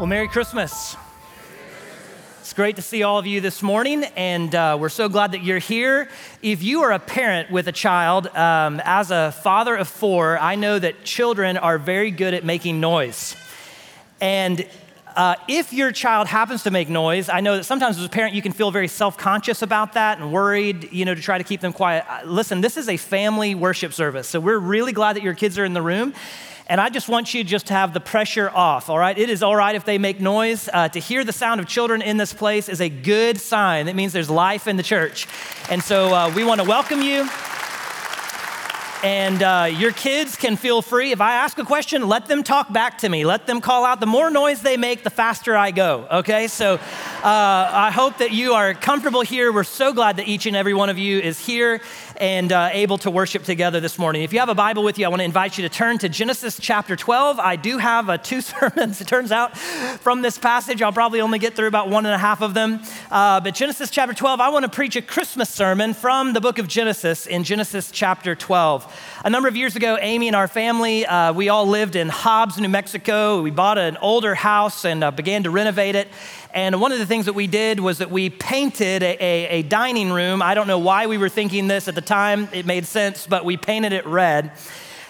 Well, 0.00 0.06
Merry 0.06 0.28
Christmas. 0.28 0.96
It's 2.40 2.54
great 2.54 2.76
to 2.76 2.82
see 2.82 3.02
all 3.02 3.18
of 3.18 3.26
you 3.26 3.42
this 3.42 3.62
morning, 3.62 4.04
and 4.16 4.54
uh, 4.54 4.78
we're 4.80 4.88
so 4.88 5.10
glad 5.10 5.32
that 5.32 5.42
you're 5.42 5.58
here. 5.58 6.08
If 6.40 6.62
you 6.62 6.80
are 6.84 6.92
a 6.92 6.98
parent 6.98 7.50
with 7.50 7.68
a 7.68 7.72
child, 7.72 8.26
um, 8.28 8.80
as 8.86 9.10
a 9.10 9.30
father 9.30 9.76
of 9.76 9.88
four, 9.88 10.38
I 10.38 10.54
know 10.54 10.78
that 10.78 11.04
children 11.04 11.58
are 11.58 11.76
very 11.76 12.10
good 12.10 12.32
at 12.32 12.46
making 12.46 12.80
noise. 12.80 13.36
And 14.22 14.66
uh, 15.16 15.34
if 15.48 15.70
your 15.70 15.92
child 15.92 16.28
happens 16.28 16.62
to 16.62 16.70
make 16.70 16.88
noise, 16.88 17.28
I 17.28 17.40
know 17.40 17.58
that 17.58 17.64
sometimes 17.64 17.98
as 17.98 18.04
a 18.06 18.08
parent 18.08 18.34
you 18.34 18.40
can 18.40 18.52
feel 18.52 18.70
very 18.70 18.88
self 18.88 19.18
conscious 19.18 19.60
about 19.60 19.92
that 19.92 20.18
and 20.18 20.32
worried, 20.32 20.90
you 20.94 21.04
know, 21.04 21.14
to 21.14 21.20
try 21.20 21.36
to 21.36 21.44
keep 21.44 21.60
them 21.60 21.74
quiet. 21.74 22.06
Uh, 22.08 22.20
listen, 22.24 22.62
this 22.62 22.78
is 22.78 22.88
a 22.88 22.96
family 22.96 23.54
worship 23.54 23.92
service, 23.92 24.28
so 24.28 24.40
we're 24.40 24.56
really 24.56 24.92
glad 24.92 25.16
that 25.16 25.22
your 25.22 25.34
kids 25.34 25.58
are 25.58 25.64
in 25.66 25.74
the 25.74 25.82
room. 25.82 26.14
And 26.70 26.80
I 26.80 26.88
just 26.88 27.08
want 27.08 27.34
you 27.34 27.42
just 27.42 27.66
to 27.66 27.72
have 27.72 27.94
the 27.94 27.98
pressure 27.98 28.48
off, 28.48 28.90
all 28.90 28.98
right? 28.98 29.18
It 29.18 29.28
is 29.28 29.42
all 29.42 29.56
right 29.56 29.74
if 29.74 29.84
they 29.84 29.98
make 29.98 30.20
noise. 30.20 30.68
Uh, 30.72 30.88
to 30.90 31.00
hear 31.00 31.24
the 31.24 31.32
sound 31.32 31.60
of 31.60 31.66
children 31.66 32.00
in 32.00 32.16
this 32.16 32.32
place 32.32 32.68
is 32.68 32.80
a 32.80 32.88
good 32.88 33.40
sign. 33.40 33.86
That 33.86 33.96
means 33.96 34.12
there's 34.12 34.30
life 34.30 34.68
in 34.68 34.76
the 34.76 34.84
church. 34.84 35.26
And 35.68 35.82
so 35.82 36.14
uh, 36.14 36.32
we 36.32 36.44
want 36.44 36.60
to 36.60 36.68
welcome 36.68 37.02
you. 37.02 37.28
And 39.02 39.42
uh, 39.42 39.68
your 39.72 39.92
kids 39.92 40.36
can 40.36 40.56
feel 40.56 40.80
free. 40.80 41.10
If 41.10 41.20
I 41.20 41.36
ask 41.36 41.58
a 41.58 41.64
question, 41.64 42.06
let 42.06 42.26
them 42.26 42.44
talk 42.44 42.72
back 42.72 42.98
to 42.98 43.08
me. 43.08 43.24
Let 43.24 43.46
them 43.46 43.60
call 43.60 43.84
out. 43.84 43.98
The 43.98 44.06
more 44.06 44.30
noise 44.30 44.62
they 44.62 44.76
make, 44.76 45.02
the 45.02 45.10
faster 45.10 45.56
I 45.56 45.70
go. 45.70 46.06
Okay? 46.10 46.48
So 46.48 46.74
uh, 46.74 46.78
I 47.24 47.90
hope 47.92 48.18
that 48.18 48.30
you 48.30 48.52
are 48.52 48.74
comfortable 48.74 49.22
here. 49.22 49.52
We're 49.52 49.64
so 49.64 49.94
glad 49.94 50.18
that 50.18 50.28
each 50.28 50.46
and 50.46 50.54
every 50.54 50.74
one 50.74 50.90
of 50.90 50.98
you 50.98 51.18
is 51.18 51.44
here 51.44 51.80
and 52.20 52.52
uh, 52.52 52.68
able 52.72 52.98
to 52.98 53.10
worship 53.10 53.44
together 53.44 53.80
this 53.80 53.98
morning. 53.98 54.22
If 54.22 54.34
you 54.34 54.40
have 54.40 54.50
a 54.50 54.54
Bible 54.54 54.84
with 54.84 54.98
you, 54.98 55.06
I 55.06 55.08
want 55.08 55.20
to 55.20 55.24
invite 55.24 55.56
you 55.56 55.66
to 55.66 55.74
turn 55.74 55.96
to 55.98 56.08
Genesis 56.10 56.58
chapter 56.60 56.94
12. 56.94 57.40
I 57.40 57.56
do 57.56 57.78
have 57.78 58.10
uh, 58.10 58.18
two 58.18 58.40
sermons, 58.42 59.00
it 59.00 59.08
turns 59.08 59.32
out, 59.32 59.56
from 59.56 60.20
this 60.20 60.36
passage. 60.36 60.82
I'll 60.82 60.92
probably 60.92 61.22
only 61.22 61.38
get 61.38 61.56
through 61.56 61.68
about 61.68 61.88
one 61.88 62.04
and 62.04 62.14
a 62.14 62.18
half 62.18 62.42
of 62.42 62.52
them. 62.52 62.82
Uh, 63.10 63.40
but 63.40 63.54
Genesis 63.54 63.88
chapter 63.88 64.14
12, 64.14 64.38
I 64.38 64.50
want 64.50 64.64
to 64.64 64.70
preach 64.70 64.96
a 64.96 65.02
Christmas 65.02 65.48
sermon 65.48 65.94
from 65.94 66.34
the 66.34 66.42
book 66.42 66.58
of 66.58 66.68
Genesis 66.68 67.26
in 67.26 67.42
Genesis 67.42 67.90
chapter 67.90 68.34
12. 68.34 69.20
A 69.24 69.30
number 69.30 69.48
of 69.48 69.56
years 69.56 69.74
ago, 69.74 69.96
Amy 69.98 70.26
and 70.26 70.36
our 70.36 70.48
family, 70.48 71.06
uh, 71.06 71.32
we 71.32 71.48
all 71.48 71.66
lived 71.66 71.96
in 71.96 72.10
Hobbs, 72.10 72.58
New 72.58 72.68
Mexico. 72.68 73.40
We 73.40 73.50
bought 73.50 73.78
an 73.78 73.96
older 73.96 74.34
house 74.34 74.84
and 74.84 75.02
uh, 75.02 75.10
began 75.10 75.44
to 75.44 75.50
renovate 75.50 75.94
it. 75.94 76.08
And 76.52 76.80
one 76.80 76.90
of 76.90 76.98
the 76.98 77.06
things 77.06 77.26
that 77.26 77.34
we 77.34 77.46
did 77.46 77.78
was 77.78 77.98
that 77.98 78.10
we 78.10 78.28
painted 78.28 79.04
a, 79.04 79.16
a, 79.20 79.48
a, 79.48 79.62
dining 79.62 80.10
room. 80.10 80.42
I 80.42 80.54
don't 80.54 80.66
know 80.66 80.80
why 80.80 81.06
we 81.06 81.16
were 81.16 81.28
thinking 81.28 81.68
this 81.68 81.86
at 81.86 81.94
the 81.94 82.00
time, 82.00 82.48
it 82.52 82.66
made 82.66 82.86
sense, 82.86 83.26
but 83.26 83.44
we 83.44 83.56
painted 83.56 83.92
it 83.92 84.04
red. 84.04 84.50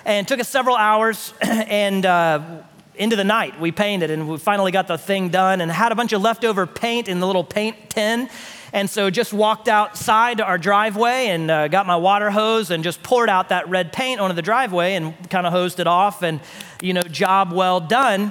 And 0.04 0.28
took 0.28 0.38
us 0.38 0.50
several 0.50 0.76
hours 0.76 1.32
and 1.40 2.04
uh, 2.04 2.62
into 2.94 3.16
the 3.16 3.24
night 3.24 3.58
we 3.58 3.72
painted, 3.72 4.10
and 4.10 4.28
we 4.28 4.36
finally 4.36 4.70
got 4.70 4.86
the 4.86 4.98
thing 4.98 5.30
done 5.30 5.62
and 5.62 5.70
had 5.70 5.92
a 5.92 5.94
bunch 5.94 6.12
of 6.12 6.20
leftover 6.20 6.66
paint 6.66 7.08
in 7.08 7.20
the 7.20 7.26
little 7.26 7.44
paint 7.44 7.88
tin. 7.88 8.28
And 8.74 8.88
so 8.88 9.08
just 9.08 9.32
walked 9.32 9.66
outside 9.66 10.42
our 10.42 10.58
driveway 10.58 11.28
and 11.28 11.50
uh, 11.50 11.68
got 11.68 11.86
my 11.86 11.96
water 11.96 12.30
hose 12.30 12.70
and 12.70 12.84
just 12.84 13.02
poured 13.02 13.30
out 13.30 13.48
that 13.48 13.68
red 13.68 13.92
paint 13.92 14.20
onto 14.20 14.36
the 14.36 14.42
driveway 14.42 14.94
and 14.94 15.30
kind 15.30 15.46
of 15.46 15.52
hosed 15.52 15.80
it 15.80 15.86
off 15.86 16.22
and, 16.22 16.40
you 16.82 16.92
know, 16.92 17.02
job 17.02 17.52
well 17.52 17.80
done 17.80 18.30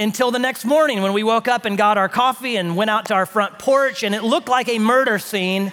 until 0.00 0.30
the 0.30 0.38
next 0.38 0.64
morning 0.64 1.02
when 1.02 1.12
we 1.12 1.22
woke 1.22 1.46
up 1.46 1.66
and 1.66 1.76
got 1.76 1.98
our 1.98 2.08
coffee 2.08 2.56
and 2.56 2.74
went 2.74 2.88
out 2.88 3.06
to 3.06 3.14
our 3.14 3.26
front 3.26 3.58
porch, 3.58 4.02
and 4.02 4.14
it 4.14 4.24
looked 4.24 4.48
like 4.48 4.66
a 4.68 4.78
murder 4.78 5.18
scene 5.18 5.70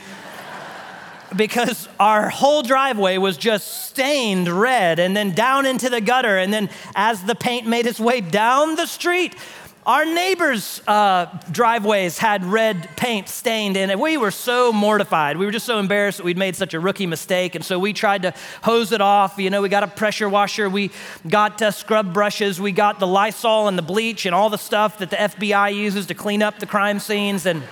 because 1.36 1.88
our 1.97 2.30
whole 2.30 2.61
driveway 2.61 3.17
was 3.17 3.38
just 3.38 3.86
stained 3.86 4.50
red 4.50 5.00
and 5.00 5.16
then 5.16 5.31
down 5.31 5.66
into 5.66 5.89
the 5.89 6.02
gutter. 6.02 6.38
And 6.38 6.53
then 6.53 6.69
as 6.94 7.23
the 7.23 7.36
paint 7.36 7.66
made 7.67 7.88
its 7.88 8.02
way 8.02 8.19
down 8.19 8.75
the 8.75 8.86
street, 8.86 9.34
our 9.88 10.03
neighbors' 10.03 10.81
uh, 10.85 11.27
driveways 11.49 12.17
had 12.17 12.43
red 12.43 12.89
paint 12.97 13.30
stained 13.30 13.77
in 13.77 13.89
it. 13.89 13.97
We 13.97 14.17
were 14.17 14.31
so 14.31 14.73
mortified. 14.73 15.38
We 15.38 15.45
were 15.45 15.52
just 15.53 15.66
so 15.66 15.79
embarrassed 15.79 16.17
that 16.17 16.25
we'd 16.25 16.38
made 16.38 16.57
such 16.57 16.73
a 16.73 16.79
rookie 16.79 17.05
mistake. 17.05 17.55
And 17.55 17.63
so 17.63 17.79
we 17.79 17.94
tried 17.94 18.23
to 18.23 18.34
hose 18.63 18.91
it 18.91 19.00
off. 19.00 19.38
You 19.38 19.50
know, 19.50 19.62
we 19.62 19.69
got 19.69 19.84
a 19.84 19.88
pressure 19.88 20.28
washer, 20.28 20.69
we 20.69 20.91
got 21.25 21.62
uh, 21.62 21.72
scrub 21.72 22.13
brushes, 22.13 22.59
we 22.59 22.73
got 22.73 23.00
the 23.00 23.07
Lysol 23.07 23.69
and 23.69 23.78
the 23.78 23.81
bleach 23.81 24.25
and 24.25 24.35
all 24.35 24.50
the 24.50 24.57
stuff 24.57 24.97
that 24.97 25.09
the 25.09 25.16
FBI 25.16 25.73
uses 25.73 26.07
to 26.07 26.13
clean 26.13 26.44
up 26.44 26.59
the 26.59 26.66
crime 26.66 27.00
scenes. 27.00 27.45
And 27.45 27.63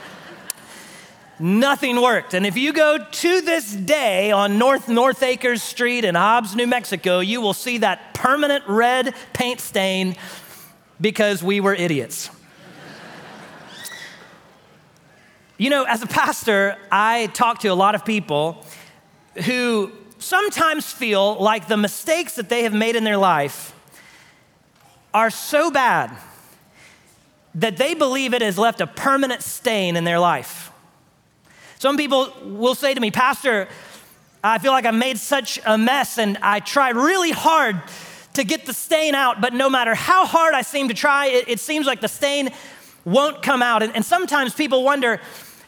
nothing 1.37 2.01
worked. 2.01 2.33
And 2.33 2.45
if 2.45 2.55
you 2.55 2.71
go 2.71 2.97
to 2.97 3.41
this 3.41 3.73
day 3.73 4.31
on 4.31 4.57
North 4.57 4.87
North 4.87 5.21
Acres 5.21 5.61
Street 5.61 6.05
in 6.05 6.15
Hobbs, 6.15 6.55
New 6.55 6.67
Mexico, 6.67 7.19
you 7.19 7.41
will 7.41 7.53
see 7.53 7.79
that 7.79 8.13
permanent 8.13 8.63
red 8.69 9.13
paint 9.33 9.59
stain 9.59 10.15
because 10.99 11.43
we 11.43 11.59
were 11.59 11.73
idiots. 11.73 12.29
you 15.57 15.69
know, 15.69 15.83
as 15.83 16.01
a 16.01 16.07
pastor, 16.07 16.77
I 16.91 17.27
talk 17.27 17.59
to 17.59 17.67
a 17.69 17.73
lot 17.73 17.95
of 17.95 18.05
people 18.05 18.65
who 19.45 19.91
sometimes 20.19 20.91
feel 20.91 21.35
like 21.35 21.67
the 21.67 21.77
mistakes 21.77 22.35
that 22.35 22.49
they 22.49 22.63
have 22.63 22.73
made 22.73 22.95
in 22.95 23.03
their 23.03 23.17
life 23.17 23.73
are 25.13 25.29
so 25.29 25.71
bad 25.71 26.15
that 27.55 27.77
they 27.77 27.93
believe 27.93 28.33
it 28.33 28.41
has 28.41 28.57
left 28.57 28.81
a 28.81 28.87
permanent 28.87 29.41
stain 29.41 29.95
in 29.95 30.03
their 30.03 30.19
life. 30.19 30.71
Some 31.79 31.97
people 31.97 32.33
will 32.43 32.75
say 32.75 32.93
to 32.93 32.99
me, 32.99 33.11
Pastor, 33.11 33.67
I 34.43 34.57
feel 34.57 34.71
like 34.71 34.85
I 34.85 34.91
made 34.91 35.17
such 35.17 35.59
a 35.65 35.77
mess 35.77 36.17
and 36.17 36.37
I 36.41 36.59
tried 36.59 36.95
really 36.95 37.31
hard 37.31 37.81
to 38.35 38.43
get 38.43 38.65
the 38.65 38.73
stain 38.73 39.15
out, 39.15 39.41
but 39.41 39.53
no 39.53 39.69
matter 39.69 39.95
how 39.95 40.25
hard 40.25 40.53
I 40.53 40.61
seem 40.61 40.87
to 40.87 40.93
try, 40.93 41.27
it, 41.27 41.49
it 41.49 41.59
seems 41.59 41.85
like 41.85 42.01
the 42.01 42.07
stain 42.07 42.51
won't 43.03 43.41
come 43.41 43.61
out. 43.61 43.83
And, 43.83 43.95
and 43.95 44.05
sometimes 44.05 44.53
people 44.53 44.83
wonder 44.83 45.19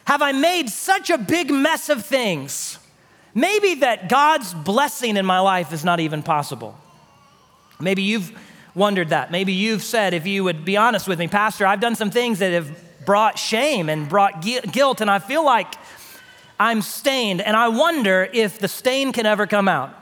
have 0.04 0.22
I 0.22 0.32
made 0.32 0.70
such 0.70 1.10
a 1.10 1.18
big 1.18 1.50
mess 1.50 1.90
of 1.90 2.04
things? 2.06 2.78
Maybe 3.34 3.74
that 3.76 4.08
God's 4.08 4.54
blessing 4.54 5.18
in 5.18 5.26
my 5.26 5.38
life 5.38 5.70
is 5.72 5.84
not 5.84 6.00
even 6.00 6.22
possible. 6.22 6.78
Maybe 7.78 8.02
you've 8.02 8.32
wondered 8.74 9.10
that. 9.10 9.30
Maybe 9.30 9.52
you've 9.52 9.82
said, 9.82 10.14
if 10.14 10.26
you 10.26 10.44
would 10.44 10.64
be 10.64 10.78
honest 10.78 11.08
with 11.08 11.18
me, 11.18 11.28
Pastor, 11.28 11.66
I've 11.66 11.80
done 11.80 11.94
some 11.94 12.10
things 12.10 12.38
that 12.38 12.52
have 12.52 13.04
brought 13.04 13.38
shame 13.38 13.88
and 13.88 14.08
brought 14.08 14.40
guilt, 14.40 15.00
and 15.00 15.10
I 15.10 15.18
feel 15.18 15.44
like 15.44 15.74
I'm 16.58 16.82
stained, 16.82 17.40
and 17.40 17.56
I 17.56 17.68
wonder 17.68 18.28
if 18.32 18.58
the 18.58 18.68
stain 18.68 19.12
can 19.12 19.26
ever 19.26 19.46
come 19.46 19.68
out. 19.68 19.94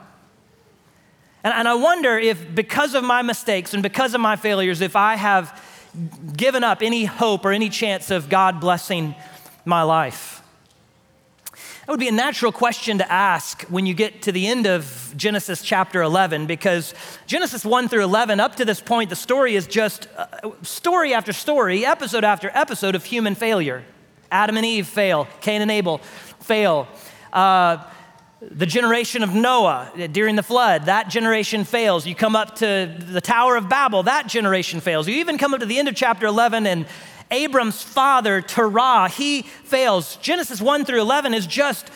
And, 1.47 1.53
and 1.53 1.67
I 1.69 1.75
wonder 1.75 2.17
if, 2.17 2.53
because 2.53 2.93
of 2.93 3.05
my 3.05 3.21
mistakes 3.21 3.73
and 3.73 3.81
because 3.81 4.13
of 4.13 4.19
my 4.19 4.35
failures, 4.35 4.81
if 4.81 4.97
I 4.97 5.15
have 5.15 5.63
given 6.35 6.61
up 6.61 6.81
any 6.81 7.05
hope 7.05 7.45
or 7.45 7.53
any 7.53 7.69
chance 7.69 8.11
of 8.11 8.27
God 8.27 8.59
blessing 8.59 9.15
my 9.63 9.81
life. 9.81 10.43
That 11.53 11.91
would 11.93 12.01
be 12.01 12.09
a 12.09 12.11
natural 12.11 12.51
question 12.51 12.97
to 12.97 13.09
ask 13.09 13.61
when 13.69 13.85
you 13.85 13.93
get 13.93 14.23
to 14.23 14.33
the 14.33 14.45
end 14.45 14.67
of 14.67 15.13
Genesis 15.15 15.61
chapter 15.61 16.01
11, 16.01 16.47
because 16.47 16.93
Genesis 17.27 17.63
1 17.63 17.87
through 17.87 18.03
11, 18.03 18.41
up 18.41 18.57
to 18.57 18.65
this 18.65 18.81
point, 18.81 19.09
the 19.09 19.15
story 19.15 19.55
is 19.55 19.67
just 19.67 20.09
uh, 20.17 20.51
story 20.63 21.13
after 21.13 21.31
story, 21.31 21.85
episode 21.85 22.25
after 22.25 22.51
episode 22.53 22.93
of 22.93 23.05
human 23.05 23.35
failure. 23.35 23.85
Adam 24.29 24.57
and 24.57 24.65
Eve 24.65 24.85
fail, 24.85 25.29
Cain 25.39 25.61
and 25.61 25.71
Abel 25.71 25.99
fail. 26.41 26.89
Uh, 27.31 27.77
the 28.39 28.65
generation 28.65 29.23
of 29.23 29.33
Noah 29.33 29.91
eh, 29.97 30.07
during 30.07 30.35
the 30.35 30.43
flood, 30.43 30.85
that 30.85 31.09
generation 31.09 31.63
fails. 31.63 32.05
You 32.05 32.15
come 32.15 32.35
up 32.35 32.55
to 32.57 32.95
the 32.97 33.21
Tower 33.21 33.55
of 33.55 33.67
Babel, 33.67 34.03
that 34.03 34.27
generation 34.27 34.79
fails. 34.79 35.07
You 35.07 35.15
even 35.15 35.37
come 35.37 35.53
up 35.53 35.59
to 35.61 35.65
the 35.65 35.79
end 35.79 35.87
of 35.87 35.95
chapter 35.95 36.25
11 36.27 36.67
and 36.67 36.85
Abram's 37.31 37.81
father, 37.81 38.41
Terah, 38.41 39.09
he 39.09 39.41
fails. 39.41 40.15
Genesis 40.17 40.61
1 40.61 40.85
through 40.85 41.01
11 41.01 41.33
is 41.33 41.45
just 41.45 41.89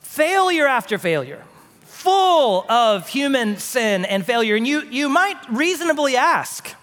failure 0.00 0.66
after 0.66 0.96
failure, 0.96 1.42
full 1.82 2.70
of 2.70 3.08
human 3.08 3.56
sin 3.56 4.04
and 4.04 4.24
failure. 4.24 4.54
And 4.54 4.66
you, 4.66 4.82
you 4.82 5.08
might 5.08 5.38
reasonably 5.50 6.16
ask 6.16 6.74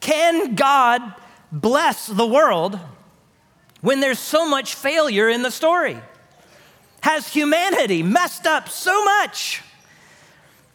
can 0.00 0.54
God 0.54 1.02
bless 1.52 2.06
the 2.06 2.26
world 2.26 2.78
when 3.82 4.00
there's 4.00 4.18
so 4.18 4.48
much 4.48 4.74
failure 4.74 5.28
in 5.28 5.42
the 5.42 5.50
story? 5.50 6.00
Has 7.02 7.28
humanity 7.28 8.02
messed 8.02 8.46
up 8.46 8.68
so 8.68 9.04
much 9.04 9.62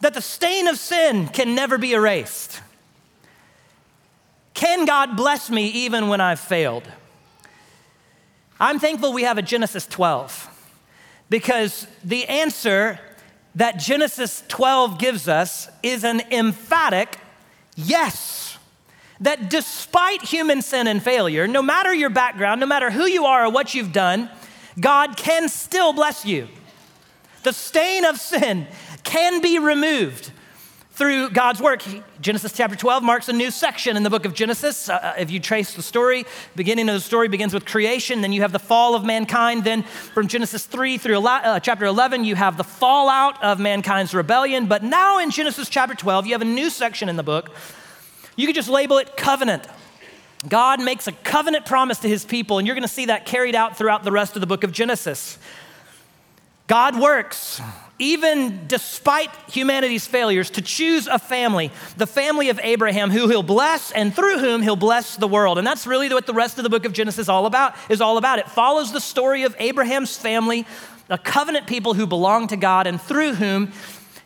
that 0.02 0.14
the 0.14 0.22
stain 0.22 0.68
of 0.68 0.78
sin 0.78 1.28
can 1.28 1.56
never 1.56 1.78
be 1.78 1.94
erased? 1.94 2.62
Can 4.54 4.86
God 4.86 5.16
bless 5.18 5.50
me 5.50 5.68
even 5.68 6.08
when 6.08 6.22
I've 6.22 6.40
failed? 6.40 6.84
I'm 8.60 8.80
thankful 8.80 9.14
we 9.14 9.24
have 9.24 9.38
a 9.38 9.42
Genesis 9.42 9.86
12 9.86 10.50
because 11.30 11.88
the 12.04 12.26
answer 12.26 13.00
that 13.56 13.78
Genesis 13.78 14.44
12 14.48 14.98
gives 14.98 15.28
us 15.28 15.70
is 15.84 16.04
an 16.04 16.22
emphatic 16.32 17.18
yes. 17.76 18.58
That 19.20 19.50
despite 19.50 20.22
human 20.22 20.62
sin 20.62 20.88
and 20.88 21.02
failure, 21.02 21.48
no 21.48 21.62
matter 21.62 21.94
your 21.94 22.10
background, 22.10 22.60
no 22.60 22.66
matter 22.66 22.92
who 22.92 23.06
you 23.06 23.26
are 23.26 23.46
or 23.46 23.50
what 23.50 23.74
you've 23.74 23.94
done, 23.94 24.30
God 24.80 25.18
can 25.18 25.50
still 25.50 25.94
bless 25.94 26.26
you. 26.26 26.48
The 27.44 27.54
stain 27.54 28.06
of 28.06 28.18
sin 28.18 28.68
can 29.04 29.42
be 29.42 29.60
removed 29.60 30.32
through 30.96 31.30
God's 31.30 31.62
work. 31.62 31.84
Genesis 32.22 32.54
chapter 32.54 32.76
12 32.76 33.04
marks 33.04 33.28
a 33.28 33.34
new 33.34 33.52
section 33.52 33.98
in 33.98 34.04
the 34.04 34.10
book 34.10 34.24
of 34.24 34.34
Genesis. 34.34 34.88
Uh, 34.88 34.94
uh, 34.94 35.14
if 35.18 35.30
you 35.30 35.42
trace 35.42 35.74
the 35.74 35.82
story, 35.82 36.26
beginning 36.56 36.88
of 36.88 36.96
the 36.96 37.02
story 37.02 37.28
begins 37.28 37.54
with 37.54 37.66
creation, 37.66 38.22
then 38.22 38.32
you 38.32 38.42
have 38.42 38.54
the 38.54 38.60
fall 38.60 38.96
of 38.96 39.04
mankind. 39.04 39.66
Then 39.66 39.84
from 39.84 40.30
Genesis 40.30 40.66
3 40.66 40.98
through 40.98 41.26
uh, 41.26 41.60
chapter 41.60 41.86
11, 41.86 42.24
you 42.24 42.36
have 42.36 42.56
the 42.56 42.64
fallout 42.64 43.44
of 43.44 43.60
mankind's 43.60 44.14
rebellion. 44.14 44.68
But 44.68 44.84
now 44.84 45.20
in 45.20 45.32
Genesis 45.32 45.68
chapter 45.68 45.96
12, 45.96 46.28
you 46.28 46.34
have 46.34 46.42
a 46.42 46.46
new 46.46 46.70
section 46.70 47.10
in 47.10 47.18
the 47.18 47.24
book. 47.24 47.52
You 48.38 48.48
could 48.48 48.56
just 48.56 48.70
label 48.70 48.98
it 48.98 49.18
covenant. 49.18 49.68
God 50.48 50.82
makes 50.82 51.08
a 51.08 51.12
covenant 51.12 51.66
promise 51.66 52.00
to 52.00 52.08
his 52.08 52.26
people, 52.26 52.58
and 52.58 52.68
you're 52.68 52.76
going 52.76 52.88
to 52.88 52.88
see 52.88 53.06
that 53.06 53.26
carried 53.26 53.56
out 53.56 53.78
throughout 53.78 54.04
the 54.04 54.12
rest 54.12 54.36
of 54.36 54.42
the 54.42 54.48
book 54.48 54.64
of 54.64 54.72
Genesis. 54.72 55.38
God 56.68 57.00
works 57.00 57.62
even 57.98 58.68
despite 58.68 59.30
humanity's 59.48 60.06
failures, 60.06 60.50
to 60.50 60.62
choose 60.62 61.08
a 61.08 61.18
family, 61.18 61.72
the 61.98 62.08
family 62.08 62.50
of 62.50 62.60
Abraham, 62.62 63.10
who 63.10 63.30
he'll 63.30 63.44
bless 63.44 63.92
and 63.92 64.14
through 64.14 64.40
whom 64.40 64.62
he'll 64.62 64.76
bless 64.76 65.16
the 65.16 65.28
world. 65.28 65.58
And 65.58 65.66
that's 65.66 65.88
really 65.88 66.10
what 66.10 66.28
the 66.28 66.34
rest 66.34 66.58
of 66.58 66.64
the 66.64 66.70
book 66.70 66.86
of 66.86 66.92
Genesis 66.92 67.20
is 67.20 67.30
all 67.30 67.46
about, 67.46 67.74
is 67.90 68.02
all 68.02 68.18
about. 68.18 68.40
It 68.40 68.50
follows 68.50 68.92
the 68.92 69.00
story 69.00 69.44
of 69.44 69.56
Abraham's 69.60 70.18
family, 70.18 70.66
a 71.10 71.18
covenant 71.18 71.68
people 71.68 71.94
who 71.94 72.06
belong 72.06 72.48
to 72.48 72.58
God 72.58 72.86
and 72.86 73.00
through 73.00 73.36
whom 73.36 73.72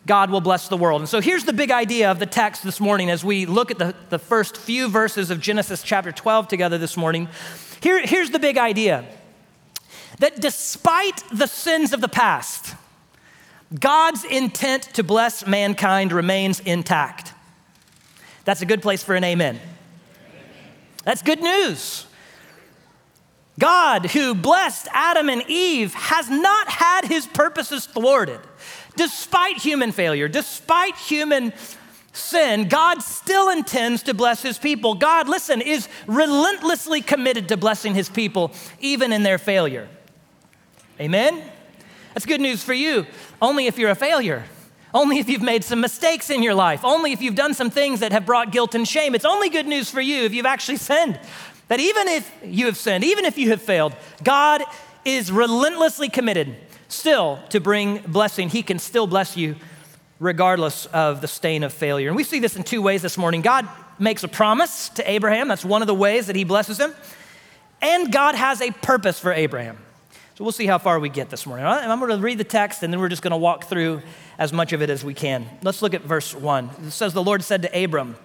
God 0.06 0.30
will 0.30 0.40
bless 0.40 0.68
the 0.68 0.76
world. 0.76 1.02
And 1.02 1.08
so 1.08 1.20
here's 1.20 1.44
the 1.44 1.52
big 1.52 1.70
idea 1.70 2.10
of 2.10 2.18
the 2.18 2.26
text 2.26 2.64
this 2.64 2.80
morning 2.80 3.10
as 3.10 3.24
we 3.24 3.46
look 3.46 3.70
at 3.70 3.78
the, 3.78 3.94
the 4.08 4.18
first 4.18 4.56
few 4.56 4.88
verses 4.88 5.30
of 5.30 5.40
Genesis 5.40 5.82
chapter 5.82 6.10
12 6.10 6.48
together 6.48 6.78
this 6.78 6.96
morning. 6.96 7.28
Here, 7.82 8.04
here's 8.04 8.30
the 8.30 8.38
big 8.38 8.58
idea 8.58 9.04
that 10.18 10.40
despite 10.40 11.22
the 11.32 11.46
sins 11.46 11.92
of 11.92 12.00
the 12.00 12.08
past, 12.08 12.74
God's 13.78 14.24
intent 14.24 14.84
to 14.94 15.02
bless 15.02 15.46
mankind 15.46 16.12
remains 16.12 16.60
intact. 16.60 17.34
That's 18.44 18.62
a 18.62 18.66
good 18.66 18.82
place 18.82 19.02
for 19.02 19.14
an 19.14 19.24
amen. 19.24 19.60
That's 21.04 21.22
good 21.22 21.40
news. 21.40 22.06
God, 23.58 24.06
who 24.06 24.34
blessed 24.34 24.88
Adam 24.92 25.28
and 25.28 25.44
Eve, 25.46 25.94
has 25.94 26.28
not 26.30 26.68
had 26.68 27.04
his 27.04 27.26
purposes 27.26 27.86
thwarted. 27.86 28.40
Despite 29.00 29.56
human 29.56 29.92
failure, 29.92 30.28
despite 30.28 30.94
human 30.94 31.54
sin, 32.12 32.68
God 32.68 33.00
still 33.00 33.48
intends 33.48 34.02
to 34.02 34.12
bless 34.12 34.42
his 34.42 34.58
people. 34.58 34.92
God, 34.92 35.26
listen, 35.26 35.62
is 35.62 35.88
relentlessly 36.06 37.00
committed 37.00 37.48
to 37.48 37.56
blessing 37.56 37.94
his 37.94 38.10
people, 38.10 38.52
even 38.78 39.10
in 39.10 39.22
their 39.22 39.38
failure. 39.38 39.88
Amen? 41.00 41.42
That's 42.12 42.26
good 42.26 42.42
news 42.42 42.62
for 42.62 42.74
you, 42.74 43.06
only 43.40 43.68
if 43.68 43.78
you're 43.78 43.88
a 43.88 43.94
failure. 43.94 44.44
Only 44.92 45.18
if 45.18 45.30
you've 45.30 45.40
made 45.40 45.64
some 45.64 45.80
mistakes 45.80 46.28
in 46.28 46.42
your 46.42 46.54
life. 46.54 46.84
Only 46.84 47.12
if 47.12 47.22
you've 47.22 47.34
done 47.34 47.54
some 47.54 47.70
things 47.70 48.00
that 48.00 48.12
have 48.12 48.26
brought 48.26 48.52
guilt 48.52 48.74
and 48.74 48.86
shame. 48.86 49.14
It's 49.14 49.24
only 49.24 49.48
good 49.48 49.66
news 49.66 49.88
for 49.88 50.02
you 50.02 50.24
if 50.24 50.34
you've 50.34 50.44
actually 50.44 50.76
sinned. 50.76 51.18
That 51.68 51.80
even 51.80 52.06
if 52.06 52.30
you 52.44 52.66
have 52.66 52.76
sinned, 52.76 53.04
even 53.04 53.24
if 53.24 53.38
you 53.38 53.48
have 53.48 53.62
failed, 53.62 53.96
God 54.22 54.62
is 55.06 55.32
relentlessly 55.32 56.10
committed 56.10 56.54
still 56.90 57.40
to 57.50 57.60
bring 57.60 57.98
blessing. 57.98 58.48
He 58.48 58.62
can 58.62 58.78
still 58.78 59.06
bless 59.06 59.36
you 59.36 59.56
regardless 60.18 60.86
of 60.86 61.20
the 61.20 61.28
stain 61.28 61.62
of 61.62 61.72
failure. 61.72 62.08
And 62.08 62.16
we 62.16 62.24
see 62.24 62.40
this 62.40 62.56
in 62.56 62.62
two 62.62 62.82
ways 62.82 63.02
this 63.02 63.16
morning. 63.16 63.40
God 63.40 63.66
makes 63.98 64.22
a 64.22 64.28
promise 64.28 64.88
to 64.90 65.10
Abraham, 65.10 65.48
that's 65.48 65.64
one 65.64 65.82
of 65.82 65.86
the 65.86 65.94
ways 65.94 66.26
that 66.26 66.36
he 66.36 66.44
blesses 66.44 66.78
him. 66.78 66.94
And 67.82 68.12
God 68.12 68.34
has 68.34 68.60
a 68.60 68.70
purpose 68.70 69.18
for 69.18 69.32
Abraham. 69.32 69.78
So 70.34 70.44
we'll 70.44 70.52
see 70.52 70.66
how 70.66 70.78
far 70.78 70.98
we 71.00 71.08
get 71.08 71.30
this 71.30 71.46
morning. 71.46 71.66
I'm 71.66 71.98
going 71.98 72.10
to 72.10 72.18
read 72.18 72.38
the 72.38 72.44
text 72.44 72.82
and 72.82 72.92
then 72.92 73.00
we're 73.00 73.08
just 73.08 73.22
going 73.22 73.32
to 73.32 73.36
walk 73.36 73.64
through 73.64 74.02
as 74.38 74.52
much 74.52 74.72
of 74.72 74.80
it 74.80 74.88
as 74.88 75.04
we 75.04 75.12
can. 75.12 75.46
Let's 75.62 75.82
look 75.82 75.92
at 75.92 76.02
verse 76.02 76.34
1. 76.34 76.70
It 76.86 76.90
says, 76.92 77.12
The 77.12 77.22
Lord 77.22 77.42
said 77.44 77.62
to 77.62 77.84
Abram, 77.84 78.16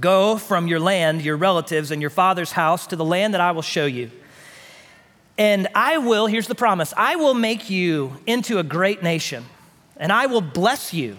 Go 0.00 0.38
from 0.38 0.66
your 0.66 0.80
land, 0.80 1.22
your 1.22 1.36
relatives, 1.36 1.92
and 1.92 2.00
your 2.00 2.10
father's 2.10 2.50
house 2.52 2.88
to 2.88 2.96
the 2.96 3.04
land 3.04 3.34
that 3.34 3.40
I 3.40 3.52
will 3.52 3.62
show 3.62 3.86
you. 3.86 4.10
And 5.38 5.68
I 5.74 5.98
will, 5.98 6.26
here's 6.26 6.46
the 6.46 6.54
promise 6.54 6.94
I 6.96 7.16
will 7.16 7.34
make 7.34 7.68
you 7.68 8.16
into 8.26 8.58
a 8.58 8.62
great 8.62 9.02
nation, 9.02 9.44
and 9.96 10.12
I 10.12 10.26
will 10.26 10.40
bless 10.40 10.94
you, 10.94 11.16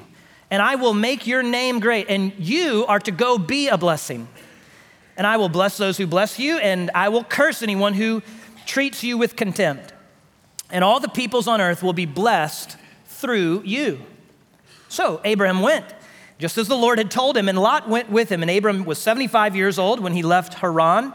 and 0.50 0.62
I 0.62 0.76
will 0.76 0.94
make 0.94 1.28
your 1.28 1.44
name 1.44 1.80
great, 1.80 2.08
and 2.10 2.34
you 2.38 2.86
are 2.88 3.00
to 3.00 3.12
go 3.12 3.38
be 3.38 3.68
a 3.68 3.78
blessing. 3.78 4.28
And 5.16 5.26
I 5.26 5.38
will 5.38 5.50
bless 5.50 5.78
those 5.78 5.98
who 5.98 6.06
bless 6.08 6.38
you, 6.38 6.58
and 6.60 6.92
I 6.94 7.10
will 7.10 7.24
curse 7.24 7.64
anyone 7.64 7.94
who 7.94 8.22
treats 8.66 9.04
you 9.04 9.18
with 9.18 9.36
contempt 9.36 9.94
and 10.70 10.84
all 10.84 11.00
the 11.00 11.10
peoples 11.10 11.48
on 11.48 11.62
earth 11.62 11.82
will 11.82 11.94
be 11.94 12.06
blessed 12.06 12.78
through 13.06 13.64
you. 13.66 14.00
So 14.90 15.22
Abraham 15.24 15.62
went, 15.62 15.86
just 16.40 16.58
as 16.58 16.68
the 16.68 16.76
Lord 16.78 16.98
had 16.98 17.10
told 17.10 17.38
him, 17.38 17.50
and 17.50 17.58
Lot 17.58 17.90
went 17.90 18.10
with 18.10 18.30
him. 18.32 18.42
And 18.42 18.52
Abram 18.52 18.86
was 18.86 19.00
75 19.00 19.56
years 19.56 19.80
old 19.80 20.00
when 20.00 20.14
he 20.14 20.24
left 20.24 20.56
Haran. 20.56 21.14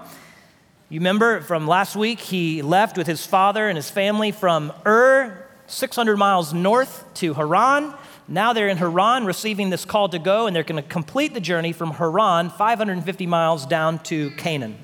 You 0.93 1.01
remember 1.01 1.41
from 1.41 1.67
last 1.67 1.97
week, 1.97 2.21
he 2.21 2.61
left 2.61 2.99
with 2.99 3.07
his 3.07 3.25
father 3.25 3.67
and 3.67 3.77
his 3.77 3.89
family 3.89 4.31
from 4.31 4.71
Ur, 4.85 5.49
600 5.67 6.19
miles 6.19 6.53
north 6.53 7.07
to 7.15 7.33
Haran. 7.33 7.95
Now 8.29 8.53
they're 8.53 8.69
in 8.69 8.77
Haran 8.77 9.25
receiving 9.25 9.71
this 9.71 9.87
call 9.87 10.11
to 10.11 10.19
go, 10.19 10.47
and 10.47 10.55
they're 10.55 10.63
going 10.63 10.83
to 10.83 10.87
complete 10.87 11.33
the 11.33 11.41
journey 11.41 11.73
from 11.73 11.93
Haran, 11.93 12.51
550 12.51 13.27
miles 13.27 13.65
down 13.65 14.01
to 14.01 14.33
Canaan. 14.33 14.77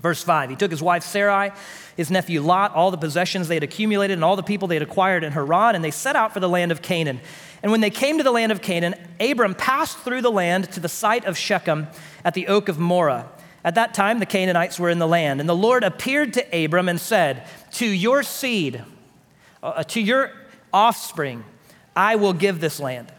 Verse 0.00 0.22
5 0.22 0.48
He 0.48 0.56
took 0.56 0.70
his 0.70 0.82
wife 0.82 1.02
Sarai 1.02 1.50
his 1.94 2.10
nephew 2.10 2.40
Lot, 2.40 2.74
all 2.74 2.90
the 2.90 2.96
possessions 2.96 3.46
they 3.46 3.56
had 3.56 3.62
accumulated, 3.62 4.16
and 4.16 4.24
all 4.24 4.36
the 4.36 4.42
people 4.42 4.66
they 4.66 4.76
had 4.76 4.82
acquired 4.82 5.24
in 5.24 5.32
Haran, 5.32 5.74
and 5.74 5.84
they 5.84 5.90
set 5.90 6.16
out 6.16 6.32
for 6.32 6.40
the 6.40 6.48
land 6.48 6.72
of 6.72 6.80
Canaan. 6.80 7.20
And 7.62 7.70
when 7.70 7.82
they 7.82 7.90
came 7.90 8.16
to 8.16 8.24
the 8.24 8.32
land 8.32 8.50
of 8.50 8.62
Canaan, 8.62 8.94
Abram 9.20 9.54
passed 9.54 9.98
through 9.98 10.22
the 10.22 10.32
land 10.32 10.72
to 10.72 10.80
the 10.80 10.88
site 10.88 11.26
of 11.26 11.36
Shechem 11.36 11.88
at 12.24 12.32
the 12.32 12.46
oak 12.46 12.70
of 12.70 12.78
Moreh. 12.78 13.28
At 13.64 13.76
that 13.76 13.94
time, 13.94 14.18
the 14.18 14.26
Canaanites 14.26 14.78
were 14.78 14.90
in 14.90 14.98
the 14.98 15.08
land. 15.08 15.40
And 15.40 15.48
the 15.48 15.56
Lord 15.56 15.82
appeared 15.82 16.34
to 16.34 16.64
Abram 16.64 16.88
and 16.88 17.00
said, 17.00 17.46
To 17.72 17.86
your 17.86 18.22
seed, 18.22 18.84
uh, 19.62 19.82
to 19.84 20.00
your 20.00 20.30
offspring, 20.72 21.44
I 21.96 22.16
will 22.16 22.34
give 22.34 22.60
this 22.60 22.78
land. 22.78 23.10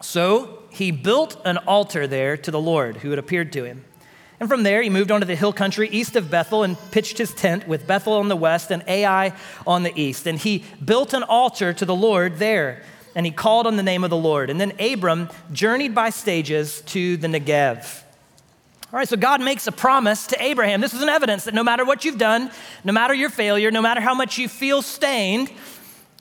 So 0.00 0.62
he 0.70 0.90
built 0.90 1.40
an 1.44 1.58
altar 1.58 2.06
there 2.06 2.36
to 2.38 2.50
the 2.50 2.60
Lord 2.60 2.98
who 2.98 3.10
had 3.10 3.18
appeared 3.18 3.52
to 3.52 3.64
him. 3.64 3.84
And 4.38 4.48
from 4.48 4.62
there, 4.62 4.80
he 4.80 4.88
moved 4.88 5.10
on 5.10 5.20
to 5.20 5.26
the 5.26 5.36
hill 5.36 5.52
country 5.52 5.90
east 5.90 6.16
of 6.16 6.30
Bethel 6.30 6.62
and 6.62 6.78
pitched 6.90 7.18
his 7.18 7.34
tent 7.34 7.68
with 7.68 7.86
Bethel 7.86 8.14
on 8.14 8.28
the 8.28 8.36
west 8.36 8.70
and 8.70 8.82
Ai 8.88 9.34
on 9.66 9.82
the 9.82 9.92
east. 10.00 10.26
And 10.26 10.38
he 10.38 10.64
built 10.82 11.12
an 11.12 11.22
altar 11.22 11.74
to 11.74 11.84
the 11.84 11.94
Lord 11.94 12.38
there, 12.38 12.82
and 13.14 13.26
he 13.26 13.32
called 13.32 13.66
on 13.66 13.76
the 13.76 13.82
name 13.82 14.02
of 14.02 14.08
the 14.08 14.16
Lord. 14.16 14.48
And 14.48 14.58
then 14.58 14.72
Abram 14.80 15.28
journeyed 15.52 15.94
by 15.94 16.08
stages 16.08 16.80
to 16.86 17.18
the 17.18 17.28
Negev. 17.28 18.02
All 18.92 18.98
right, 18.98 19.08
so 19.08 19.16
God 19.16 19.40
makes 19.40 19.68
a 19.68 19.72
promise 19.72 20.26
to 20.28 20.42
Abraham. 20.42 20.80
This 20.80 20.94
is 20.94 21.00
an 21.02 21.08
evidence 21.08 21.44
that 21.44 21.54
no 21.54 21.62
matter 21.62 21.84
what 21.84 22.04
you've 22.04 22.18
done, 22.18 22.50
no 22.82 22.92
matter 22.92 23.14
your 23.14 23.30
failure, 23.30 23.70
no 23.70 23.80
matter 23.80 24.00
how 24.00 24.14
much 24.14 24.36
you 24.36 24.48
feel 24.48 24.82
stained, 24.82 25.48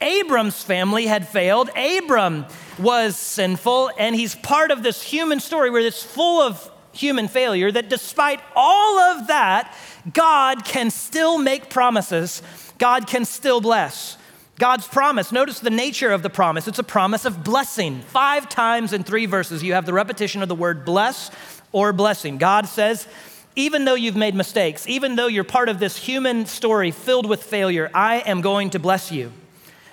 Abram's 0.02 0.62
family 0.62 1.08
had 1.08 1.28
failed. 1.28 1.72
Abram 1.76 2.46
was 2.78 3.18
sinful, 3.18 3.90
and 3.98 4.16
he's 4.16 4.36
part 4.36 4.70
of 4.70 4.84
this 4.84 5.02
human 5.02 5.40
story 5.40 5.72
where 5.72 5.82
it's 5.82 6.04
full 6.04 6.44
of 6.44 6.72
human 6.94 7.28
failure, 7.28 7.72
that 7.72 7.90
despite 7.90 8.40
all 8.56 9.00
of 9.00 9.26
that, 9.28 9.76
God 10.14 10.64
can 10.64 10.92
still 10.92 11.40
make 11.40 11.72
promises, 11.72 12.44
God 12.78 13.08
can 13.08 13.26
still 13.26 13.62
bless. 13.62 14.16
God's 14.60 14.88
promise, 14.88 15.32
notice 15.32 15.60
the 15.60 15.70
nature 15.70 16.12
of 16.12 16.22
the 16.22 16.30
promise. 16.30 16.68
It's 16.68 16.80
a 16.80 16.84
promise 16.84 17.26
of 17.26 17.44
blessing. 17.44 18.02
Five 18.02 18.48
times 18.48 18.94
in 18.94 19.04
three 19.04 19.26
verses, 19.26 19.64
you 19.64 19.74
have 19.74 19.86
the 19.86 19.94
repetition 19.94 20.44
of 20.44 20.50
the 20.50 20.56
word 20.56 20.86
bless 20.86 21.32
or 21.72 21.94
blessing. 21.94 22.38
God 22.38 22.68
says, 22.68 23.08
even 23.56 23.86
though 23.86 23.96
you've 23.96 24.16
made 24.16 24.36
mistakes, 24.36 24.88
even 24.88 25.16
though 25.16 25.28
you're 25.28 25.44
part 25.44 25.70
of 25.70 25.80
this 25.80 25.98
human 25.98 26.46
story 26.46 26.92
filled 26.92 27.28
with 27.28 27.44
failure, 27.44 27.90
I 27.94 28.18
am 28.20 28.42
going 28.42 28.70
to 28.72 28.80
bless 28.80 29.12
you. 29.12 29.32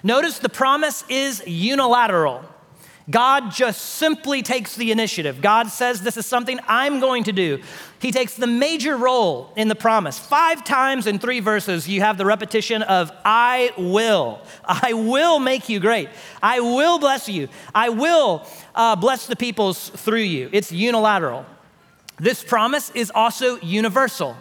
Notice 0.02 0.38
the 0.38 0.48
promise 0.48 1.04
is 1.08 1.42
unilateral. 1.46 2.44
God 3.08 3.52
just 3.52 3.80
simply 3.82 4.42
takes 4.42 4.74
the 4.74 4.90
initiative. 4.90 5.40
God 5.40 5.68
says, 5.68 6.02
This 6.02 6.16
is 6.16 6.26
something 6.26 6.58
I'm 6.66 6.98
going 6.98 7.24
to 7.24 7.32
do. 7.32 7.62
He 8.00 8.10
takes 8.10 8.34
the 8.34 8.48
major 8.48 8.96
role 8.96 9.52
in 9.56 9.68
the 9.68 9.76
promise. 9.76 10.18
Five 10.18 10.64
times 10.64 11.06
in 11.06 11.20
three 11.20 11.40
verses, 11.40 11.88
you 11.88 12.00
have 12.00 12.18
the 12.18 12.26
repetition 12.26 12.82
of, 12.82 13.12
I 13.24 13.72
will. 13.78 14.40
I 14.64 14.92
will 14.92 15.38
make 15.38 15.68
you 15.68 15.78
great. 15.78 16.08
I 16.42 16.60
will 16.60 16.98
bless 16.98 17.28
you. 17.28 17.48
I 17.74 17.90
will 17.90 18.44
uh, 18.74 18.96
bless 18.96 19.26
the 19.26 19.36
peoples 19.36 19.88
through 19.88 20.20
you. 20.20 20.50
It's 20.52 20.72
unilateral. 20.72 21.46
This 22.18 22.42
promise 22.42 22.90
is 22.94 23.12
also 23.14 23.60
universal. 23.60 24.36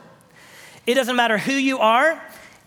It 0.88 0.94
doesn't 0.94 1.16
matter 1.16 1.38
who 1.38 1.54
you 1.54 1.80
are, 1.80 2.22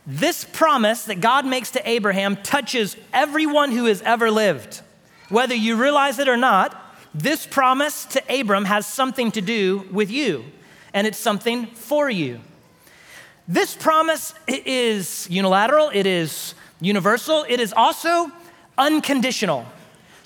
this 0.06 0.44
promise 0.44 1.04
that 1.04 1.20
God 1.20 1.44
makes 1.44 1.70
to 1.72 1.88
Abraham 1.88 2.36
touches 2.36 2.96
everyone 3.12 3.72
who 3.72 3.84
has 3.84 4.00
ever 4.02 4.30
lived. 4.30 4.80
Whether 5.28 5.54
you 5.54 5.76
realize 5.76 6.18
it 6.18 6.28
or 6.28 6.36
not, 6.36 6.74
this 7.14 7.46
promise 7.46 8.04
to 8.06 8.40
Abram 8.40 8.64
has 8.64 8.86
something 8.86 9.30
to 9.32 9.40
do 9.40 9.86
with 9.92 10.10
you, 10.10 10.44
and 10.94 11.06
it's 11.06 11.18
something 11.18 11.66
for 11.66 12.08
you. 12.08 12.40
This 13.46 13.74
promise 13.74 14.34
is 14.46 15.26
unilateral, 15.30 15.90
it 15.92 16.06
is 16.06 16.54
universal, 16.80 17.44
it 17.48 17.60
is 17.60 17.72
also 17.72 18.30
unconditional. 18.76 19.66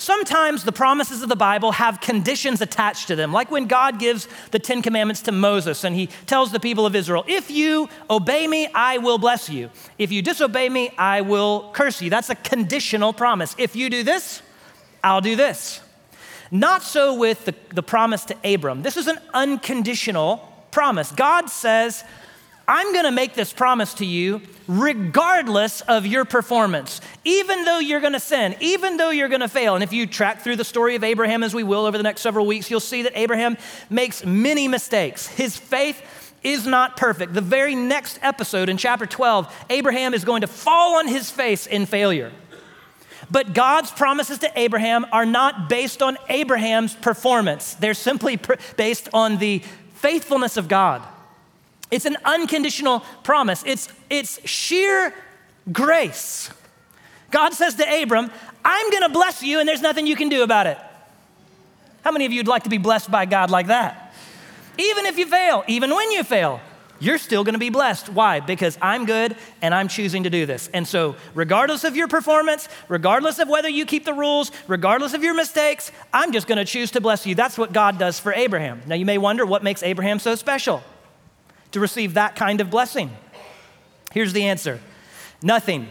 Sometimes 0.03 0.65
the 0.65 0.73
promises 0.73 1.23
of 1.23 1.29
the 1.29 1.37
Bible 1.37 1.71
have 1.71 2.01
conditions 2.01 2.61
attached 2.61 3.07
to 3.07 3.15
them, 3.15 3.33
like 3.33 3.53
when 3.53 3.67
God 3.67 4.01
gives 4.01 4.27
the 4.51 4.59
Ten 4.59 4.83
Commandments 4.83 5.23
to 5.23 5.31
Moses 5.31 5.85
and 5.85 5.95
he 5.95 6.09
tells 6.27 6.51
the 6.51 6.59
people 6.59 6.85
of 6.85 6.97
Israel, 6.97 7.25
If 7.29 7.53
you 7.53 7.89
obey 8.11 8.49
me, 8.49 8.67
I 8.75 8.99
will 8.99 9.17
bless 9.17 9.49
you. 9.49 9.71
If 9.99 10.11
you 10.11 10.21
disobey 10.21 10.69
me, 10.69 10.93
I 10.99 11.21
will 11.21 11.71
curse 11.73 12.03
you. 12.03 12.11
That's 12.11 12.31
a 12.31 12.35
conditional 12.35 13.13
promise. 13.13 13.55
If 13.59 13.77
you 13.77 13.89
do 13.89 14.03
this, 14.03 14.43
I'll 15.05 15.21
do 15.21 15.37
this. 15.37 15.81
Not 16.51 16.83
so 16.83 17.15
with 17.15 17.45
the, 17.45 17.55
the 17.73 17.85
promise 17.85 18.25
to 18.25 18.37
Abram. 18.43 18.83
This 18.83 18.97
is 18.97 19.07
an 19.07 19.21
unconditional 19.33 20.39
promise. 20.73 21.13
God 21.13 21.49
says, 21.49 22.03
I'm 22.67 22.93
going 22.93 23.05
to 23.05 23.13
make 23.13 23.35
this 23.35 23.53
promise 23.53 23.95
to 23.95 24.07
you 24.07 24.41
regardless 24.69 25.81
of 25.83 26.07
your 26.07 26.25
performance, 26.25 27.01
even 27.25 27.65
though 27.65 27.79
you're 27.79 28.01
going 28.01 28.13
to 28.13 28.21
sin, 28.21 28.55
even 28.61 28.97
though 28.97 29.11
you're 29.11 29.29
going 29.29 29.41
to 29.41 29.49
fail. 29.49 29.75
And 29.75 29.83
if 29.83 29.93
you 29.93 30.07
track 30.07 30.43
through 30.43 30.57
the 30.57 30.65
story 30.65 30.95
of 30.95 31.05
Abraham, 31.05 31.43
as 31.43 31.55
we 31.55 31.63
will 31.63 31.87
over 31.87 31.97
the 31.97 32.05
next 32.05 32.21
several 32.23 32.47
weeks, 32.47 32.71
you'll 32.71 32.81
see 32.81 33.03
that 33.03 33.13
Abraham 33.17 33.57
makes 33.91 34.25
many 34.25 34.69
mistakes. 34.69 35.27
His 35.27 35.57
faith 35.57 36.01
is 36.43 36.67
not 36.67 36.97
perfect. 36.97 37.35
The 37.35 37.41
very 37.41 37.75
next 37.75 38.19
episode 38.23 38.69
in 38.69 38.77
chapter 38.77 39.07
12, 39.07 39.67
Abraham 39.71 40.15
is 40.15 40.25
going 40.25 40.41
to 40.41 40.47
fall 40.47 40.97
on 40.99 41.09
his 41.09 41.31
face 41.31 41.67
in 41.67 41.87
failure. 41.87 42.33
But 43.31 43.55
God's 43.55 43.91
promises 43.91 44.39
to 44.39 44.53
Abraham 44.59 45.07
are 45.13 45.25
not 45.25 45.69
based 45.69 46.03
on 46.03 46.19
Abraham's 46.29 46.95
performance, 46.95 47.75
they're 47.75 47.95
simply 47.95 48.39
based 48.77 49.09
on 49.13 49.39
the 49.39 49.63
faithfulness 49.95 50.57
of 50.57 50.69
God. 50.69 51.03
It's 51.93 52.07
an 52.07 52.17
unconditional 52.25 53.01
promise, 53.23 53.63
it's, 53.67 53.89
it's 54.09 54.41
sheer 54.49 55.15
grace. 55.71 56.51
God 57.31 57.53
says 57.53 57.75
to 57.75 58.03
Abram, 58.03 58.31
I'm 58.65 58.91
gonna 58.91 59.11
bless 59.11 59.43
you, 59.43 59.61
and 59.61 59.69
there's 59.69 59.83
nothing 59.83 60.07
you 60.07 60.17
can 60.17 60.31
do 60.31 60.43
about 60.43 60.67
it. 60.67 60.79
How 62.03 62.11
many 62.11 62.25
of 62.25 62.33
you 62.33 62.39
would 62.41 62.49
like 62.49 62.65
to 62.65 62.71
be 62.71 62.79
blessed 62.79 63.11
by 63.11 63.27
God 63.27 63.51
like 63.51 63.67
that? 63.67 64.15
Even 64.79 65.05
if 65.05 65.19
you 65.19 65.27
fail, 65.27 65.65
even 65.69 65.95
when 65.95 66.11
you 66.11 66.25
fail, 66.25 66.61
you're 66.99 67.19
still 67.19 67.45
going 67.45 67.55
to 67.55 67.59
be 67.59 67.69
blessed. 67.69 68.09
Why? 68.09 68.41
Because 68.41 68.79
I'm 68.81 69.07
good 69.07 69.37
and 69.61 69.75
I'm 69.75 69.89
choosing 69.89 70.23
to 70.23 70.31
do 70.31 70.47
this. 70.47 70.69
And 70.73 70.87
so, 70.87 71.17
regardless 71.35 71.85
of 71.85 71.97
your 71.97 72.07
performance, 72.07 72.69
regardless 72.89 73.39
of 73.39 73.49
whether 73.49 73.69
you 73.69 73.85
keep 73.85 74.05
the 74.05 74.15
rules, 74.15 74.53
regardless 74.69 75.13
of 75.13 75.23
your 75.23 75.35
mistakes, 75.35 75.91
I'm 76.13 76.33
just 76.33 76.47
going 76.47 76.59
to 76.59 76.65
choose 76.65 76.93
to 76.93 77.01
bless 77.01 77.27
you. 77.27 77.35
That's 77.35 77.59
what 77.59 77.73
God 77.73 77.99
does 77.99 78.21
for 78.21 78.33
Abraham. 78.33 78.83
Now, 78.87 78.95
you 78.95 79.05
may 79.05 79.19
wonder 79.19 79.45
what 79.45 79.65
makes 79.65 79.83
Abraham 79.83 80.21
so 80.21 80.37
special 80.37 80.83
to 81.73 81.81
receive 81.81 82.15
that 82.15 82.37
kind 82.37 82.61
of 82.61 82.71
blessing. 82.71 83.11
Here's 84.13 84.33
the 84.33 84.45
answer 84.45 84.81
nothing. 85.43 85.89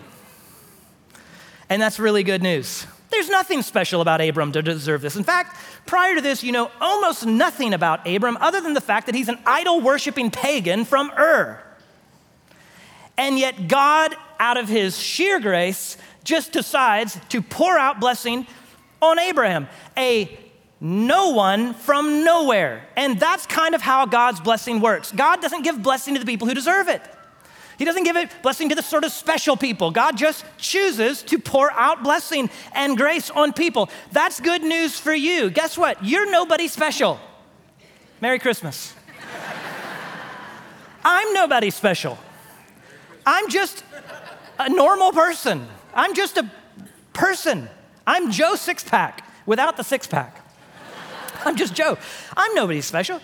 And 1.69 1.81
that's 1.81 1.99
really 1.99 2.23
good 2.23 2.43
news. 2.43 2.85
There's 3.11 3.29
nothing 3.29 3.61
special 3.61 4.01
about 4.01 4.21
Abram 4.21 4.53
to 4.53 4.61
deserve 4.61 5.01
this. 5.01 5.15
In 5.15 5.23
fact, 5.23 5.57
prior 5.85 6.15
to 6.15 6.21
this, 6.21 6.43
you 6.43 6.51
know 6.51 6.71
almost 6.79 7.25
nothing 7.25 7.73
about 7.73 8.07
Abram 8.07 8.37
other 8.37 8.61
than 8.61 8.73
the 8.73 8.81
fact 8.81 9.05
that 9.07 9.15
he's 9.15 9.29
an 9.29 9.39
idol 9.45 9.81
worshiping 9.81 10.31
pagan 10.31 10.85
from 10.85 11.11
Ur. 11.17 11.61
And 13.17 13.37
yet, 13.37 13.67
God, 13.67 14.15
out 14.39 14.57
of 14.57 14.69
his 14.69 14.97
sheer 14.97 15.39
grace, 15.39 15.97
just 16.23 16.51
decides 16.51 17.19
to 17.29 17.41
pour 17.41 17.77
out 17.77 17.99
blessing 17.99 18.47
on 19.01 19.19
Abraham, 19.19 19.67
a 19.97 20.39
no 20.83 21.29
one 21.29 21.75
from 21.75 22.23
nowhere. 22.23 22.83
And 22.97 23.19
that's 23.19 23.45
kind 23.45 23.75
of 23.75 23.81
how 23.81 24.07
God's 24.07 24.39
blessing 24.39 24.81
works. 24.81 25.11
God 25.11 25.39
doesn't 25.39 25.61
give 25.61 25.81
blessing 25.81 26.15
to 26.15 26.19
the 26.19 26.25
people 26.25 26.47
who 26.47 26.55
deserve 26.55 26.87
it. 26.87 27.03
He 27.77 27.85
doesn't 27.85 28.03
give 28.03 28.15
it 28.15 28.29
blessing 28.41 28.69
to 28.69 28.75
the 28.75 28.81
sort 28.81 29.03
of 29.03 29.11
special 29.11 29.55
people. 29.55 29.91
God 29.91 30.17
just 30.17 30.43
chooses 30.57 31.21
to 31.23 31.37
pour 31.37 31.71
out 31.71 32.03
blessing 32.03 32.49
and 32.73 32.97
grace 32.97 33.29
on 33.29 33.53
people. 33.53 33.89
That's 34.11 34.39
good 34.39 34.63
news 34.63 34.99
for 34.99 35.13
you. 35.13 35.51
Guess 35.51 35.77
what? 35.77 36.03
You're 36.03 36.29
nobody 36.29 36.67
special. 36.67 37.19
Merry 38.19 38.39
Christmas. 38.39 38.93
I'm 41.03 41.33
nobody 41.33 41.69
special. 41.69 42.17
I'm 43.25 43.49
just 43.49 43.83
a 44.57 44.69
normal 44.69 45.11
person. 45.11 45.67
I'm 45.93 46.15
just 46.15 46.37
a 46.37 46.49
person. 47.13 47.69
I'm 48.05 48.31
Joe 48.31 48.55
Six 48.55 48.83
Pack 48.83 49.27
without 49.45 49.77
the 49.77 49.83
six 49.83 50.07
pack. 50.07 50.41
I'm 51.45 51.55
just 51.55 51.73
Joe. 51.73 51.97
I'm 52.35 52.53
nobody 52.55 52.81
special. 52.81 53.19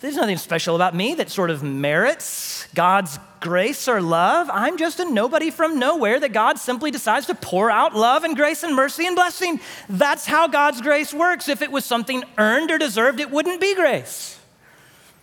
There's 0.00 0.16
nothing 0.16 0.36
special 0.36 0.74
about 0.74 0.96
me 0.96 1.14
that 1.14 1.30
sort 1.30 1.50
of 1.50 1.62
merits 1.62 2.66
God's 2.74 3.20
grace 3.40 3.86
or 3.86 4.00
love. 4.00 4.50
I'm 4.52 4.76
just 4.76 4.98
a 4.98 5.04
nobody 5.04 5.50
from 5.50 5.78
nowhere 5.78 6.18
that 6.18 6.32
God 6.32 6.58
simply 6.58 6.90
decides 6.90 7.26
to 7.26 7.36
pour 7.36 7.70
out 7.70 7.94
love 7.94 8.24
and 8.24 8.34
grace 8.34 8.64
and 8.64 8.74
mercy 8.74 9.06
and 9.06 9.14
blessing. 9.14 9.60
That's 9.88 10.26
how 10.26 10.48
God's 10.48 10.80
grace 10.80 11.14
works. 11.14 11.48
If 11.48 11.62
it 11.62 11.70
was 11.70 11.84
something 11.84 12.24
earned 12.36 12.72
or 12.72 12.78
deserved, 12.78 13.20
it 13.20 13.30
wouldn't 13.30 13.60
be 13.60 13.76
grace. 13.76 14.40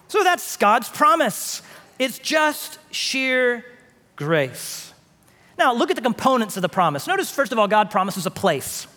So 0.07 0.23
that's 0.23 0.55
God's 0.55 0.87
promise. 0.87 1.61
It's 1.97 2.17
just 2.17 2.79
sheer 2.91 3.65
grace. 4.15 4.93
Now, 5.57 5.73
look 5.73 5.89
at 5.89 5.97
the 5.97 6.01
components 6.01 6.55
of 6.55 6.61
the 6.61 6.69
promise. 6.69 7.05
Notice, 7.05 7.29
first 7.29 7.51
of 7.51 7.59
all, 7.59 7.67
God 7.67 7.91
promises 7.91 8.25
a 8.25 8.31
place. 8.31 8.87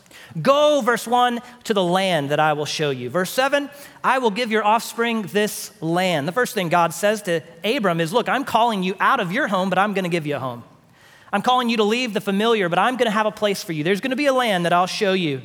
Go, 0.41 0.81
verse 0.81 1.07
1, 1.07 1.41
to 1.65 1.75
the 1.75 1.85
land 1.85 2.31
that 2.31 2.41
I 2.41 2.53
will 2.55 2.65
show 2.65 2.91
you. 2.91 3.11
Verse 3.11 3.31
7, 3.31 3.69
I 4.03 4.19
will 4.19 4.31
give 4.31 4.51
your 4.51 4.65
offspring 4.65 5.23
this 5.23 5.73
land. 5.83 6.27
The 6.27 6.33
first 6.33 6.55
thing 6.55 6.69
God 6.69 6.95
says 6.95 7.23
to 7.23 7.41
Abram 7.65 8.01
is, 8.01 8.13
Look, 8.13 8.29
I'm 8.29 8.45
calling 8.45 8.83
you 8.83 8.97
out 9.01 9.21
of 9.21 9.33
your 9.33 9.49
home, 9.49 9.69
but 9.69 9.79
I'm 9.79 9.93
going 9.95 10.05
to 10.05 10.11
give 10.11 10.27
you 10.27 10.37
a 10.37 10.41
home. 10.41 10.65
I'm 11.33 11.43
calling 11.43 11.69
you 11.69 11.79
to 11.79 11.85
leave 11.85 12.13
the 12.13 12.21
familiar, 12.21 12.69
but 12.69 12.79
I'm 12.79 12.97
going 12.97 13.07
to 13.07 13.13
have 13.13 13.27
a 13.27 13.31
place 13.31 13.63
for 13.63 13.73
you. 13.73 13.85
There's 13.85 14.01
going 14.01 14.11
to 14.11 14.17
be 14.17 14.27
a 14.27 14.35
land 14.35 14.67
that 14.67 14.73
I'll 14.73 14.87
show 14.87 15.13
you. 15.13 15.41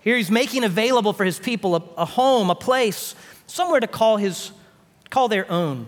Here 0.00 0.16
he's 0.16 0.30
making 0.30 0.64
available 0.64 1.12
for 1.12 1.24
his 1.24 1.38
people 1.38 1.76
a, 1.76 1.82
a 1.96 2.04
home, 2.04 2.50
a 2.50 2.54
place, 2.54 3.14
somewhere 3.46 3.80
to 3.80 3.86
call 3.86 4.16
his 4.16 4.52
call 5.10 5.28
their 5.28 5.50
own. 5.50 5.86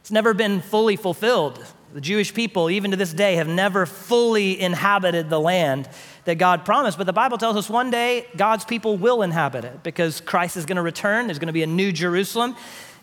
It's 0.00 0.10
never 0.10 0.34
been 0.34 0.60
fully 0.60 0.96
fulfilled. 0.96 1.64
The 1.94 2.00
Jewish 2.00 2.34
people, 2.34 2.70
even 2.70 2.90
to 2.90 2.96
this 2.96 3.12
day, 3.12 3.36
have 3.36 3.48
never 3.48 3.86
fully 3.86 4.60
inhabited 4.60 5.30
the 5.30 5.40
land 5.40 5.88
that 6.28 6.36
God 6.36 6.66
promised. 6.66 6.98
But 6.98 7.06
the 7.06 7.12
Bible 7.14 7.38
tells 7.38 7.56
us 7.56 7.70
one 7.70 7.90
day 7.90 8.26
God's 8.36 8.62
people 8.62 8.98
will 8.98 9.22
inhabit 9.22 9.64
it 9.64 9.82
because 9.82 10.20
Christ 10.20 10.58
is 10.58 10.66
going 10.66 10.76
to 10.76 10.82
return. 10.82 11.26
There's 11.26 11.38
going 11.38 11.46
to 11.46 11.54
be 11.54 11.62
a 11.62 11.66
new 11.66 11.90
Jerusalem. 11.90 12.54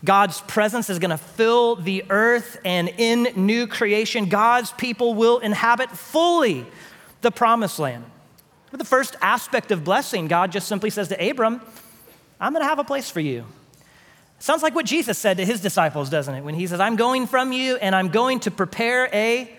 God's 0.03 0.41
presence 0.41 0.91
is 0.91 0.99
going 0.99 1.09
to 1.09 1.17
fill 1.17 1.75
the 1.75 2.03
earth, 2.11 2.59
and 2.63 2.87
in 2.87 3.29
new 3.35 3.65
creation, 3.65 4.29
God's 4.29 4.71
people 4.73 5.15
will 5.15 5.39
inhabit 5.39 5.89
fully 5.89 6.67
the 7.21 7.31
promised 7.31 7.79
land. 7.79 8.05
But 8.69 8.77
the 8.77 8.85
first 8.85 9.15
aspect 9.23 9.71
of 9.71 9.83
blessing, 9.83 10.27
God 10.27 10.51
just 10.51 10.67
simply 10.67 10.91
says 10.91 11.07
to 11.07 11.29
Abram, 11.29 11.61
I'm 12.39 12.53
going 12.53 12.61
to 12.61 12.69
have 12.69 12.77
a 12.77 12.83
place 12.83 13.09
for 13.09 13.21
you. 13.21 13.45
Sounds 14.37 14.61
like 14.61 14.75
what 14.75 14.85
Jesus 14.85 15.17
said 15.17 15.37
to 15.37 15.45
his 15.45 15.61
disciples, 15.61 16.11
doesn't 16.11 16.35
it? 16.35 16.43
When 16.43 16.53
he 16.53 16.67
says, 16.67 16.79
I'm 16.79 16.95
going 16.95 17.25
from 17.25 17.51
you 17.51 17.77
and 17.77 17.95
I'm 17.95 18.09
going 18.09 18.41
to 18.41 18.51
prepare 18.51 19.09
a 19.11 19.49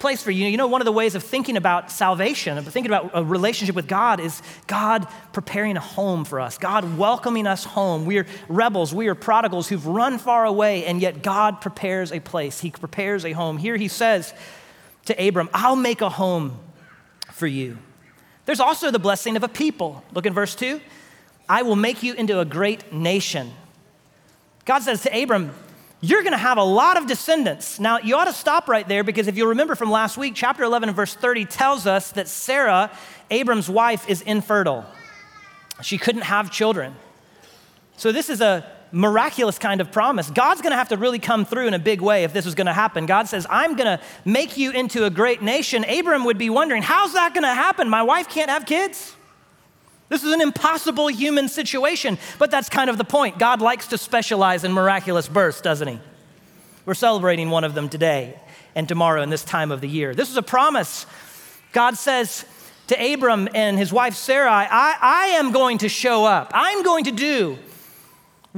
place 0.00 0.22
for 0.22 0.30
you. 0.30 0.46
You 0.46 0.56
know, 0.56 0.66
one 0.66 0.80
of 0.80 0.84
the 0.84 0.92
ways 0.92 1.14
of 1.14 1.22
thinking 1.22 1.56
about 1.56 1.90
salvation, 1.90 2.58
of 2.58 2.66
thinking 2.68 2.90
about 2.90 3.10
a 3.14 3.24
relationship 3.24 3.74
with 3.74 3.88
God, 3.88 4.20
is 4.20 4.42
God 4.66 5.06
preparing 5.32 5.76
a 5.76 5.80
home 5.80 6.24
for 6.24 6.40
us, 6.40 6.58
God 6.58 6.98
welcoming 6.98 7.46
us 7.46 7.64
home. 7.64 8.04
We 8.04 8.18
are 8.18 8.26
rebels, 8.48 8.94
we 8.94 9.08
are 9.08 9.14
prodigals 9.14 9.68
who've 9.68 9.86
run 9.86 10.18
far 10.18 10.44
away, 10.44 10.84
and 10.84 11.00
yet 11.00 11.22
God 11.22 11.60
prepares 11.60 12.12
a 12.12 12.20
place. 12.20 12.60
He 12.60 12.70
prepares 12.70 13.24
a 13.24 13.32
home. 13.32 13.58
Here 13.58 13.76
he 13.76 13.88
says 13.88 14.32
to 15.06 15.28
Abram, 15.28 15.48
I'll 15.52 15.76
make 15.76 16.00
a 16.00 16.08
home 16.10 16.58
for 17.32 17.46
you. 17.46 17.78
There's 18.44 18.60
also 18.60 18.90
the 18.90 18.98
blessing 18.98 19.36
of 19.36 19.42
a 19.42 19.48
people. 19.48 20.02
Look 20.12 20.26
in 20.26 20.32
verse 20.32 20.54
2 20.54 20.80
I 21.48 21.62
will 21.62 21.76
make 21.76 22.02
you 22.02 22.14
into 22.14 22.40
a 22.40 22.44
great 22.44 22.92
nation. 22.92 23.52
God 24.64 24.82
says 24.82 25.02
to 25.02 25.22
Abram, 25.22 25.54
you're 26.00 26.22
going 26.22 26.32
to 26.32 26.38
have 26.38 26.58
a 26.58 26.64
lot 26.64 26.96
of 26.96 27.06
descendants. 27.06 27.80
Now, 27.80 27.98
you 27.98 28.16
ought 28.16 28.26
to 28.26 28.32
stop 28.32 28.68
right 28.68 28.86
there 28.86 29.02
because 29.02 29.26
if 29.26 29.36
you'll 29.36 29.48
remember 29.48 29.74
from 29.74 29.90
last 29.90 30.16
week, 30.16 30.34
chapter 30.36 30.62
11 30.62 30.88
and 30.88 30.96
verse 30.96 31.14
30 31.14 31.44
tells 31.46 31.86
us 31.86 32.12
that 32.12 32.28
Sarah, 32.28 32.90
Abram's 33.30 33.68
wife, 33.68 34.08
is 34.08 34.22
infertile. 34.22 34.86
She 35.82 35.98
couldn't 35.98 36.22
have 36.22 36.50
children. 36.50 36.94
So, 37.96 38.12
this 38.12 38.30
is 38.30 38.40
a 38.40 38.64
miraculous 38.92 39.58
kind 39.58 39.80
of 39.80 39.92
promise. 39.92 40.30
God's 40.30 40.62
going 40.62 40.70
to 40.70 40.76
have 40.76 40.88
to 40.88 40.96
really 40.96 41.18
come 41.18 41.44
through 41.44 41.66
in 41.66 41.74
a 41.74 41.78
big 41.78 42.00
way 42.00 42.24
if 42.24 42.32
this 42.32 42.46
is 42.46 42.54
going 42.54 42.66
to 42.68 42.72
happen. 42.72 43.06
God 43.06 43.28
says, 43.28 43.46
I'm 43.50 43.76
going 43.76 43.98
to 43.98 44.00
make 44.24 44.56
you 44.56 44.70
into 44.70 45.04
a 45.04 45.10
great 45.10 45.42
nation. 45.42 45.84
Abram 45.84 46.24
would 46.24 46.38
be 46.38 46.48
wondering, 46.48 46.82
how's 46.82 47.12
that 47.12 47.34
going 47.34 47.42
to 47.42 47.54
happen? 47.54 47.88
My 47.88 48.02
wife 48.02 48.28
can't 48.28 48.50
have 48.50 48.66
kids. 48.66 49.14
This 50.08 50.24
is 50.24 50.32
an 50.32 50.40
impossible 50.40 51.08
human 51.08 51.48
situation, 51.48 52.18
but 52.38 52.50
that's 52.50 52.68
kind 52.68 52.88
of 52.88 52.96
the 52.96 53.04
point. 53.04 53.38
God 53.38 53.60
likes 53.60 53.88
to 53.88 53.98
specialize 53.98 54.64
in 54.64 54.72
miraculous 54.72 55.28
births, 55.28 55.60
doesn't 55.60 55.88
He? 55.88 56.00
We're 56.86 56.94
celebrating 56.94 57.50
one 57.50 57.64
of 57.64 57.74
them 57.74 57.88
today 57.88 58.40
and 58.74 58.88
tomorrow 58.88 59.22
in 59.22 59.28
this 59.28 59.44
time 59.44 59.70
of 59.70 59.80
the 59.80 59.88
year. 59.88 60.14
This 60.14 60.30
is 60.30 60.36
a 60.36 60.42
promise. 60.42 61.04
God 61.72 61.96
says 61.96 62.46
to 62.86 63.12
Abram 63.12 63.48
and 63.54 63.76
his 63.76 63.92
wife 63.92 64.14
Sarai, 64.14 64.66
I, 64.70 64.96
I 65.00 65.26
am 65.38 65.52
going 65.52 65.78
to 65.78 65.88
show 65.88 66.24
up. 66.24 66.50
I'm 66.54 66.82
going 66.82 67.04
to 67.04 67.12
do 67.12 67.58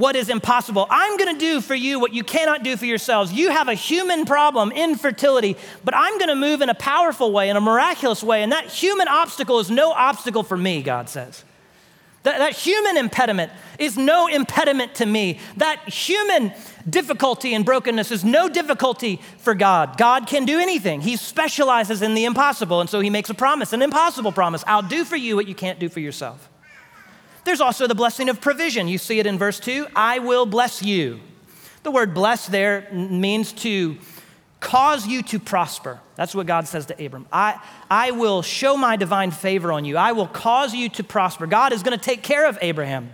what 0.01 0.15
is 0.15 0.29
impossible. 0.29 0.87
I'm 0.89 1.15
going 1.17 1.33
to 1.33 1.39
do 1.39 1.61
for 1.61 1.75
you 1.75 1.99
what 1.99 2.11
you 2.11 2.23
cannot 2.23 2.63
do 2.63 2.75
for 2.75 2.85
yourselves. 2.85 3.31
You 3.31 3.51
have 3.51 3.67
a 3.67 3.75
human 3.75 4.25
problem, 4.25 4.71
infertility, 4.71 5.55
but 5.85 5.93
I'm 5.95 6.17
going 6.17 6.29
to 6.29 6.35
move 6.35 6.61
in 6.61 6.69
a 6.69 6.73
powerful 6.73 7.31
way, 7.31 7.49
in 7.49 7.55
a 7.55 7.61
miraculous 7.61 8.23
way. 8.23 8.41
And 8.41 8.51
that 8.51 8.65
human 8.65 9.07
obstacle 9.07 9.59
is 9.59 9.69
no 9.69 9.91
obstacle 9.91 10.41
for 10.41 10.57
me, 10.57 10.81
God 10.81 11.07
says. 11.07 11.43
That, 12.23 12.39
that 12.39 12.53
human 12.53 12.97
impediment 12.97 13.51
is 13.77 13.95
no 13.95 14.25
impediment 14.25 14.95
to 14.95 15.05
me. 15.05 15.39
That 15.57 15.87
human 15.87 16.51
difficulty 16.89 17.53
and 17.53 17.63
brokenness 17.63 18.11
is 18.11 18.23
no 18.25 18.49
difficulty 18.49 19.21
for 19.37 19.53
God. 19.53 19.99
God 19.99 20.25
can 20.25 20.45
do 20.45 20.59
anything. 20.59 21.01
He 21.01 21.15
specializes 21.15 22.01
in 22.01 22.15
the 22.15 22.25
impossible, 22.25 22.81
and 22.81 22.89
so 22.89 23.01
he 23.01 23.11
makes 23.11 23.29
a 23.29 23.35
promise, 23.35 23.71
an 23.71 23.83
impossible 23.83 24.31
promise. 24.31 24.63
I'll 24.65 24.81
do 24.81 25.05
for 25.05 25.15
you 25.15 25.35
what 25.35 25.47
you 25.47 25.55
can't 25.55 25.79
do 25.79 25.89
for 25.89 25.99
yourself. 25.99 26.49
There's 27.43 27.61
also 27.61 27.87
the 27.87 27.95
blessing 27.95 28.29
of 28.29 28.41
provision. 28.41 28.87
You 28.87 28.97
see 28.97 29.19
it 29.19 29.25
in 29.25 29.37
verse 29.37 29.59
2 29.59 29.87
I 29.95 30.19
will 30.19 30.45
bless 30.45 30.81
you. 30.83 31.19
The 31.83 31.91
word 31.91 32.13
bless 32.13 32.47
there 32.47 32.87
means 32.91 33.51
to 33.53 33.97
cause 34.59 35.07
you 35.07 35.23
to 35.23 35.39
prosper. 35.39 35.99
That's 36.15 36.35
what 36.35 36.45
God 36.45 36.67
says 36.67 36.85
to 36.87 37.05
Abram. 37.05 37.25
I, 37.33 37.59
I 37.89 38.11
will 38.11 38.43
show 38.43 38.77
my 38.77 38.95
divine 38.95 39.31
favor 39.31 39.71
on 39.71 39.85
you. 39.85 39.97
I 39.97 40.11
will 40.11 40.27
cause 40.27 40.73
you 40.73 40.87
to 40.89 41.03
prosper. 41.03 41.47
God 41.47 41.73
is 41.73 41.81
going 41.81 41.97
to 41.97 42.03
take 42.03 42.21
care 42.21 42.47
of 42.47 42.59
Abraham 42.61 43.11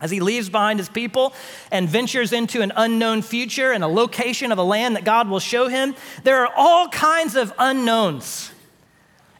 as 0.00 0.10
he 0.10 0.18
leaves 0.18 0.50
behind 0.50 0.80
his 0.80 0.88
people 0.88 1.32
and 1.70 1.88
ventures 1.88 2.32
into 2.32 2.60
an 2.60 2.72
unknown 2.74 3.22
future 3.22 3.70
and 3.70 3.84
a 3.84 3.88
location 3.88 4.50
of 4.50 4.58
a 4.58 4.62
land 4.62 4.96
that 4.96 5.04
God 5.04 5.28
will 5.28 5.38
show 5.40 5.68
him. 5.68 5.94
There 6.24 6.44
are 6.44 6.52
all 6.56 6.88
kinds 6.88 7.36
of 7.36 7.52
unknowns. 7.56 8.51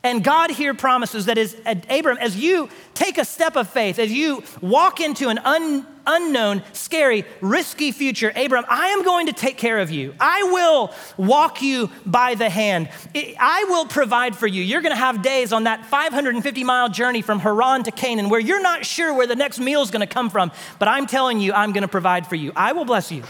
And 0.04 0.24
God 0.24 0.50
here 0.50 0.74
promises 0.74 1.26
that 1.26 1.38
as 1.38 1.56
Abram, 1.88 2.18
as 2.18 2.36
you 2.36 2.68
take 2.94 3.18
a 3.18 3.24
step 3.24 3.56
of 3.56 3.68
faith, 3.68 4.00
as 4.00 4.10
you 4.10 4.42
walk 4.60 5.00
into 5.00 5.28
an 5.28 5.38
un, 5.38 5.86
unknown, 6.04 6.64
scary, 6.72 7.24
risky 7.40 7.92
future, 7.92 8.32
Abram, 8.34 8.64
I 8.68 8.88
am 8.88 9.04
going 9.04 9.26
to 9.26 9.32
take 9.32 9.58
care 9.58 9.78
of 9.78 9.92
you. 9.92 10.12
I 10.18 10.42
will 10.44 10.92
walk 11.16 11.62
you 11.62 11.88
by 12.04 12.34
the 12.34 12.50
hand. 12.50 12.88
I 13.14 13.66
will 13.68 13.86
provide 13.86 14.34
for 14.34 14.48
you. 14.48 14.64
You're 14.64 14.82
going 14.82 14.94
to 14.94 14.98
have 14.98 15.22
days 15.22 15.52
on 15.52 15.64
that 15.64 15.86
550 15.86 16.64
mile 16.64 16.88
journey 16.88 17.22
from 17.22 17.38
Haran 17.38 17.84
to 17.84 17.92
Canaan 17.92 18.28
where 18.28 18.40
you're 18.40 18.62
not 18.62 18.84
sure 18.84 19.14
where 19.14 19.28
the 19.28 19.36
next 19.36 19.60
meal 19.60 19.82
is 19.82 19.92
going 19.92 20.06
to 20.06 20.12
come 20.12 20.30
from, 20.30 20.50
but 20.80 20.88
I'm 20.88 21.06
telling 21.06 21.38
you, 21.38 21.52
I'm 21.52 21.72
going 21.72 21.82
to 21.82 21.88
provide 21.88 22.26
for 22.26 22.34
you. 22.34 22.50
I 22.56 22.72
will 22.72 22.84
bless 22.84 23.12
you. 23.12 23.22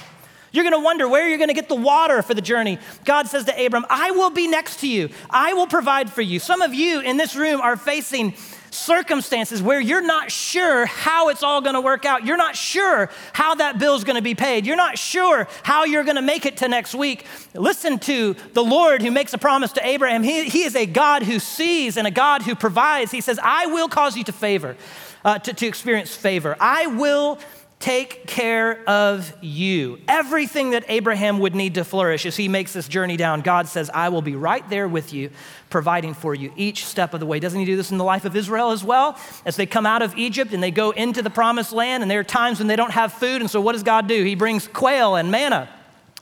You're 0.52 0.64
going 0.64 0.74
to 0.74 0.84
wonder 0.84 1.08
where 1.08 1.28
you're 1.28 1.38
going 1.38 1.48
to 1.48 1.54
get 1.54 1.68
the 1.68 1.74
water 1.74 2.22
for 2.22 2.34
the 2.34 2.42
journey. 2.42 2.78
God 3.04 3.26
says 3.26 3.44
to 3.46 3.66
Abram, 3.66 3.86
I 3.88 4.10
will 4.12 4.30
be 4.30 4.46
next 4.46 4.80
to 4.80 4.88
you. 4.88 5.08
I 5.30 5.54
will 5.54 5.66
provide 5.66 6.10
for 6.10 6.22
you. 6.22 6.38
Some 6.38 6.62
of 6.62 6.74
you 6.74 7.00
in 7.00 7.16
this 7.16 7.34
room 7.34 7.60
are 7.60 7.76
facing 7.76 8.34
circumstances 8.72 9.62
where 9.62 9.80
you're 9.80 10.04
not 10.04 10.30
sure 10.30 10.86
how 10.86 11.28
it's 11.28 11.42
all 11.42 11.60
going 11.60 11.74
to 11.74 11.80
work 11.80 12.04
out. 12.04 12.24
You're 12.24 12.36
not 12.36 12.56
sure 12.56 13.10
how 13.32 13.54
that 13.56 13.78
bill's 13.78 14.04
going 14.04 14.16
to 14.16 14.22
be 14.22 14.34
paid. 14.34 14.66
You're 14.66 14.76
not 14.76 14.98
sure 14.98 15.46
how 15.62 15.84
you're 15.84 16.04
going 16.04 16.16
to 16.16 16.22
make 16.22 16.46
it 16.46 16.58
to 16.58 16.68
next 16.68 16.94
week. 16.94 17.26
Listen 17.54 17.98
to 18.00 18.34
the 18.54 18.64
Lord 18.64 19.02
who 19.02 19.10
makes 19.10 19.34
a 19.34 19.38
promise 19.38 19.72
to 19.72 19.86
Abraham. 19.86 20.22
He, 20.22 20.44
he 20.48 20.62
is 20.64 20.74
a 20.74 20.86
God 20.86 21.22
who 21.22 21.38
sees 21.38 21.96
and 21.96 22.06
a 22.06 22.10
God 22.10 22.42
who 22.42 22.54
provides. 22.54 23.10
He 23.10 23.20
says, 23.20 23.38
I 23.42 23.66
will 23.66 23.88
cause 23.88 24.16
you 24.16 24.24
to 24.24 24.32
favor, 24.32 24.76
uh, 25.24 25.38
to, 25.40 25.52
to 25.52 25.66
experience 25.66 26.14
favor. 26.14 26.56
I 26.58 26.86
will 26.86 27.38
take 27.82 28.28
care 28.28 28.88
of 28.88 29.34
you. 29.40 29.98
Everything 30.06 30.70
that 30.70 30.84
Abraham 30.86 31.40
would 31.40 31.52
need 31.52 31.74
to 31.74 31.84
flourish 31.84 32.24
as 32.24 32.36
he 32.36 32.46
makes 32.46 32.72
this 32.72 32.86
journey 32.86 33.16
down, 33.16 33.40
God 33.40 33.66
says, 33.66 33.90
I 33.92 34.08
will 34.08 34.22
be 34.22 34.36
right 34.36 34.66
there 34.70 34.86
with 34.86 35.12
you, 35.12 35.30
providing 35.68 36.14
for 36.14 36.32
you 36.32 36.52
each 36.56 36.86
step 36.86 37.12
of 37.12 37.18
the 37.18 37.26
way. 37.26 37.40
Doesn't 37.40 37.58
he 37.58 37.66
do 37.66 37.74
this 37.74 37.90
in 37.90 37.98
the 37.98 38.04
life 38.04 38.24
of 38.24 38.36
Israel 38.36 38.70
as 38.70 38.84
well? 38.84 39.18
As 39.44 39.56
they 39.56 39.66
come 39.66 39.84
out 39.84 40.00
of 40.00 40.16
Egypt 40.16 40.52
and 40.52 40.62
they 40.62 40.70
go 40.70 40.92
into 40.92 41.22
the 41.22 41.30
promised 41.30 41.72
land, 41.72 42.04
and 42.04 42.10
there 42.10 42.20
are 42.20 42.24
times 42.24 42.60
when 42.60 42.68
they 42.68 42.76
don't 42.76 42.92
have 42.92 43.12
food, 43.12 43.40
and 43.40 43.50
so 43.50 43.60
what 43.60 43.72
does 43.72 43.82
God 43.82 44.06
do? 44.06 44.22
He 44.22 44.36
brings 44.36 44.68
quail 44.68 45.16
and 45.16 45.32
manna. 45.32 45.68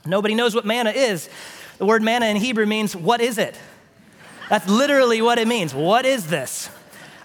Nobody 0.03 0.33
knows 0.33 0.55
what 0.55 0.65
manna 0.65 0.89
is. 0.89 1.29
The 1.77 1.85
word 1.85 2.01
manna 2.01 2.25
in 2.25 2.37
Hebrew 2.37 2.65
means, 2.65 2.95
What 2.95 3.21
is 3.21 3.37
it? 3.37 3.55
That's 4.49 4.67
literally 4.67 5.21
what 5.21 5.37
it 5.37 5.47
means. 5.47 5.75
What 5.75 6.07
is 6.07 6.25
this? 6.25 6.71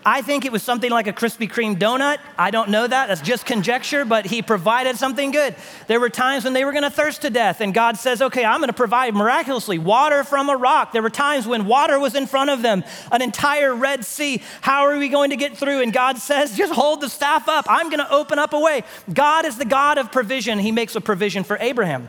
I 0.08 0.22
think 0.22 0.44
it 0.44 0.52
was 0.52 0.62
something 0.62 0.88
like 0.88 1.08
a 1.08 1.12
Krispy 1.12 1.50
Kreme 1.50 1.76
donut. 1.76 2.18
I 2.38 2.52
don't 2.52 2.70
know 2.70 2.86
that. 2.86 3.08
That's 3.08 3.20
just 3.20 3.44
conjecture, 3.44 4.04
but 4.04 4.24
he 4.24 4.40
provided 4.40 4.96
something 4.96 5.32
good. 5.32 5.56
There 5.88 5.98
were 5.98 6.10
times 6.10 6.44
when 6.44 6.52
they 6.52 6.64
were 6.64 6.70
going 6.70 6.84
to 6.84 6.90
thirst 6.90 7.22
to 7.22 7.30
death, 7.30 7.60
and 7.60 7.74
God 7.74 7.98
says, 7.98 8.22
Okay, 8.22 8.44
I'm 8.44 8.60
going 8.60 8.68
to 8.68 8.72
provide 8.72 9.14
miraculously 9.14 9.80
water 9.80 10.22
from 10.22 10.48
a 10.48 10.56
rock. 10.56 10.92
There 10.92 11.02
were 11.02 11.10
times 11.10 11.44
when 11.48 11.66
water 11.66 11.98
was 11.98 12.14
in 12.14 12.28
front 12.28 12.50
of 12.50 12.62
them, 12.62 12.84
an 13.10 13.20
entire 13.20 13.74
Red 13.74 14.04
Sea. 14.04 14.40
How 14.60 14.86
are 14.86 14.96
we 14.96 15.08
going 15.08 15.30
to 15.30 15.36
get 15.36 15.56
through? 15.56 15.82
And 15.82 15.92
God 15.92 16.18
says, 16.18 16.56
Just 16.56 16.72
hold 16.72 17.00
the 17.00 17.08
staff 17.08 17.48
up. 17.48 17.66
I'm 17.68 17.90
going 17.90 17.98
to 17.98 18.12
open 18.12 18.38
up 18.38 18.52
a 18.52 18.60
way. 18.60 18.84
God 19.12 19.44
is 19.44 19.58
the 19.58 19.64
God 19.64 19.98
of 19.98 20.12
provision. 20.12 20.60
He 20.60 20.70
makes 20.70 20.94
a 20.94 21.00
provision 21.00 21.42
for 21.42 21.58
Abraham. 21.60 22.08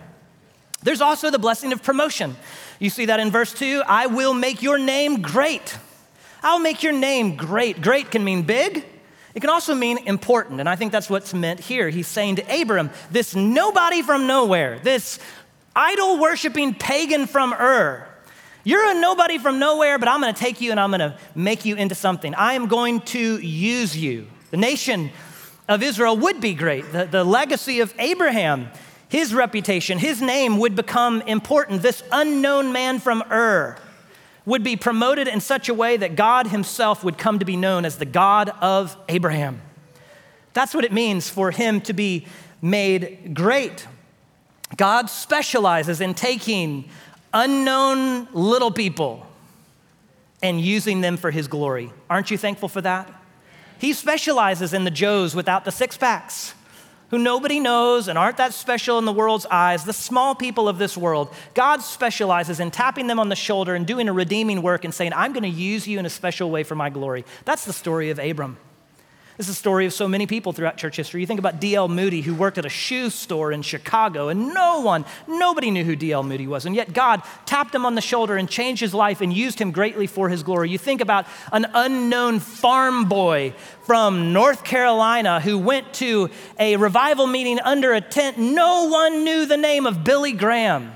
There's 0.83 1.01
also 1.01 1.31
the 1.31 1.39
blessing 1.39 1.73
of 1.73 1.81
promotion. 1.81 2.35
You 2.79 2.91
see 2.91 3.05
that 3.05 3.19
in 3.19 3.31
verse 3.31 3.53
2 3.55 3.81
I 3.87 4.05
will 4.05 4.35
make 4.35 4.61
your 4.61 4.77
name 4.77 5.23
great. 5.23 5.79
I'll 6.43 6.59
make 6.59 6.83
your 6.83 6.93
name 6.93 7.35
great. 7.35 7.81
Great 7.81 8.11
can 8.11 8.23
mean 8.23 8.43
big. 8.43 8.85
It 9.33 9.41
can 9.41 9.49
also 9.49 9.75
mean 9.75 9.99
important. 10.07 10.59
And 10.59 10.67
I 10.67 10.75
think 10.75 10.91
that's 10.91 11.09
what's 11.09 11.33
meant 11.33 11.59
here. 11.59 11.89
He's 11.89 12.07
saying 12.07 12.37
to 12.37 12.61
Abram, 12.61 12.89
this 13.11 13.35
nobody 13.35 14.01
from 14.01 14.25
nowhere, 14.25 14.79
this 14.79 15.19
idol 15.75 16.19
worshiping 16.19 16.73
pagan 16.73 17.27
from 17.27 17.53
Ur, 17.53 18.07
you're 18.63 18.83
a 18.83 18.99
nobody 18.99 19.37
from 19.37 19.59
nowhere, 19.59 19.97
but 19.97 20.09
I'm 20.09 20.19
going 20.21 20.33
to 20.33 20.39
take 20.39 20.59
you 20.59 20.71
and 20.71 20.79
I'm 20.79 20.89
going 20.89 20.99
to 20.99 21.17
make 21.35 21.65
you 21.65 21.75
into 21.75 21.95
something. 21.95 22.35
I 22.35 22.53
am 22.53 22.67
going 22.67 23.01
to 23.01 23.37
use 23.37 23.95
you. 23.95 24.27
The 24.51 24.57
nation 24.57 25.11
of 25.69 25.83
Israel 25.83 26.17
would 26.17 26.41
be 26.41 26.53
great. 26.53 26.91
The, 26.91 27.05
the 27.05 27.23
legacy 27.23 27.79
of 27.79 27.93
Abraham, 27.99 28.69
his 29.07 29.33
reputation, 29.33 29.99
his 29.99 30.21
name 30.21 30.57
would 30.57 30.75
become 30.75 31.21
important. 31.21 31.81
This 31.81 32.03
unknown 32.11 32.73
man 32.73 32.99
from 32.99 33.23
Ur 33.31 33.77
would 34.47 34.63
be 34.63 34.77
promoted 34.77 35.27
in 35.27 35.41
such 35.41 35.67
a 35.67 35.73
way 35.73 35.97
that 35.97 36.15
God 36.15 36.47
Himself 36.47 37.03
would 37.03 37.17
come 37.17 37.37
to 37.39 37.45
be 37.45 37.57
known 37.57 37.83
as 37.83 37.97
the 37.97 38.05
God 38.05 38.49
of 38.61 38.95
Abraham. 39.09 39.61
That's 40.53 40.73
what 40.73 40.85
it 40.85 40.93
means 40.93 41.29
for 41.29 41.51
Him 41.51 41.81
to 41.81 41.91
be 41.91 42.25
made 42.61 43.35
great. 43.35 43.85
God 44.77 45.09
specializes 45.09 45.99
in 45.99 46.13
taking 46.13 46.89
unknown 47.33 48.29
little 48.31 48.71
people 48.71 49.27
and 50.41 50.61
using 50.61 51.01
them 51.01 51.17
for 51.17 51.29
His 51.29 51.49
glory. 51.49 51.91
Aren't 52.09 52.31
you 52.31 52.37
thankful 52.37 52.69
for 52.69 52.79
that? 52.79 53.13
He 53.79 53.91
specializes 53.91 54.73
in 54.73 54.85
the 54.85 54.91
Joes 54.91 55.35
without 55.35 55.65
the 55.65 55.71
six 55.71 55.97
packs 55.97 56.53
who 57.09 57.17
nobody 57.17 57.59
knows 57.59 58.07
and 58.07 58.17
aren't 58.17 58.37
that 58.37 58.53
special 58.53 58.97
in 58.97 59.05
the 59.05 59.13
world's 59.13 59.45
eyes, 59.47 59.85
the 59.85 59.93
small 59.93 60.35
people 60.35 60.67
of 60.67 60.77
this 60.77 60.97
world, 60.97 61.33
God 61.53 61.81
specializes 61.81 62.59
in 62.59 62.71
tapping 62.71 63.07
them 63.07 63.19
on 63.19 63.29
the 63.29 63.35
shoulder 63.35 63.75
and 63.75 63.87
doing 63.87 64.09
a 64.09 64.13
redeeming 64.13 64.61
work 64.61 64.83
and 64.83 64.93
saying, 64.93 65.13
I'm 65.13 65.33
going 65.33 65.43
to 65.43 65.49
use 65.49 65.87
you 65.87 65.99
in 65.99 66.05
a 66.05 66.09
special 66.09 66.51
way 66.51 66.63
for 66.63 66.75
my 66.75 66.89
glory. 66.89 67.25
That's 67.45 67.65
the 67.65 67.73
story 67.73 68.09
of 68.09 68.19
Abram. 68.19 68.57
This 69.37 69.49
is 69.49 69.55
the 69.55 69.59
story 69.59 69.85
of 69.85 69.93
so 69.93 70.07
many 70.07 70.25
people 70.25 70.51
throughout 70.51 70.77
church 70.77 70.95
history. 70.95 71.21
You 71.21 71.27
think 71.27 71.39
about 71.39 71.59
D.L. 71.59 71.87
Moody, 71.87 72.21
who 72.21 72.33
worked 72.33 72.57
at 72.57 72.65
a 72.65 72.69
shoe 72.69 73.11
store 73.11 73.51
in 73.51 73.61
Chicago, 73.61 74.29
and 74.29 74.51
no 74.51 74.81
one, 74.81 75.05
nobody 75.27 75.69
knew 75.69 75.83
who 75.83 75.95
D.L. 75.95 76.23
Moody 76.23 76.47
was. 76.47 76.65
And 76.65 76.75
yet 76.75 76.91
God 76.91 77.21
tapped 77.45 77.75
him 77.75 77.85
on 77.85 77.93
the 77.93 78.01
shoulder 78.01 78.35
and 78.35 78.49
changed 78.49 78.81
his 78.81 78.95
life 78.95 79.21
and 79.21 79.31
used 79.31 79.61
him 79.61 79.71
greatly 79.71 80.07
for 80.07 80.27
his 80.27 80.41
glory. 80.41 80.71
You 80.71 80.79
think 80.79 81.01
about 81.01 81.27
an 81.51 81.67
unknown 81.75 82.39
farm 82.39 83.05
boy 83.05 83.53
from 83.83 84.33
North 84.33 84.63
Carolina 84.63 85.39
who 85.39 85.59
went 85.59 85.93
to 85.95 86.31
a 86.59 86.75
revival 86.77 87.27
meeting 87.27 87.59
under 87.59 87.93
a 87.93 88.01
tent. 88.01 88.39
No 88.39 88.85
one 88.85 89.23
knew 89.23 89.45
the 89.45 89.57
name 89.57 89.85
of 89.85 90.03
Billy 90.03 90.31
Graham. 90.31 90.91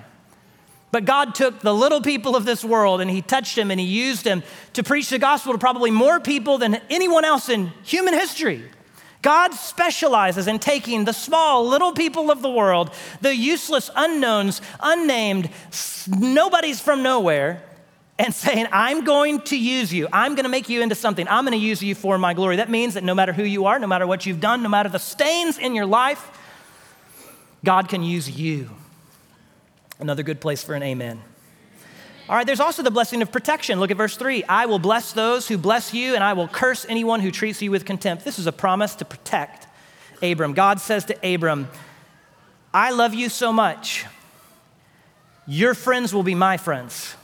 But 0.92 1.06
God 1.06 1.34
took 1.34 1.62
the 1.62 1.74
little 1.74 2.02
people 2.02 2.36
of 2.36 2.46
this 2.46 2.64
world 2.64 3.02
and 3.02 3.10
He 3.10 3.22
touched 3.22 3.58
him 3.58 3.72
and 3.72 3.80
He 3.80 3.86
used 3.86 4.26
him 4.26 4.44
to 4.74 4.84
preach 4.84 5.10
the 5.10 5.20
gospel 5.20 5.54
to 5.54 5.58
probably 5.58 5.90
more 5.90 6.20
people 6.20 6.58
than 6.58 6.82
anyone 6.90 7.26
else 7.26 7.50
in 7.50 7.68
human 7.84 8.14
history. 8.14 8.64
God 9.22 9.54
specializes 9.54 10.48
in 10.48 10.60
taking 10.60 11.06
the 11.06 11.14
small, 11.14 11.68
little 11.68 11.94
people 11.94 12.32
of 12.32 12.42
the 12.42 12.50
world, 12.50 12.92
the 13.22 13.36
useless, 13.36 13.90
unknowns, 13.96 14.62
unnamed, 14.80 15.50
nobody's 16.08 16.82
from 16.82 17.04
nowhere, 17.04 17.64
and 18.18 18.34
saying, 18.34 18.68
I'm 18.72 19.04
going 19.04 19.42
to 19.42 19.58
use 19.58 19.94
you. 19.94 20.08
I'm 20.12 20.36
going 20.36 20.44
to 20.44 20.50
make 20.50 20.70
you 20.70 20.82
into 20.82 20.96
something. 20.96 21.28
I'm 21.28 21.46
going 21.46 21.58
to 21.58 21.64
use 21.64 21.82
you 21.82 21.96
for 21.96 22.18
my 22.18 22.34
glory. 22.34 22.58
That 22.58 22.70
means 22.70 22.96
that 22.96 23.04
no 23.04 23.16
matter 23.16 23.34
who 23.34 23.44
you 23.44 23.66
are, 23.66 23.80
no 23.80 23.88
matter 23.88 24.06
what 24.06 24.26
you've 24.26 24.40
done, 24.40 24.64
no 24.64 24.70
matter 24.70 24.90
the 24.90 25.00
stains 25.00 25.58
in 25.58 25.76
your 25.76 25.86
life, 25.86 26.30
God 27.64 27.90
can 27.90 28.04
use 28.04 28.30
you. 28.30 28.70
Another 30.02 30.24
good 30.24 30.42
place 30.42 30.64
for 30.64 30.74
an 30.74 30.82
amen. 30.82 31.22
All 32.28 32.36
right, 32.36 32.48
there's 32.48 32.60
also 32.60 32.82
the 32.82 32.90
blessing 32.90 33.22
of 33.22 33.32
protection. 33.32 33.80
Look 33.80 33.92
at 33.92 33.98
verse 33.98 34.18
3. 34.18 34.44
I 34.46 34.66
will 34.66 34.80
bless 34.80 35.14
those 35.14 35.48
who 35.48 35.60
bless 35.60 35.94
you, 35.94 36.16
and 36.16 36.24
I 36.24 36.34
will 36.34 36.48
curse 36.48 36.88
anyone 36.90 37.20
who 37.20 37.30
treats 37.30 37.62
you 37.62 37.70
with 37.70 37.86
contempt. 37.86 38.26
This 38.26 38.40
is 38.40 38.48
a 38.48 38.52
promise 38.52 38.96
to 38.96 39.06
protect 39.06 39.68
Abram. 40.24 40.54
God 40.54 40.80
says 40.80 41.06
to 41.06 41.34
Abram, 41.34 41.68
I 42.74 42.92
love 42.92 43.14
you 43.14 43.30
so 43.30 43.54
much. 43.54 44.06
Your 45.46 45.76
friends 45.76 46.14
will 46.14 46.24
be 46.24 46.36
my 46.36 46.58
friends, 46.58 47.16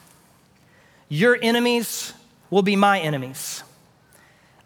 your 1.09 1.37
enemies 1.41 2.13
will 2.51 2.63
be 2.63 2.75
my 2.75 2.99
enemies. 2.99 3.63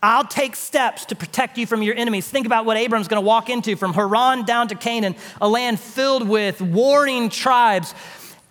I'll 0.04 0.26
take 0.26 0.56
steps 0.56 1.06
to 1.06 1.16
protect 1.16 1.60
you 1.60 1.68
from 1.68 1.84
your 1.84 1.96
enemies. 1.96 2.28
Think 2.28 2.48
about 2.48 2.66
what 2.66 2.76
Abram's 2.76 3.08
going 3.08 3.22
to 3.22 3.26
walk 3.26 3.52
into 3.52 3.76
from 3.76 3.94
Haran 3.94 4.46
down 4.46 4.68
to 4.70 4.76
Canaan, 4.76 5.16
a 5.40 5.48
land 5.48 5.80
filled 5.80 6.28
with 6.28 6.60
warring 6.60 7.30
tribes. 7.30 7.94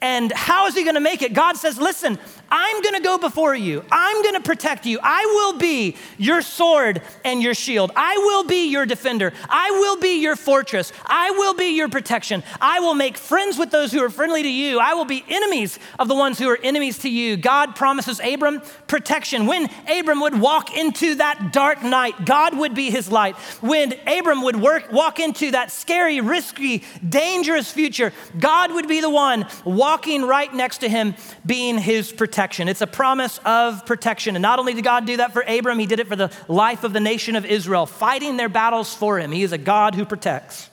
And 0.02 0.32
how 0.32 0.66
is 0.66 0.74
he 0.74 0.82
going 0.82 0.94
to 0.94 1.00
make 1.00 1.20
it? 1.20 1.34
God 1.34 1.58
says, 1.58 1.78
Listen, 1.78 2.18
I'm 2.50 2.82
going 2.82 2.94
to 2.94 3.02
go 3.02 3.18
before 3.18 3.54
you. 3.54 3.84
I'm 3.92 4.22
going 4.22 4.34
to 4.34 4.40
protect 4.40 4.86
you. 4.86 4.98
I 5.02 5.24
will 5.26 5.58
be 5.58 5.96
your 6.16 6.40
sword 6.40 7.02
and 7.24 7.42
your 7.42 7.54
shield. 7.54 7.92
I 7.94 8.16
will 8.16 8.44
be 8.44 8.70
your 8.70 8.86
defender. 8.86 9.32
I 9.48 9.70
will 9.70 9.98
be 9.98 10.20
your 10.20 10.36
fortress. 10.36 10.92
I 11.04 11.30
will 11.30 11.54
be 11.54 11.76
your 11.76 11.88
protection. 11.88 12.42
I 12.60 12.80
will 12.80 12.94
make 12.94 13.18
friends 13.18 13.58
with 13.58 13.70
those 13.70 13.92
who 13.92 14.02
are 14.02 14.10
friendly 14.10 14.42
to 14.42 14.50
you. 14.50 14.80
I 14.80 14.94
will 14.94 15.04
be 15.04 15.22
enemies 15.28 15.78
of 15.98 16.08
the 16.08 16.14
ones 16.14 16.38
who 16.38 16.48
are 16.48 16.58
enemies 16.62 16.98
to 17.00 17.10
you. 17.10 17.36
God 17.36 17.76
promises 17.76 18.20
Abram 18.20 18.62
protection. 18.88 19.46
When 19.46 19.68
Abram 19.88 20.20
would 20.20 20.40
walk 20.40 20.76
into 20.76 21.16
that 21.16 21.52
dark 21.52 21.82
night, 21.82 22.24
God 22.24 22.56
would 22.56 22.74
be 22.74 22.90
his 22.90 23.12
light. 23.12 23.36
When 23.60 23.94
Abram 24.08 24.42
would 24.42 24.56
work, 24.56 24.90
walk 24.90 25.20
into 25.20 25.50
that 25.50 25.70
scary, 25.70 26.20
risky, 26.20 26.84
dangerous 27.06 27.70
future, 27.70 28.12
God 28.38 28.72
would 28.72 28.88
be 28.88 29.00
the 29.00 29.10
one 29.10 29.46
walking 29.64 29.89
right 30.26 30.52
next 30.52 30.78
to 30.78 30.88
him, 30.88 31.14
being 31.44 31.78
his 31.78 32.12
protection. 32.12 32.68
It's 32.68 32.80
a 32.80 32.86
promise 32.86 33.38
of 33.44 33.86
protection. 33.86 34.36
And 34.36 34.42
not 34.42 34.58
only 34.58 34.74
did 34.74 34.84
God 34.84 35.06
do 35.06 35.16
that 35.18 35.32
for 35.32 35.42
Abram, 35.42 35.78
he 35.78 35.86
did 35.86 36.00
it 36.00 36.08
for 36.08 36.16
the 36.16 36.32
life 36.48 36.84
of 36.84 36.92
the 36.92 37.00
nation 37.00 37.36
of 37.36 37.44
Israel, 37.44 37.86
fighting 37.86 38.36
their 38.36 38.48
battles 38.48 38.94
for 38.94 39.18
him. 39.18 39.32
He 39.32 39.42
is 39.42 39.52
a 39.52 39.58
God 39.58 39.94
who 39.94 40.04
protects. 40.04 40.70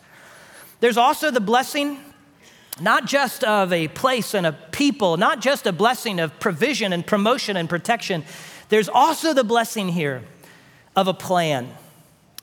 There's 0.80 0.98
also 0.98 1.32
the 1.32 1.42
blessing 1.42 2.00
not 2.80 3.06
just 3.06 3.44
of 3.44 3.74
a 3.74 3.88
place 3.88 4.34
and 4.34 4.46
a 4.46 4.52
people, 4.52 5.18
not 5.18 5.42
just 5.42 5.66
a 5.66 5.72
blessing 5.72 6.20
of 6.20 6.40
provision 6.40 6.94
and 6.94 7.06
promotion 7.06 7.58
and 7.58 7.68
protection. 7.70 8.24
There's 8.70 8.90
also 8.90 9.34
the 9.34 9.44
blessing 9.44 9.90
here 9.90 10.24
of 10.96 11.08
a 11.08 11.14
plan. 11.14 11.70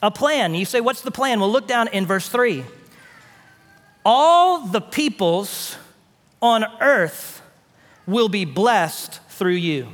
A 0.02 0.10
plan. 0.10 0.54
You 0.54 0.64
say, 0.64 0.80
what's 0.80 1.02
the 1.02 1.10
plan? 1.10 1.40
Well, 1.40 1.50
look 1.50 1.66
down 1.66 1.88
in 1.88 2.06
verse 2.06 2.28
3. 2.28 2.64
All 4.04 4.66
the 4.66 4.80
peoples 4.80 5.76
on 6.44 6.66
earth 6.82 7.40
will 8.06 8.28
be 8.28 8.44
blessed 8.44 9.18
through 9.30 9.54
you. 9.54 9.88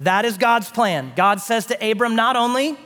That 0.00 0.24
is 0.24 0.36
God's 0.36 0.68
plan. 0.68 1.12
God 1.14 1.40
says 1.40 1.66
to 1.66 1.90
Abram, 1.90 2.16
not 2.16 2.34
only 2.34 2.76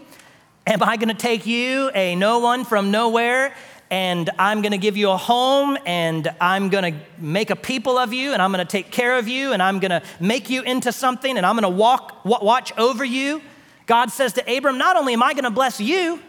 am 0.66 0.82
I 0.82 0.98
going 0.98 1.08
to 1.08 1.14
take 1.14 1.46
you, 1.46 1.90
a 1.94 2.14
no 2.14 2.40
one 2.40 2.66
from 2.66 2.90
nowhere, 2.90 3.54
and 3.90 4.28
I'm 4.38 4.60
going 4.60 4.72
to 4.72 4.78
give 4.78 4.98
you 4.98 5.10
a 5.10 5.16
home, 5.16 5.78
and 5.86 6.28
I'm 6.38 6.68
going 6.68 6.92
to 6.92 7.00
make 7.16 7.48
a 7.48 7.56
people 7.56 7.96
of 7.96 8.12
you, 8.12 8.34
and 8.34 8.42
I'm 8.42 8.52
going 8.52 8.64
to 8.64 8.70
take 8.70 8.90
care 8.90 9.16
of 9.16 9.28
you, 9.28 9.52
and 9.52 9.62
I'm 9.62 9.78
going 9.78 9.92
to 9.92 10.02
make 10.20 10.50
you 10.50 10.60
into 10.60 10.92
something, 10.92 11.38
and 11.38 11.46
I'm 11.46 11.54
going 11.54 11.62
to 11.62 11.78
walk, 11.78 12.22
watch 12.26 12.76
over 12.76 13.04
you. 13.04 13.40
God 13.86 14.10
says 14.10 14.34
to 14.34 14.56
Abram, 14.56 14.76
not 14.76 14.96
only 14.96 15.14
am 15.14 15.22
I 15.22 15.32
going 15.32 15.44
to 15.44 15.50
bless 15.50 15.80
you, 15.80 16.20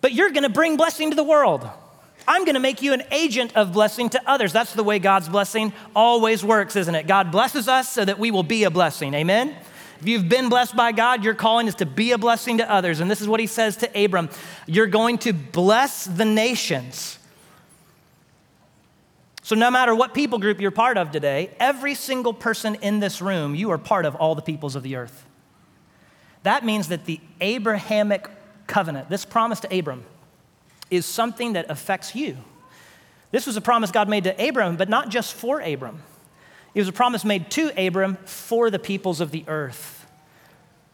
but 0.00 0.12
you're 0.12 0.30
going 0.30 0.42
to 0.42 0.48
bring 0.48 0.76
blessing 0.76 1.10
to 1.10 1.16
the 1.16 1.22
world. 1.22 1.70
I'm 2.26 2.44
going 2.44 2.54
to 2.54 2.60
make 2.60 2.82
you 2.82 2.92
an 2.92 3.02
agent 3.10 3.56
of 3.56 3.72
blessing 3.72 4.08
to 4.10 4.30
others. 4.30 4.52
That's 4.52 4.72
the 4.74 4.84
way 4.84 4.98
God's 4.98 5.28
blessing 5.28 5.72
always 5.94 6.44
works, 6.44 6.76
isn't 6.76 6.94
it? 6.94 7.06
God 7.06 7.32
blesses 7.32 7.68
us 7.68 7.90
so 7.90 8.04
that 8.04 8.18
we 8.18 8.30
will 8.30 8.42
be 8.42 8.64
a 8.64 8.70
blessing. 8.70 9.14
Amen? 9.14 9.56
If 10.00 10.08
you've 10.08 10.28
been 10.28 10.48
blessed 10.48 10.74
by 10.74 10.92
God, 10.92 11.24
your 11.24 11.34
calling 11.34 11.66
is 11.66 11.74
to 11.76 11.86
be 11.86 12.12
a 12.12 12.18
blessing 12.18 12.58
to 12.58 12.70
others. 12.70 13.00
And 13.00 13.10
this 13.10 13.20
is 13.20 13.28
what 13.28 13.40
he 13.40 13.46
says 13.46 13.76
to 13.78 14.04
Abram 14.04 14.30
You're 14.66 14.86
going 14.86 15.18
to 15.18 15.32
bless 15.32 16.04
the 16.04 16.24
nations. 16.24 17.18
So, 19.42 19.56
no 19.56 19.70
matter 19.70 19.94
what 19.94 20.14
people 20.14 20.38
group 20.38 20.60
you're 20.60 20.70
part 20.70 20.96
of 20.96 21.10
today, 21.10 21.50
every 21.58 21.94
single 21.94 22.32
person 22.32 22.76
in 22.76 23.00
this 23.00 23.20
room, 23.20 23.54
you 23.54 23.70
are 23.70 23.78
part 23.78 24.04
of 24.04 24.14
all 24.14 24.34
the 24.34 24.42
peoples 24.42 24.76
of 24.76 24.82
the 24.82 24.96
earth. 24.96 25.26
That 26.44 26.64
means 26.64 26.88
that 26.88 27.04
the 27.04 27.20
Abrahamic 27.40 28.28
covenant, 28.66 29.10
this 29.10 29.24
promise 29.24 29.60
to 29.60 29.78
Abram, 29.78 30.04
is 30.90 31.06
something 31.06 31.54
that 31.54 31.70
affects 31.70 32.14
you. 32.14 32.36
This 33.30 33.46
was 33.46 33.56
a 33.56 33.60
promise 33.60 33.90
God 33.90 34.08
made 34.08 34.24
to 34.24 34.48
Abram, 34.48 34.76
but 34.76 34.88
not 34.88 35.08
just 35.08 35.34
for 35.34 35.60
Abram. 35.60 36.02
It 36.74 36.80
was 36.80 36.88
a 36.88 36.92
promise 36.92 37.24
made 37.24 37.50
to 37.52 37.70
Abram 37.86 38.16
for 38.24 38.70
the 38.70 38.78
peoples 38.78 39.20
of 39.20 39.30
the 39.30 39.44
earth. 39.46 40.06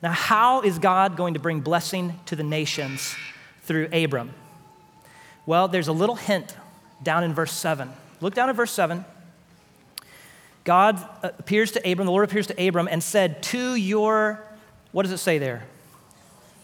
Now, 0.03 0.13
how 0.13 0.61
is 0.63 0.79
God 0.79 1.17
going 1.17 1.35
to 1.35 1.41
bring 1.41 1.61
blessing 1.61 2.19
to 2.27 2.37
the 2.37 2.43
nations 2.43 3.15
through 3.63 3.89
Abram? 3.93 4.35
Well, 5.47 5.69
there's 5.69 5.89
a 5.89 5.93
little 5.93 6.17
hint 6.17 6.55
down 7.03 7.25
in 7.25 7.35
verse 7.35 7.53
7. 7.53 7.91
Look 8.21 8.35
down 8.35 8.51
at 8.51 8.57
verse 8.57 8.73
7. 8.73 9.05
God 10.65 10.97
uh, 11.23 11.31
appears 11.39 11.73
to 11.73 11.91
Abram, 11.91 12.07
the 12.07 12.13
Lord 12.13 12.29
appears 12.29 12.49
to 12.49 12.69
Abram 12.69 12.89
and 12.89 13.03
said, 13.03 13.43
To 13.45 13.75
your, 13.75 14.43
what 14.93 15.05
does 15.05 15.13
it 15.13 15.19
say 15.19 15.39
there? 15.39 15.65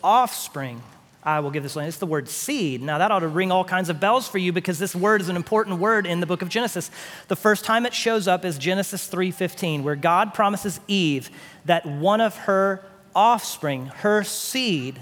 Offspring 0.02 0.82
I 1.24 1.38
will 1.40 1.50
give 1.50 1.62
this 1.62 1.76
land. 1.76 1.88
It's 1.88 1.98
the 1.98 2.06
word 2.06 2.28
seed. 2.28 2.82
Now, 2.82 2.98
that 2.98 3.12
ought 3.12 3.20
to 3.20 3.28
ring 3.28 3.52
all 3.52 3.64
kinds 3.64 3.88
of 3.88 4.00
bells 4.00 4.26
for 4.26 4.38
you 4.38 4.52
because 4.52 4.80
this 4.80 4.94
word 4.94 5.20
is 5.20 5.28
an 5.28 5.36
important 5.36 5.78
word 5.78 6.04
in 6.04 6.18
the 6.18 6.26
book 6.26 6.42
of 6.42 6.48
Genesis. 6.48 6.90
The 7.28 7.36
first 7.36 7.64
time 7.64 7.86
it 7.86 7.94
shows 7.94 8.26
up 8.26 8.44
is 8.44 8.58
Genesis 8.58 9.06
3:15, 9.06 9.84
where 9.84 9.94
God 9.94 10.34
promises 10.34 10.80
Eve 10.88 11.30
that 11.64 11.86
one 11.86 12.20
of 12.20 12.36
her 12.38 12.84
offspring, 13.14 13.86
her 13.86 14.24
seed, 14.24 15.00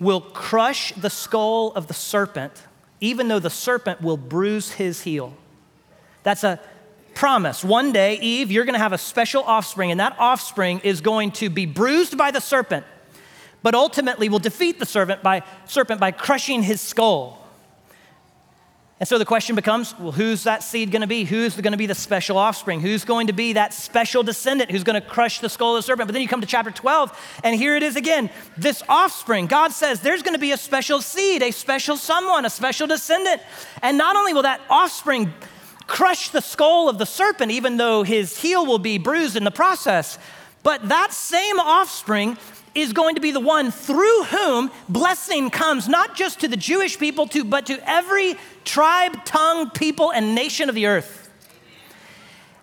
will 0.00 0.20
crush 0.20 0.92
the 0.94 1.10
skull 1.10 1.72
of 1.76 1.86
the 1.86 1.94
serpent, 1.94 2.64
even 3.00 3.28
though 3.28 3.38
the 3.38 3.50
serpent 3.50 4.02
will 4.02 4.16
bruise 4.16 4.72
his 4.72 5.02
heel. 5.02 5.34
That's 6.24 6.42
a 6.42 6.58
promise. 7.14 7.62
One 7.62 7.92
day, 7.92 8.18
Eve, 8.18 8.50
you're 8.50 8.64
going 8.64 8.74
to 8.74 8.80
have 8.80 8.92
a 8.92 8.98
special 8.98 9.44
offspring, 9.44 9.92
and 9.92 10.00
that 10.00 10.16
offspring 10.18 10.80
is 10.82 11.00
going 11.00 11.30
to 11.32 11.48
be 11.48 11.64
bruised 11.64 12.18
by 12.18 12.32
the 12.32 12.40
serpent 12.40 12.84
but 13.64 13.74
ultimately 13.74 14.28
will 14.28 14.38
defeat 14.38 14.78
the 14.78 14.84
serpent 14.84 15.22
by, 15.22 15.42
serpent 15.64 15.98
by 15.98 16.12
crushing 16.12 16.62
his 16.62 16.82
skull. 16.82 17.40
And 19.00 19.08
so 19.08 19.18
the 19.18 19.24
question 19.24 19.56
becomes 19.56 19.98
well, 19.98 20.12
who's 20.12 20.44
that 20.44 20.62
seed 20.62 20.92
going 20.92 21.00
to 21.00 21.08
be? 21.08 21.24
Who's 21.24 21.56
going 21.56 21.72
to 21.72 21.78
be 21.78 21.86
the 21.86 21.94
special 21.94 22.36
offspring? 22.36 22.80
Who's 22.80 23.04
going 23.04 23.26
to 23.26 23.32
be 23.32 23.54
that 23.54 23.72
special 23.72 24.22
descendant 24.22 24.70
who's 24.70 24.84
going 24.84 25.00
to 25.00 25.06
crush 25.06 25.40
the 25.40 25.48
skull 25.48 25.74
of 25.74 25.78
the 25.78 25.82
serpent? 25.82 26.06
But 26.06 26.12
then 26.12 26.20
you 26.20 26.28
come 26.28 26.42
to 26.42 26.46
chapter 26.46 26.70
12, 26.70 27.40
and 27.42 27.56
here 27.56 27.74
it 27.74 27.82
is 27.82 27.96
again. 27.96 28.30
This 28.56 28.82
offspring, 28.86 29.46
God 29.46 29.72
says 29.72 30.00
there's 30.00 30.22
going 30.22 30.34
to 30.34 30.40
be 30.40 30.52
a 30.52 30.58
special 30.58 31.00
seed, 31.00 31.42
a 31.42 31.50
special 31.50 31.96
someone, 31.96 32.44
a 32.44 32.50
special 32.50 32.86
descendant. 32.86 33.40
And 33.80 33.96
not 33.96 34.14
only 34.14 34.34
will 34.34 34.42
that 34.42 34.60
offspring 34.68 35.32
crush 35.86 36.28
the 36.28 36.42
skull 36.42 36.90
of 36.90 36.98
the 36.98 37.06
serpent, 37.06 37.50
even 37.50 37.78
though 37.78 38.02
his 38.02 38.38
heel 38.38 38.64
will 38.66 38.78
be 38.78 38.98
bruised 38.98 39.36
in 39.36 39.44
the 39.44 39.50
process, 39.50 40.18
but 40.64 40.88
that 40.88 41.12
same 41.12 41.60
offspring 41.60 42.36
is 42.74 42.92
going 42.92 43.14
to 43.14 43.20
be 43.20 43.30
the 43.30 43.38
one 43.38 43.70
through 43.70 44.24
whom 44.24 44.72
blessing 44.88 45.50
comes, 45.50 45.88
not 45.88 46.16
just 46.16 46.40
to 46.40 46.48
the 46.48 46.56
Jewish 46.56 46.98
people, 46.98 47.28
to, 47.28 47.44
but 47.44 47.66
to 47.66 47.78
every 47.88 48.34
tribe, 48.64 49.24
tongue, 49.24 49.70
people, 49.70 50.10
and 50.10 50.34
nation 50.34 50.68
of 50.68 50.74
the 50.74 50.86
earth. 50.86 51.30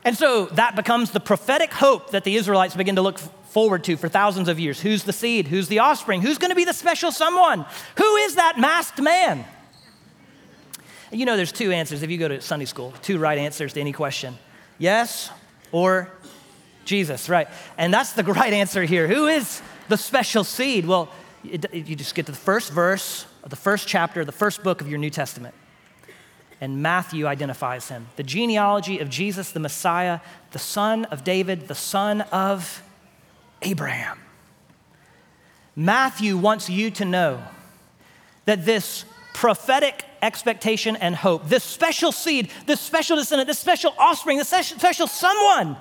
And 0.04 0.18
so 0.18 0.48
that 0.48 0.76
becomes 0.76 1.12
the 1.12 1.20
prophetic 1.22 1.72
hope 1.72 2.12
that 2.12 2.26
the 2.26 2.36
Israelites 2.36 2.76
begin 2.76 2.96
to 2.96 3.02
look 3.02 3.20
forward 3.20 3.84
to 3.86 3.96
for 3.96 4.10
thousands 4.10 4.48
of 4.48 4.60
years. 4.60 4.82
Who's 4.82 5.04
the 5.04 5.14
seed? 5.14 5.48
Who's 5.48 5.68
the 5.68 5.80
offspring? 5.80 6.22
Who's 6.22 6.38
going 6.38 6.50
to 6.50 6.56
be 6.56 6.66
the 6.66 6.74
special 6.74 7.12
someone? 7.12 7.66
Who 7.98 8.16
is 8.18 8.36
that 8.36 8.60
masked 8.60 9.00
man? 9.00 9.46
You 11.12 11.26
know, 11.26 11.38
there's 11.38 11.52
two 11.52 11.72
answers 11.72 12.04
if 12.04 12.10
you 12.10 12.18
go 12.18 12.30
to 12.30 12.42
Sunday 12.42 12.66
school, 12.66 12.94
two 13.02 13.20
right 13.20 13.38
answers 13.38 13.74
to 13.74 13.80
any 13.80 13.94
question 13.94 14.38
yes 14.80 15.30
or 15.72 16.10
Jesus, 16.92 17.30
right? 17.30 17.48
And 17.78 17.94
that's 17.94 18.12
the 18.12 18.24
right 18.42 18.52
answer 18.52 18.84
here. 18.84 19.08
Who 19.08 19.28
is 19.28 19.62
the 19.88 19.96
special 19.96 20.44
seed? 20.44 20.86
Well, 20.86 21.10
you 21.42 21.96
just 21.96 22.14
get 22.16 22.26
to 22.26 22.34
the 22.34 22.38
first 22.38 22.74
verse 22.74 23.26
of 23.44 23.50
the 23.50 23.56
first 23.56 23.88
chapter, 23.88 24.26
the 24.26 24.34
first 24.34 24.62
book 24.62 24.82
of 24.82 24.90
your 24.90 25.00
New 25.00 25.10
Testament. 25.10 25.56
And 26.60 26.84
Matthew 26.84 27.26
identifies 27.28 27.88
him 27.88 28.08
the 28.18 28.24
genealogy 28.24 29.00
of 29.00 29.10
Jesus, 29.10 29.52
the 29.52 29.60
Messiah, 29.62 30.20
the 30.52 30.60
son 30.60 31.06
of 31.06 31.24
David, 31.24 31.70
the 31.70 31.76
son 31.76 32.22
of 32.22 32.84
Abraham. 33.62 34.20
Matthew 35.74 36.38
wants 36.38 36.70
you 36.70 36.92
to 36.92 37.06
know 37.06 37.42
that 38.44 38.66
this 38.66 39.06
prophetic 39.34 40.04
expectation 40.22 40.98
and 40.98 41.16
hope, 41.16 41.48
this 41.48 41.64
special 41.64 42.12
seed, 42.12 42.50
this 42.68 42.82
special 42.82 43.16
descendant, 43.16 43.48
this 43.48 43.60
special 43.60 43.94
offspring, 43.98 44.38
this 44.38 44.50
special 44.50 45.08
someone 45.08 45.78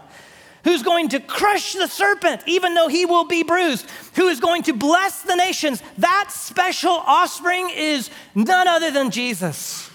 who's 0.64 0.82
going 0.82 1.08
to 1.10 1.20
crush 1.20 1.74
the 1.74 1.86
serpent, 1.86 2.42
even 2.46 2.74
though 2.74 2.88
he 2.88 3.06
will 3.06 3.24
be 3.24 3.42
bruised, 3.42 3.88
who 4.14 4.28
is 4.28 4.40
going 4.40 4.62
to 4.64 4.72
bless 4.72 5.22
the 5.22 5.34
nations. 5.34 5.82
That 5.98 6.28
special 6.30 6.92
offspring 6.92 7.70
is 7.70 8.10
none 8.34 8.68
other 8.68 8.90
than 8.90 9.10
Jesus. 9.10 9.90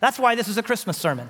That's 0.00 0.18
why 0.18 0.34
this 0.34 0.48
is 0.48 0.58
a 0.58 0.62
Christmas 0.62 0.96
sermon. 0.96 1.28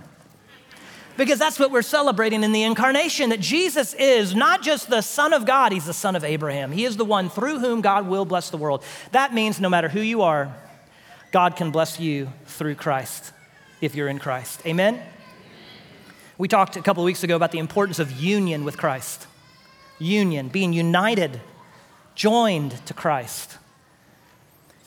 Because 1.17 1.39
that's 1.41 1.59
what 1.59 1.73
we're 1.73 1.83
celebrating 1.83 2.45
in 2.45 2.53
the 2.53 2.63
incarnation 2.63 3.31
that 3.31 3.41
Jesus 3.41 3.93
is 3.95 4.37
not 4.37 4.63
just 4.63 4.89
the 4.89 5.01
Son 5.01 5.33
of 5.33 5.45
God, 5.47 5.73
He's 5.73 5.87
the 5.87 5.93
Son 5.93 6.15
of 6.15 6.23
Abraham. 6.23 6.71
He 6.71 6.85
is 6.85 6.97
the 6.97 7.05
one 7.05 7.29
through 7.29 7.59
whom 7.59 7.81
God 7.81 8.07
will 8.07 8.25
bless 8.25 8.51
the 8.51 8.57
world. 8.57 8.85
That 9.11 9.35
means 9.35 9.59
no 9.59 9.69
matter 9.69 9.89
who 9.89 10.01
you 10.01 10.23
are, 10.23 10.55
God 11.33 11.57
can 11.57 11.73
bless 11.73 11.99
you 11.99 12.29
through 12.47 12.77
Christ 12.77 13.33
if 13.81 13.97
you're 13.97 14.09
in 14.09 14.21
Christ. 14.21 14.63
Amen? 14.65 15.03
We 16.38 16.46
talked 16.46 16.77
a 16.77 16.83
couple 16.83 17.03
of 17.03 17.07
weeks 17.07 17.24
ago 17.24 17.35
about 17.35 17.51
the 17.51 17.59
importance 17.59 17.98
of 17.98 18.12
union 18.12 18.64
with 18.64 18.79
Christ. 18.79 19.27
Union, 19.98 20.46
being 20.48 20.72
united 20.72 21.40
joined 22.14 22.87
to 22.87 22.94
Christ. 22.94 23.59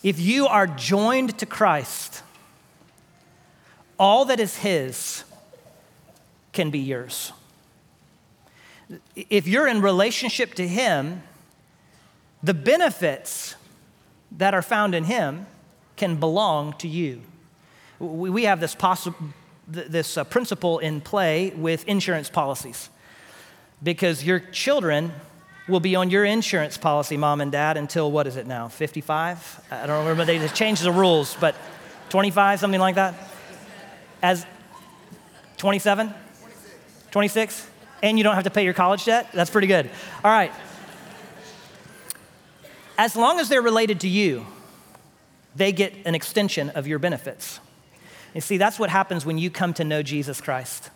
If 0.02 0.18
you 0.18 0.48
are 0.48 0.66
joined 0.66 1.38
to 1.40 1.46
Christ, 1.46 2.24
all 4.00 4.24
that 4.26 4.40
is 4.40 4.58
His 4.58 5.26
can 6.54 6.72
be 6.72 6.80
yours. 6.80 7.34
If 9.16 9.46
you're 9.46 9.68
in 9.68 9.82
relationship 9.82 10.54
to 10.54 10.66
Him, 10.66 11.22
the 12.42 12.54
benefits 12.54 13.56
that 14.32 14.54
are 14.54 14.62
found 14.62 14.96
in 14.96 15.04
Him 15.04 15.48
can 15.98 16.16
belong 16.16 16.74
to 16.80 16.88
you. 16.88 17.22
We 18.00 18.46
have 18.46 18.62
this, 18.62 18.76
possi- 19.72 19.88
this 19.88 20.18
uh, 20.18 20.24
principle 20.24 20.80
in 20.80 21.02
play 21.02 21.52
with 21.56 21.88
insurance 21.88 22.30
policies 22.30 22.90
because 23.84 24.24
your 24.24 24.40
children 24.40 25.12
will 25.68 25.80
be 25.80 25.96
on 25.96 26.10
your 26.10 26.26
insurance 26.26 26.78
policy, 26.78 27.18
mom 27.18 27.42
and 27.42 27.52
dad, 27.52 27.78
until 27.78 28.12
what 28.12 28.28
is 28.28 28.36
it 28.36 28.46
now, 28.46 28.68
55? 28.68 29.66
I 29.72 29.86
don't 29.88 30.00
remember, 30.00 30.26
they 30.26 30.38
just 30.38 30.56
changed 30.56 30.84
the 30.84 30.92
rules, 30.92 31.36
but 31.40 31.56
25, 32.10 32.60
something 32.60 32.80
like 32.80 32.96
that? 32.96 33.16
As 34.22 34.46
27? 35.58 36.14
26? 37.12 37.68
And 38.04 38.18
you 38.18 38.24
don't 38.24 38.36
have 38.36 38.44
to 38.46 38.50
pay 38.50 38.64
your 38.64 38.74
college 38.74 39.06
debt? 39.06 39.30
That's 39.34 39.50
pretty 39.50 39.68
good. 39.68 39.90
All 40.24 40.32
right. 40.32 40.52
As 42.98 43.16
long 43.16 43.40
as 43.40 43.50
they're 43.50 43.62
related 43.62 44.02
to 44.02 44.08
you, 44.08 44.46
they 45.56 45.72
get 45.72 45.94
an 46.06 46.16
extension 46.16 46.70
of 46.72 46.88
your 46.88 47.00
benefits. 47.00 47.60
You 48.34 48.42
see, 48.42 48.58
that's 48.58 48.80
what 48.80 48.90
happens 48.90 49.26
when 49.26 49.38
you 49.38 49.50
come 49.50 49.74
to 49.76 49.84
know 49.84 50.04
Jesus 50.04 50.40
Christ. 50.40 50.90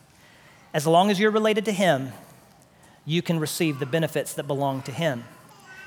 As 0.73 0.87
long 0.87 1.09
as 1.09 1.19
you're 1.19 1.31
related 1.31 1.65
to 1.65 1.71
Him, 1.71 2.11
you 3.05 3.21
can 3.21 3.39
receive 3.39 3.79
the 3.79 3.85
benefits 3.85 4.33
that 4.33 4.47
belong 4.47 4.81
to 4.83 4.91
Him. 4.91 5.23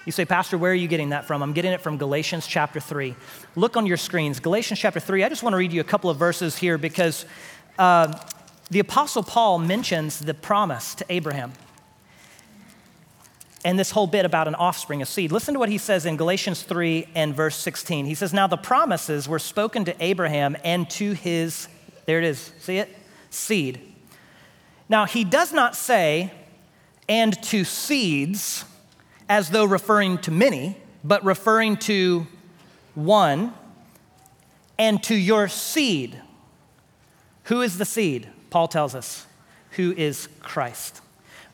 You 0.05 0.13
say, 0.13 0.25
Pastor, 0.25 0.57
where 0.57 0.73
are 0.73 0.75
you 0.75 0.89
getting 0.89 1.11
that 1.11 1.27
from? 1.27 1.43
I'm 1.43 1.53
getting 1.53 1.73
it 1.73 1.81
from 1.81 1.99
Galatians 1.99 2.47
chapter 2.47 2.81
3. 2.81 3.15
Look 3.57 3.77
on 3.77 3.87
your 3.87 3.97
screens, 3.97 4.41
Galatians 4.41 4.79
chapter 4.79 5.01
3. 5.01 5.25
I 5.25 5.29
just 5.29 5.43
want 5.43 5.53
to 5.53 5.59
read 5.59 5.73
you 5.73 5.81
a 5.81 5.85
couple 5.85 6.09
of 6.09 6.17
verses 6.17 6.57
here 6.57 6.79
because 6.79 7.27
uh, 7.79 8.19
the 8.71 8.79
Apostle 8.79 9.23
Paul 9.23 9.59
mentions 9.59 10.19
the 10.19 10.35
promise 10.35 10.95
to 10.97 11.07
Abraham 11.11 11.53
and 13.65 13.79
this 13.79 13.91
whole 13.91 14.07
bit 14.07 14.25
about 14.25 14.47
an 14.47 14.55
offspring, 14.55 15.03
a 15.03 15.07
seed. 15.07 15.33
Listen 15.33 15.55
to 15.55 15.61
what 15.61 15.69
he 15.69 15.79
says 15.79 16.07
in 16.07 16.17
Galatians 16.17 16.63
3 16.63 17.09
and 17.15 17.35
verse 17.35 17.57
16. 17.57 18.07
He 18.07 18.15
says, 18.15 18.33
Now 18.33 18.47
the 18.47 18.57
promises 18.57 19.29
were 19.29 19.39
spoken 19.39 19.85
to 19.87 20.05
Abraham 20.05 20.57
and 20.65 20.89
to 20.91 21.13
his, 21.13 21.69
there 22.07 22.19
it 22.19 22.25
is, 22.25 22.53
see 22.61 22.79
it? 22.79 22.97
Seed. 23.31 23.81
Now 24.89 25.07
he 25.07 25.25
does 25.25 25.53
not 25.53 25.75
say, 25.75 26.33
and 27.09 27.41
to 27.45 27.65
seeds, 27.65 28.65
as 29.29 29.51
though 29.51 29.65
referring 29.65 30.19
to 30.19 30.31
many, 30.31 30.77
but 31.03 31.25
referring 31.25 31.77
to 31.79 32.27
one, 32.95 33.53
and 34.79 35.03
to 35.05 35.15
your 35.15 35.49
seed. 35.49 36.21
Who 37.45 37.63
is 37.63 37.79
the 37.79 37.85
seed? 37.85 38.29
Paul 38.51 38.69
tells 38.69 38.95
us, 38.95 39.27
who 39.73 39.93
is 39.93 40.29
Christ. 40.41 41.01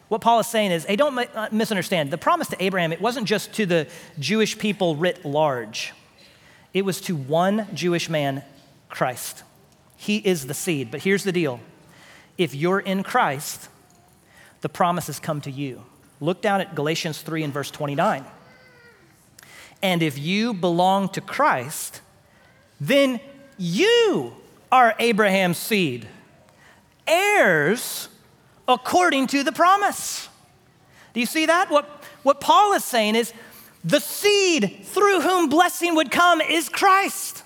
What 0.08 0.20
Paul 0.20 0.40
is 0.40 0.46
saying 0.46 0.70
is, 0.70 0.84
hey, 0.84 0.96
don't 0.96 1.16
uh, 1.18 1.48
misunderstand. 1.50 2.10
The 2.10 2.18
promise 2.18 2.48
to 2.48 2.62
Abraham, 2.62 2.92
it 2.92 3.00
wasn't 3.00 3.26
just 3.26 3.52
to 3.54 3.66
the 3.66 3.88
Jewish 4.18 4.58
people 4.58 4.96
writ 4.96 5.24
large, 5.24 5.92
it 6.72 6.84
was 6.84 7.00
to 7.02 7.16
one 7.16 7.68
Jewish 7.74 8.08
man, 8.08 8.42
Christ. 8.88 9.42
He 9.96 10.18
is 10.18 10.46
the 10.46 10.54
seed. 10.54 10.90
But 10.90 11.02
here's 11.02 11.24
the 11.24 11.32
deal 11.32 11.60
if 12.36 12.54
you're 12.54 12.80
in 12.80 13.02
Christ, 13.02 13.68
the 14.60 14.68
promises 14.68 15.18
come 15.18 15.40
to 15.42 15.50
you. 15.50 15.84
Look 16.20 16.42
down 16.42 16.60
at 16.60 16.74
Galatians 16.74 17.22
3 17.22 17.44
and 17.44 17.52
verse 17.52 17.70
29. 17.70 18.24
And 19.82 20.02
if 20.02 20.18
you 20.18 20.54
belong 20.54 21.10
to 21.10 21.20
Christ, 21.20 22.00
then 22.80 23.20
you 23.58 24.32
are 24.72 24.94
Abraham's 24.98 25.58
seed, 25.58 26.08
heirs 27.06 28.08
according 28.68 29.26
to 29.28 29.42
the 29.42 29.52
promise. 29.52 30.28
Do 31.12 31.20
you 31.20 31.26
see 31.26 31.46
that? 31.46 31.70
What, 31.70 31.86
what 32.22 32.40
Paul 32.40 32.72
is 32.74 32.84
saying 32.84 33.14
is 33.14 33.32
the 33.84 34.00
seed 34.00 34.80
through 34.84 35.20
whom 35.20 35.48
blessing 35.48 35.94
would 35.94 36.10
come 36.10 36.40
is 36.40 36.68
Christ. 36.68 37.42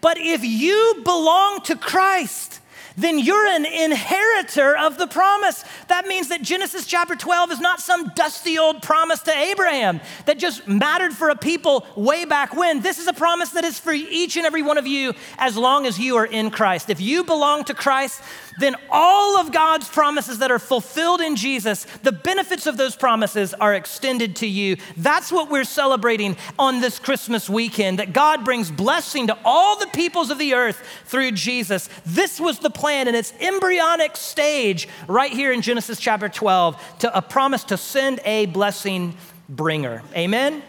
But 0.00 0.18
if 0.18 0.44
you 0.44 1.00
belong 1.04 1.62
to 1.62 1.76
Christ, 1.76 2.60
then 2.96 3.18
you're 3.18 3.46
an 3.46 3.66
inheritor 3.66 4.76
of 4.76 4.96
the 4.98 5.06
promise. 5.06 5.64
That 5.88 6.06
means 6.06 6.28
that 6.28 6.42
Genesis 6.42 6.86
chapter 6.86 7.14
12 7.14 7.52
is 7.52 7.60
not 7.60 7.80
some 7.80 8.08
dusty 8.14 8.58
old 8.58 8.82
promise 8.82 9.20
to 9.22 9.32
Abraham 9.32 10.00
that 10.24 10.38
just 10.38 10.66
mattered 10.66 11.12
for 11.12 11.28
a 11.28 11.36
people 11.36 11.86
way 11.94 12.24
back 12.24 12.56
when. 12.56 12.80
This 12.80 12.98
is 12.98 13.06
a 13.06 13.12
promise 13.12 13.50
that 13.50 13.64
is 13.64 13.78
for 13.78 13.92
each 13.92 14.36
and 14.36 14.46
every 14.46 14.62
one 14.62 14.78
of 14.78 14.86
you 14.86 15.12
as 15.38 15.56
long 15.56 15.86
as 15.86 15.98
you 15.98 16.16
are 16.16 16.26
in 16.26 16.50
Christ. 16.50 16.88
If 16.88 17.00
you 17.00 17.24
belong 17.24 17.64
to 17.64 17.74
Christ, 17.74 18.22
then 18.58 18.74
all 18.90 19.38
of 19.38 19.52
God's 19.52 19.88
promises 19.88 20.38
that 20.38 20.50
are 20.50 20.58
fulfilled 20.58 21.20
in 21.20 21.36
Jesus, 21.36 21.84
the 22.02 22.12
benefits 22.12 22.66
of 22.66 22.76
those 22.76 22.96
promises 22.96 23.54
are 23.54 23.74
extended 23.74 24.36
to 24.36 24.46
you. 24.46 24.76
That's 24.96 25.30
what 25.30 25.50
we're 25.50 25.64
celebrating 25.64 26.36
on 26.58 26.80
this 26.80 26.98
Christmas 26.98 27.48
weekend 27.48 27.98
that 27.98 28.12
God 28.12 28.44
brings 28.44 28.70
blessing 28.70 29.26
to 29.26 29.38
all 29.44 29.78
the 29.78 29.88
peoples 29.88 30.30
of 30.30 30.38
the 30.38 30.54
earth 30.54 30.82
through 31.04 31.32
Jesus. 31.32 31.88
This 32.04 32.40
was 32.40 32.58
the 32.58 32.70
plan 32.70 33.08
in 33.08 33.14
its 33.14 33.32
embryonic 33.40 34.16
stage 34.16 34.88
right 35.08 35.32
here 35.32 35.52
in 35.52 35.62
Genesis 35.62 36.00
chapter 36.00 36.28
12 36.28 36.98
to 37.00 37.16
a 37.16 37.22
promise 37.22 37.64
to 37.64 37.76
send 37.76 38.20
a 38.24 38.46
blessing 38.46 39.16
bringer. 39.48 40.02
Amen. 40.14 40.62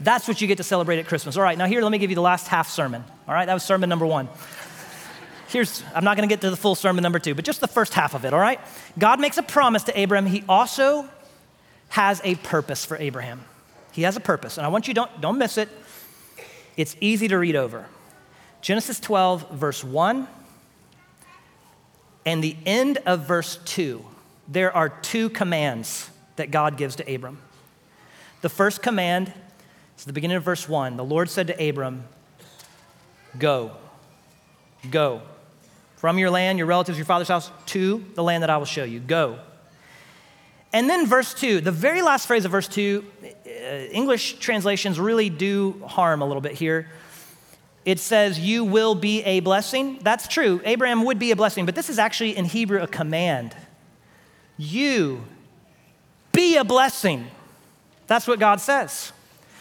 That's 0.00 0.26
what 0.26 0.40
you 0.40 0.48
get 0.48 0.56
to 0.56 0.64
celebrate 0.64 0.98
at 0.98 1.06
Christmas. 1.06 1.36
All 1.36 1.42
right, 1.44 1.56
now 1.56 1.66
here, 1.66 1.80
let 1.80 1.92
me 1.92 1.98
give 1.98 2.10
you 2.10 2.16
the 2.16 2.22
last 2.22 2.48
half 2.48 2.68
sermon. 2.68 3.04
All 3.28 3.34
right, 3.34 3.46
that 3.46 3.54
was 3.54 3.62
sermon 3.62 3.88
number 3.88 4.06
one 4.06 4.28
here's, 5.52 5.84
I'm 5.94 6.04
not 6.04 6.16
going 6.16 6.28
to 6.28 6.32
get 6.32 6.40
to 6.40 6.50
the 6.50 6.56
full 6.56 6.74
sermon 6.74 7.02
number 7.02 7.18
two, 7.18 7.34
but 7.34 7.44
just 7.44 7.60
the 7.60 7.68
first 7.68 7.94
half 7.94 8.14
of 8.14 8.24
it, 8.24 8.32
all 8.32 8.40
right? 8.40 8.60
God 8.98 9.20
makes 9.20 9.38
a 9.38 9.42
promise 9.42 9.84
to 9.84 9.98
Abraham. 9.98 10.26
He 10.26 10.42
also 10.48 11.08
has 11.90 12.20
a 12.24 12.34
purpose 12.36 12.84
for 12.84 12.96
Abraham. 12.96 13.44
He 13.92 14.02
has 14.02 14.16
a 14.16 14.20
purpose, 14.20 14.56
and 14.56 14.66
I 14.66 14.70
want 14.70 14.88
you 14.88 14.94
don't 14.94 15.20
don't 15.20 15.36
miss 15.36 15.58
it. 15.58 15.68
It's 16.76 16.96
easy 17.00 17.28
to 17.28 17.36
read 17.36 17.54
over. 17.54 17.86
Genesis 18.62 18.98
12, 18.98 19.50
verse 19.50 19.84
1, 19.84 20.26
and 22.24 22.42
the 22.42 22.56
end 22.64 22.98
of 23.04 23.26
verse 23.26 23.58
2. 23.66 24.02
There 24.48 24.74
are 24.74 24.88
two 24.88 25.28
commands 25.28 26.10
that 26.36 26.50
God 26.50 26.76
gives 26.78 26.96
to 26.96 27.14
Abram. 27.14 27.38
The 28.40 28.48
first 28.48 28.82
command 28.82 29.32
is 29.98 30.04
the 30.04 30.12
beginning 30.12 30.38
of 30.38 30.42
verse 30.42 30.68
1. 30.68 30.96
The 30.96 31.04
Lord 31.04 31.28
said 31.28 31.48
to 31.48 31.68
Abram, 31.68 32.04
Go, 33.38 33.72
go 34.90 35.22
from 36.02 36.18
your 36.18 36.30
land, 36.30 36.58
your 36.58 36.66
relatives, 36.66 36.98
your 36.98 37.04
father's 37.04 37.28
house, 37.28 37.52
to 37.64 38.04
the 38.16 38.24
land 38.24 38.42
that 38.42 38.50
I 38.50 38.56
will 38.56 38.64
show 38.64 38.82
you. 38.82 38.98
Go. 38.98 39.38
And 40.72 40.90
then 40.90 41.06
verse 41.06 41.32
2, 41.32 41.60
the 41.60 41.70
very 41.70 42.02
last 42.02 42.26
phrase 42.26 42.44
of 42.44 42.50
verse 42.50 42.66
2, 42.66 43.04
uh, 43.24 43.48
English 43.92 44.40
translations 44.40 44.98
really 44.98 45.30
do 45.30 45.80
harm 45.86 46.20
a 46.20 46.26
little 46.26 46.40
bit 46.40 46.54
here. 46.54 46.88
It 47.84 48.00
says, 48.00 48.36
You 48.36 48.64
will 48.64 48.96
be 48.96 49.22
a 49.22 49.38
blessing. 49.38 50.00
That's 50.02 50.26
true. 50.26 50.60
Abraham 50.64 51.04
would 51.04 51.20
be 51.20 51.30
a 51.30 51.36
blessing, 51.36 51.66
but 51.66 51.76
this 51.76 51.88
is 51.88 52.00
actually 52.00 52.36
in 52.36 52.46
Hebrew 52.46 52.82
a 52.82 52.88
command. 52.88 53.54
You 54.56 55.22
be 56.32 56.56
a 56.56 56.64
blessing. 56.64 57.28
That's 58.08 58.26
what 58.26 58.40
God 58.40 58.60
says. 58.60 59.12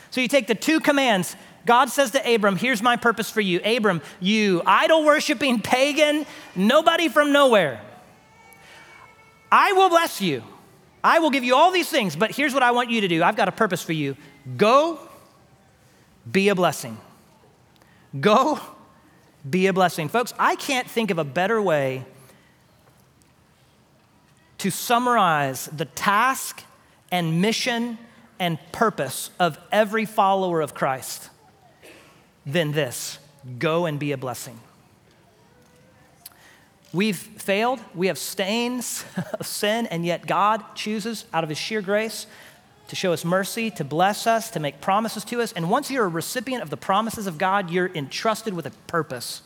So 0.10 0.20
you 0.20 0.28
take 0.28 0.48
the 0.48 0.56
two 0.56 0.80
commands 0.80 1.36
God 1.66 1.90
says 1.90 2.12
to 2.12 2.34
Abram, 2.34 2.56
Here's 2.56 2.82
my 2.82 2.96
purpose 2.96 3.30
for 3.30 3.42
you. 3.42 3.62
Abram, 3.64 4.02
you 4.20 4.62
idol 4.66 5.04
worshiping 5.06 5.60
pagan, 5.60 6.26
nobody 6.56 7.08
from 7.08 7.32
nowhere. 7.32 7.82
I 9.52 9.74
will 9.74 9.90
bless 9.90 10.22
you. 10.22 10.44
I 11.04 11.20
will 11.20 11.32
give 11.32 11.44
you 11.44 11.56
all 11.56 11.72
these 11.72 11.90
things, 11.90 12.16
but 12.16 12.32
here's 12.32 12.54
what 12.54 12.64
I 12.64 12.72
want 12.72 12.90
you 12.90 13.02
to 13.02 13.08
do. 13.08 13.24
I've 13.24 13.36
got 13.36 13.48
a 13.48 13.52
purpose 13.52 13.82
for 13.82 13.94
you. 13.94 14.16
Go 14.56 15.00
be 16.32 16.50
a 16.50 16.56
blessing. 16.56 16.98
Go 18.20 18.60
be 19.50 19.68
a 19.68 19.74
blessing. 19.74 20.10
Folks, 20.10 20.34
I 20.38 20.56
can't 20.56 20.88
think 20.88 21.10
of 21.10 21.18
a 21.18 21.24
better 21.24 21.62
way 21.62 22.06
to 24.60 24.70
summarize 24.70 25.66
the 25.68 25.86
task 25.86 26.64
and 27.12 27.42
mission 27.42 27.98
and 28.38 28.60
purpose 28.72 29.32
of 29.40 29.58
every 29.72 30.06
follower 30.06 30.62
of 30.62 30.76
Christ 30.76 31.31
than 32.46 32.72
this 32.72 33.20
go 33.60 33.86
and 33.86 34.00
be 34.00 34.12
a 34.12 34.18
blessing. 34.18 34.60
We've 36.94 37.18
failed, 37.18 37.80
we 37.96 38.08
have 38.08 38.18
stains 38.18 39.06
of 39.40 39.48
sin, 39.48 39.88
and 39.88 40.06
yet 40.06 40.28
God 40.28 40.64
chooses 40.76 41.26
out 41.34 41.44
of 41.44 41.50
His 41.50 41.58
sheer 41.58 41.82
grace 41.82 42.28
to 42.90 42.96
show 42.98 43.14
us 43.14 43.24
mercy, 43.24 43.72
to 43.72 43.86
bless 43.86 44.28
us, 44.28 44.52
to 44.52 44.60
make 44.60 44.82
promises 44.82 45.24
to 45.24 45.42
us. 45.42 45.54
And 45.54 45.70
once 45.70 45.90
you're 45.90 46.04
a 46.04 46.10
recipient 46.10 46.62
of 46.62 46.70
the 46.70 46.76
promises 46.76 47.28
of 47.28 47.38
God, 47.38 47.70
you're 47.70 47.90
entrusted 47.96 48.54
with 48.54 48.66
a 48.66 48.72
purpose. 48.88 49.42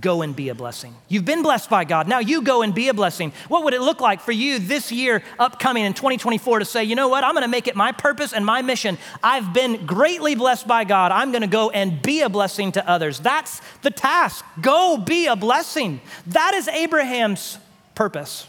Go 0.00 0.22
and 0.22 0.34
be 0.34 0.48
a 0.48 0.54
blessing. 0.54 0.96
You've 1.06 1.24
been 1.24 1.44
blessed 1.44 1.70
by 1.70 1.84
God. 1.84 2.08
Now 2.08 2.18
you 2.18 2.42
go 2.42 2.62
and 2.62 2.74
be 2.74 2.88
a 2.88 2.94
blessing. 2.94 3.32
What 3.46 3.62
would 3.62 3.72
it 3.72 3.80
look 3.80 4.00
like 4.00 4.20
for 4.20 4.32
you 4.32 4.58
this 4.58 4.90
year, 4.90 5.22
upcoming 5.38 5.84
in 5.84 5.94
2024, 5.94 6.58
to 6.58 6.64
say, 6.64 6.82
you 6.82 6.96
know 6.96 7.06
what? 7.06 7.22
I'm 7.22 7.34
going 7.34 7.44
to 7.44 7.48
make 7.48 7.68
it 7.68 7.76
my 7.76 7.92
purpose 7.92 8.32
and 8.32 8.44
my 8.44 8.62
mission. 8.62 8.98
I've 9.22 9.54
been 9.54 9.86
greatly 9.86 10.34
blessed 10.34 10.66
by 10.66 10.82
God. 10.82 11.12
I'm 11.12 11.30
going 11.30 11.42
to 11.42 11.48
go 11.48 11.70
and 11.70 12.02
be 12.02 12.22
a 12.22 12.28
blessing 12.28 12.72
to 12.72 12.88
others. 12.88 13.20
That's 13.20 13.60
the 13.82 13.92
task. 13.92 14.44
Go 14.60 14.96
be 14.96 15.26
a 15.26 15.36
blessing. 15.36 16.00
That 16.26 16.54
is 16.54 16.66
Abraham's 16.66 17.56
purpose. 17.94 18.48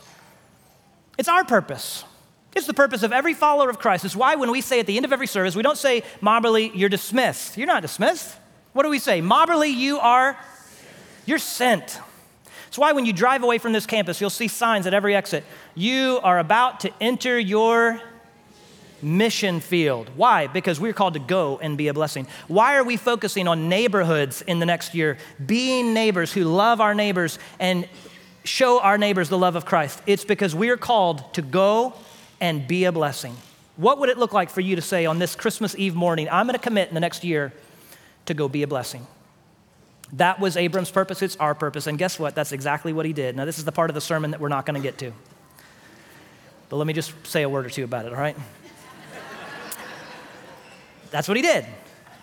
It's 1.19 1.29
our 1.29 1.45
purpose. 1.45 2.03
It's 2.55 2.65
the 2.65 2.73
purpose 2.73 3.03
of 3.03 3.13
every 3.13 3.35
follower 3.35 3.69
of 3.69 3.77
Christ. 3.77 4.05
It's 4.05 4.15
why 4.15 4.37
when 4.37 4.49
we 4.49 4.61
say 4.61 4.79
at 4.79 4.87
the 4.87 4.95
end 4.95 5.05
of 5.05 5.13
every 5.13 5.27
service, 5.27 5.55
we 5.55 5.61
don't 5.61 5.77
say, 5.77 6.01
Mobberly, 6.19 6.71
you're 6.73 6.89
dismissed. 6.89 7.57
You're 7.57 7.67
not 7.67 7.83
dismissed. 7.83 8.35
What 8.73 8.83
do 8.83 8.89
we 8.89 8.97
say? 8.97 9.21
Mobberly, 9.21 9.71
you 9.71 9.99
are 9.99 10.35
you're 11.27 11.37
sent. 11.37 11.99
That's 12.65 12.77
why 12.77 12.93
when 12.93 13.05
you 13.05 13.13
drive 13.13 13.43
away 13.43 13.59
from 13.59 13.73
this 13.73 13.85
campus, 13.85 14.19
you'll 14.19 14.29
see 14.31 14.47
signs 14.47 14.87
at 14.87 14.93
every 14.93 15.15
exit. 15.15 15.43
You 15.75 16.19
are 16.23 16.39
about 16.39 16.79
to 16.81 16.91
enter 16.99 17.39
your 17.39 18.01
mission 19.01 19.59
field. 19.59 20.09
Why? 20.15 20.47
Because 20.47 20.79
we're 20.79 20.93
called 20.93 21.13
to 21.13 21.19
go 21.19 21.59
and 21.59 21.77
be 21.77 21.87
a 21.87 21.93
blessing. 21.93 22.27
Why 22.47 22.75
are 22.75 22.83
we 22.83 22.97
focusing 22.97 23.47
on 23.47 23.69
neighborhoods 23.69 24.41
in 24.41 24.59
the 24.59 24.65
next 24.65 24.95
year? 24.95 25.17
Being 25.45 25.93
neighbors 25.93 26.33
who 26.33 26.43
love 26.43 26.81
our 26.81 26.95
neighbors 26.95 27.39
and 27.59 27.87
show 28.43 28.79
our 28.81 28.97
neighbors 28.97 29.29
the 29.29 29.37
love 29.37 29.55
of 29.55 29.65
Christ. 29.65 30.01
It's 30.07 30.25
because 30.25 30.55
we 30.55 30.69
are 30.69 30.77
called 30.77 31.33
to 31.35 31.41
go 31.41 31.93
and 32.39 32.67
be 32.67 32.85
a 32.85 32.91
blessing. 32.91 33.35
What 33.75 33.99
would 33.99 34.09
it 34.09 34.17
look 34.17 34.33
like 34.33 34.49
for 34.49 34.61
you 34.61 34.75
to 34.75 34.81
say 34.81 35.05
on 35.05 35.19
this 35.19 35.35
Christmas 35.35 35.75
Eve 35.77 35.93
morning, 35.93 36.27
I'm 36.31 36.47
going 36.47 36.57
to 36.57 36.63
commit 36.63 36.87
in 36.87 36.93
the 36.93 36.99
next 36.99 37.23
year 37.23 37.53
to 38.25 38.33
go 38.33 38.47
be 38.47 38.63
a 38.63 38.67
blessing? 38.67 39.05
That 40.13 40.39
was 40.39 40.55
Abram's 40.55 40.89
purpose, 40.89 41.21
it's 41.21 41.35
our 41.37 41.53
purpose. 41.53 41.87
And 41.87 41.97
guess 41.97 42.17
what? 42.17 42.35
That's 42.35 42.51
exactly 42.51 42.93
what 42.93 43.05
he 43.05 43.13
did. 43.13 43.35
Now, 43.35 43.45
this 43.45 43.57
is 43.57 43.65
the 43.65 43.71
part 43.71 43.89
of 43.89 43.93
the 43.93 44.01
sermon 44.01 44.31
that 44.31 44.39
we're 44.39 44.47
not 44.47 44.65
going 44.65 44.81
to 44.81 44.85
get 44.85 44.97
to. 44.99 45.11
But 46.69 46.77
let 46.77 46.87
me 46.87 46.93
just 46.93 47.13
say 47.25 47.43
a 47.43 47.49
word 47.49 47.65
or 47.65 47.69
two 47.69 47.83
about 47.83 48.05
it, 48.05 48.13
all 48.13 48.19
right? 48.19 48.37
That's 51.11 51.27
what 51.27 51.37
he 51.37 51.43
did. 51.43 51.65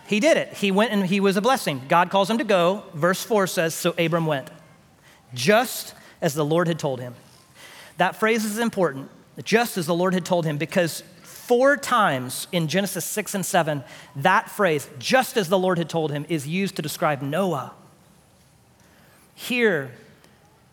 He 0.07 0.21
did 0.21 0.37
it. 0.37 0.53
He 0.55 0.71
went 0.71 0.93
and 0.93 1.07
he 1.07 1.21
was 1.21 1.37
a 1.37 1.43
blessing. 1.43 1.83
God 1.89 2.11
calls 2.11 2.29
him 2.29 2.39
to 2.39 2.45
go. 2.45 2.85
Verse 2.93 3.23
4 3.23 3.47
says, 3.47 3.75
So 3.75 3.95
Abram 3.99 4.27
went, 4.27 4.51
just 5.33 5.95
as 6.21 6.35
the 6.35 6.45
Lord 6.45 6.69
had 6.69 6.79
told 6.79 7.01
him. 7.01 7.15
That 7.97 8.17
phrase 8.17 8.45
is 8.45 8.59
important, 8.59 9.11
just 9.43 9.79
as 9.79 9.87
the 9.87 9.95
Lord 9.95 10.15
had 10.15 10.25
told 10.25 10.45
him, 10.45 10.59
because 10.59 11.03
four 11.47 11.77
times 11.77 12.47
in 12.53 12.69
Genesis 12.69 13.05
6 13.05 13.35
and 13.35 13.47
7, 13.47 13.85
that 14.17 14.51
phrase, 14.51 14.89
just 14.99 15.37
as 15.37 15.49
the 15.49 15.59
Lord 15.59 15.79
had 15.79 15.89
told 15.89 16.11
him, 16.11 16.25
is 16.29 16.47
used 16.47 16.77
to 16.77 16.83
describe 16.83 17.23
Noah. 17.23 17.73
Here, 19.35 19.93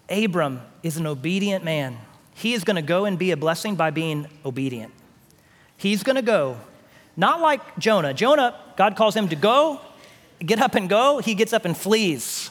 Abram 0.10 0.62
is 0.84 0.98
an 0.98 1.08
obedient 1.08 1.64
man. 1.64 1.98
He 2.34 2.54
is 2.54 2.64
going 2.64 2.76
to 2.76 2.82
go 2.82 3.06
and 3.06 3.18
be 3.20 3.32
a 3.32 3.38
blessing 3.38 3.76
by 3.76 3.92
being 3.92 4.28
obedient. 4.46 4.94
He's 5.78 6.04
going 6.04 6.16
to 6.16 6.22
go, 6.22 6.58
not 7.18 7.42
like 7.42 7.78
Jonah. 7.78 8.14
Jonah, 8.14 8.56
God 8.78 8.96
calls 8.96 9.16
him 9.16 9.30
to 9.30 9.36
go, 9.36 9.82
get 10.40 10.62
up 10.62 10.76
and 10.76 10.90
go. 10.90 11.20
He 11.20 11.36
gets 11.36 11.54
up 11.54 11.66
and 11.66 11.76
flees. 11.76 12.50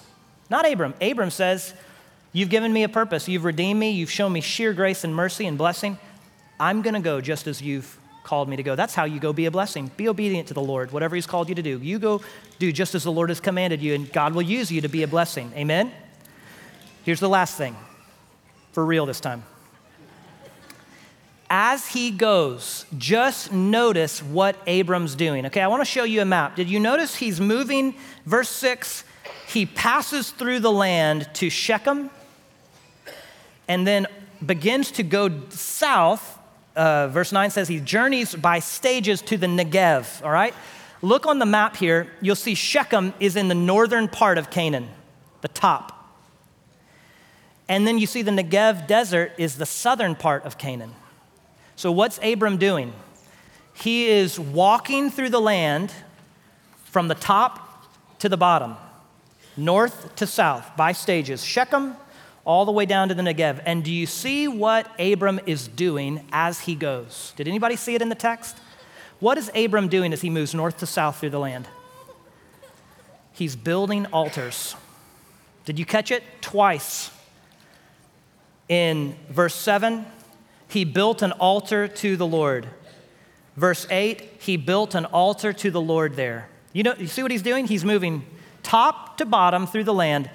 Not 0.49 0.71
Abram. 0.71 0.95
Abram 1.01 1.31
says, 1.31 1.75
You've 2.33 2.49
given 2.49 2.73
me 2.73 2.85
a 2.85 2.89
purpose. 2.89 3.29
You've 3.29 3.45
redeemed 3.45 3.81
me. 3.81 3.91
You've 3.91 4.11
shown 4.11 4.33
me 4.33 4.41
sheer 4.41 4.73
grace 4.73 5.03
and 5.03 5.13
mercy 5.13 5.47
and 5.47 5.59
blessing. 5.59 5.99
I'm 6.61 6.81
going 6.81 6.95
to 6.95 7.01
go 7.01 7.21
just 7.21 7.49
as 7.49 7.61
you've 7.61 7.99
called 8.23 8.49
me 8.49 8.57
to 8.57 8.63
go. 8.63 8.75
That's 8.75 8.95
how 8.95 9.05
you 9.05 9.21
go 9.21 9.33
be 9.33 9.47
a 9.47 9.51
blessing. 9.51 9.91
Be 9.97 10.09
obedient 10.09 10.49
to 10.49 10.55
the 10.55 10.63
Lord, 10.63 10.93
whatever 10.93 11.15
He's 11.15 11.27
called 11.27 11.49
you 11.49 11.55
to 11.55 11.63
do. 11.63 11.79
You 11.79 11.99
go 11.99 12.21
do 12.59 12.73
just 12.73 12.95
as 12.95 13.05
the 13.05 13.13
Lord 13.13 13.29
has 13.31 13.41
commanded 13.41 13.83
you, 13.83 13.95
and 13.95 14.13
God 14.13 14.35
will 14.35 14.43
use 14.43 14.71
you 14.71 14.81
to 14.83 14.89
be 14.89 15.03
a 15.03 15.09
blessing. 15.09 15.53
Amen? 15.57 15.93
Here's 17.05 17.21
the 17.21 17.29
last 17.29 17.57
thing 17.57 17.77
for 18.73 18.85
real 18.85 19.07
this 19.07 19.21
time. 19.21 19.43
As 21.53 21.89
he 21.89 22.13
goes, 22.13 22.87
just 22.97 23.53
notice 23.53 24.23
what 24.23 24.57
Abram's 24.69 25.17
doing. 25.17 25.47
Okay, 25.47 25.61
I 25.61 25.67
want 25.67 25.81
to 25.81 25.85
show 25.85 26.05
you 26.05 26.23
a 26.23 26.25
map. 26.25 26.55
Did 26.55 26.71
you 26.71 26.79
notice 26.79 27.17
he's 27.17 27.41
moving? 27.41 27.97
Verse 28.25 28.49
6 28.49 29.05
he 29.51 29.67
passes 29.67 30.31
through 30.31 30.61
the 30.61 30.71
land 30.71 31.29
to 31.35 31.51
Shechem 31.51 32.11
and 33.67 33.85
then 33.85 34.07
begins 34.45 34.93
to 34.93 35.03
go 35.03 35.29
south 35.49 36.39
uh, 36.81 37.09
verse 37.09 37.31
9 37.31 37.51
says 37.51 37.69
he 37.69 37.79
journeys 37.79 38.35
by 38.35 38.59
stages 38.59 39.21
to 39.21 39.37
the 39.37 39.47
Negev, 39.47 40.25
all 40.25 40.31
right? 40.31 40.55
Look 41.03 41.27
on 41.27 41.39
the 41.39 41.45
map 41.45 41.77
here. 41.77 42.09
You'll 42.23 42.37
see 42.37 42.55
Shechem 42.55 43.13
is 43.21 43.37
in 43.37 43.49
the 43.49 43.55
northern 43.55 44.09
part 44.09 44.39
of 44.39 44.51
Canaan, 44.51 44.89
the 45.43 45.49
top. 45.49 46.17
And 47.69 47.87
then 47.87 47.99
you 47.99 48.07
see 48.07 48.23
the 48.23 48.31
Negev 48.31 48.87
desert 48.87 49.33
is 49.37 49.59
the 49.59 49.67
southern 49.67 50.15
part 50.15 50.45
of 50.47 50.57
Canaan. 50.57 50.95
So, 51.77 51.93
what's 51.93 52.19
Abram 52.23 52.57
doing? 52.57 52.95
He 53.75 54.07
is 54.07 54.41
walking 54.41 55.11
through 55.11 55.31
the 55.31 55.41
land 55.41 55.93
from 56.85 57.09
the 57.09 57.15
top 57.15 57.85
to 58.21 58.29
the 58.31 58.39
bottom, 58.39 58.77
north 59.55 60.17
to 60.17 60.27
south, 60.27 60.77
by 60.79 60.93
stages. 60.93 61.45
Shechem 61.45 61.97
all 62.45 62.65
the 62.65 62.73
way 62.73 62.87
down 62.87 63.09
to 63.09 63.15
the 63.15 63.23
Negev. 63.23 63.63
And 63.67 63.85
do 63.85 63.93
you 63.93 64.07
see 64.07 64.49
what 64.49 64.89
Abram 64.99 65.41
is 65.47 65.69
doing 65.69 66.27
as 66.33 66.61
he 66.61 66.75
goes? 66.75 67.33
Did 67.37 67.49
anybody 67.49 67.77
see 67.77 67.95
it 67.95 68.03
in 68.03 68.09
the 68.09 68.15
text? 68.15 68.57
What 69.19 69.37
is 69.37 69.51
Abram 69.55 69.89
doing 69.89 70.13
as 70.13 70.23
he 70.23 70.31
moves 70.31 70.55
north 70.55 70.79
to 70.79 70.87
south 70.87 71.19
through 71.19 71.31
the 71.31 71.39
land? 71.39 71.69
He's 73.33 73.57
building 73.57 74.07
altars. 74.07 74.75
Did 75.65 75.79
you 75.79 75.85
catch 75.85 76.11
it? 76.11 76.23
Twice. 76.41 77.11
In 78.69 79.17
verse 79.29 79.55
7, 79.55 80.07
he 80.69 80.85
built 80.85 81.23
an 81.23 81.33
altar 81.33 81.89
to 81.89 82.17
the 82.17 82.27
Lord. 82.27 82.69
Verse 83.57 83.87
8, 83.91 84.23
he 84.39 84.57
built 84.57 84.95
an 84.95 85.05
altar 85.07 85.53
to 85.53 85.71
the 85.71 85.81
Lord 85.81 86.17
there. 86.17 86.49
You 86.73 86.85
know, 86.85 86.95
you 86.97 87.09
see 87.09 87.23
what 87.23 87.31
he's 87.31 87.43
doing? 87.43 87.67
He's 87.67 87.85
moving 87.85 88.25
top 88.63 89.19
to 89.19 89.27
bottom 89.27 89.67
through 89.67 89.85
the 89.85 89.95
land 89.95 90.31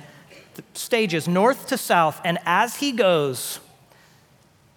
stages 0.74 1.28
north 1.28 1.68
to 1.68 1.78
south, 1.78 2.22
and 2.24 2.38
as 2.46 2.78
he 2.78 2.92
goes, 2.92 3.60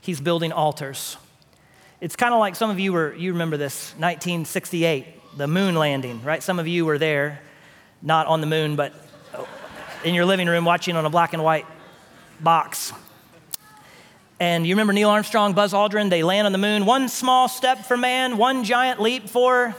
he's 0.02 0.20
building 0.20 0.52
altars. 0.52 1.16
It's 2.00 2.16
kind 2.16 2.32
of 2.32 2.40
like 2.40 2.54
some 2.54 2.70
of 2.70 2.78
you 2.78 2.92
were, 2.92 3.14
you 3.14 3.32
remember 3.32 3.56
this, 3.56 3.90
1968, 3.98 5.36
the 5.36 5.48
moon 5.48 5.74
landing, 5.74 6.22
right? 6.22 6.42
Some 6.42 6.58
of 6.58 6.68
you 6.68 6.84
were 6.84 6.98
there, 6.98 7.40
not 8.02 8.26
on 8.26 8.40
the 8.40 8.46
moon, 8.46 8.76
but 8.76 8.94
in 10.04 10.14
your 10.14 10.24
living 10.24 10.46
room 10.46 10.64
watching 10.64 10.96
on 10.96 11.04
a 11.04 11.10
black 11.10 11.32
and 11.32 11.42
white 11.42 11.66
box. 12.40 12.92
And 14.40 14.64
you 14.64 14.74
remember 14.74 14.92
Neil 14.92 15.10
Armstrong, 15.10 15.52
Buzz 15.52 15.72
Aldrin, 15.72 16.10
they 16.10 16.22
land 16.22 16.46
on 16.46 16.52
the 16.52 16.58
moon, 16.58 16.86
one 16.86 17.08
small 17.08 17.48
step 17.48 17.84
for 17.84 17.96
man, 17.96 18.36
one 18.36 18.62
giant 18.62 19.00
leap 19.00 19.28
for 19.28 19.74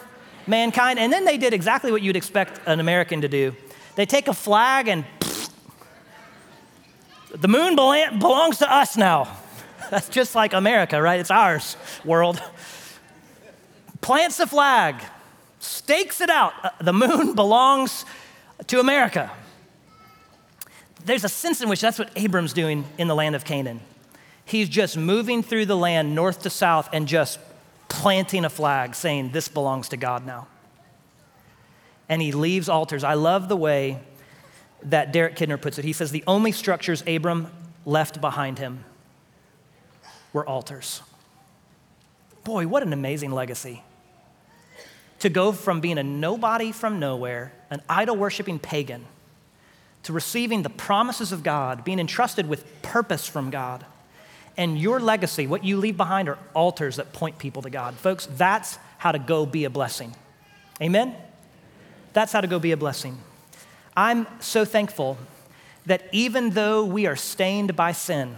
mankind. 0.45 0.99
And 0.99 1.13
then 1.13 1.23
they 1.23 1.37
did 1.37 1.53
exactly 1.53 1.91
what 1.91 2.01
you'd 2.01 2.17
expect 2.17 2.59
an 2.67 2.81
American 2.81 3.21
to 3.21 3.29
do. 3.29 3.55
They 3.95 4.05
take 4.05 4.27
a 4.27 4.33
flag 4.33 4.89
and 4.89 5.05
the 7.31 7.47
moon 7.47 7.75
belongs 7.75 8.57
to 8.59 8.71
us 8.71 8.97
now. 8.97 9.35
That's 9.89 10.09
just 10.09 10.35
like 10.35 10.53
America, 10.53 11.01
right? 11.01 11.19
It's 11.19 11.31
ours 11.31 11.75
world. 12.05 12.41
Plants 14.01 14.37
the 14.37 14.47
flag, 14.47 14.95
stakes 15.59 16.21
it 16.21 16.29
out. 16.29 16.53
Uh, 16.63 16.69
the 16.81 16.93
moon 16.93 17.33
belongs 17.35 18.05
to 18.67 18.79
America. 18.79 19.31
There's 21.05 21.23
a 21.23 21.29
sense 21.29 21.61
in 21.61 21.69
which 21.69 21.81
that's 21.81 21.97
what 21.97 22.11
Abram's 22.15 22.53
doing 22.53 22.85
in 22.97 23.07
the 23.07 23.15
land 23.15 23.35
of 23.35 23.45
Canaan. 23.45 23.79
He's 24.45 24.67
just 24.67 24.97
moving 24.97 25.43
through 25.43 25.65
the 25.65 25.77
land 25.77 26.13
north 26.13 26.43
to 26.43 26.49
south 26.49 26.89
and 26.91 27.07
just 27.07 27.39
planting 27.87 28.45
a 28.45 28.49
flag 28.49 28.95
saying, 28.95 29.31
This 29.31 29.47
belongs 29.47 29.89
to 29.89 29.97
God 29.97 30.25
now. 30.25 30.47
And 32.09 32.21
he 32.21 32.31
leaves 32.31 32.67
altars. 32.67 33.03
I 33.03 33.13
love 33.13 33.47
the 33.47 33.55
way 33.55 33.99
that 34.83 35.11
Derek 35.11 35.35
Kidner 35.35 35.61
puts 35.61 35.77
it. 35.77 35.85
He 35.85 35.93
says, 35.93 36.11
The 36.11 36.23
only 36.27 36.51
structures 36.51 37.03
Abram 37.07 37.47
left 37.85 38.21
behind 38.21 38.59
him 38.59 38.83
were 40.33 40.47
altars. 40.47 41.01
Boy, 42.43 42.67
what 42.67 42.83
an 42.83 42.93
amazing 42.93 43.31
legacy. 43.31 43.83
To 45.19 45.29
go 45.29 45.51
from 45.51 45.81
being 45.81 45.97
a 45.97 46.03
nobody 46.03 46.71
from 46.71 46.99
nowhere, 46.99 47.51
an 47.69 47.81
idol 47.89 48.15
worshiping 48.15 48.57
pagan, 48.57 49.05
to 50.03 50.13
receiving 50.13 50.63
the 50.63 50.69
promises 50.69 51.31
of 51.31 51.43
God, 51.43 51.83
being 51.83 51.99
entrusted 51.99 52.47
with 52.47 52.81
purpose 52.81 53.27
from 53.27 53.49
God. 53.49 53.85
And 54.55 54.79
your 54.79 54.99
legacy, 54.99 55.45
what 55.45 55.63
you 55.63 55.77
leave 55.77 55.97
behind, 55.97 56.29
are 56.29 56.37
altars 56.53 56.95
that 56.95 57.11
point 57.11 57.37
people 57.37 57.61
to 57.63 57.69
God. 57.69 57.95
Folks, 57.95 58.25
that's 58.25 58.77
how 58.97 59.11
to 59.11 59.19
go 59.19 59.45
be 59.45 59.65
a 59.65 59.69
blessing. 59.69 60.15
Amen? 60.81 61.15
That's 62.13 62.31
how 62.31 62.41
to 62.41 62.47
go 62.47 62.59
be 62.59 62.71
a 62.71 62.77
blessing. 62.77 63.17
I'm 63.99 64.27
so 64.39 64.63
thankful 64.63 65.17
that 65.85 66.03
even 66.13 66.51
though 66.51 66.85
we 66.85 67.05
are 67.05 67.17
stained 67.17 67.75
by 67.75 67.91
sin, 67.91 68.37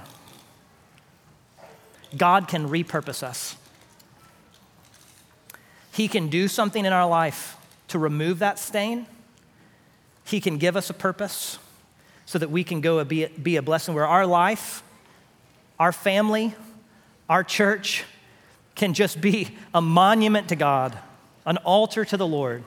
God 2.18 2.48
can 2.48 2.68
repurpose 2.68 3.22
us. 3.22 3.56
He 5.94 6.08
can 6.08 6.30
do 6.30 6.48
something 6.48 6.84
in 6.84 6.92
our 6.92 7.08
life 7.08 7.58
to 7.90 8.00
remove 8.00 8.40
that 8.40 8.58
stain. 8.58 9.06
He 10.24 10.42
can 10.42 10.58
give 10.58 10.76
us 10.76 10.90
a 10.90 10.96
purpose 10.96 11.60
so 12.26 12.40
that 12.40 12.50
we 12.50 12.64
can 12.64 12.82
go 12.82 13.04
be, 13.04 13.28
be 13.28 13.58
a 13.58 13.62
blessing 13.62 13.94
where 13.94 14.08
our 14.08 14.26
life, 14.26 14.82
our 15.80 15.92
family, 15.92 16.56
our 17.30 17.44
church 17.44 18.04
can 18.74 18.96
just 18.96 19.22
be 19.22 19.56
a 19.76 19.82
monument 19.82 20.50
to 20.50 20.56
God, 20.56 20.98
an 21.46 21.58
altar 21.58 22.04
to 22.04 22.18
the 22.18 22.26
Lord. 22.26 22.64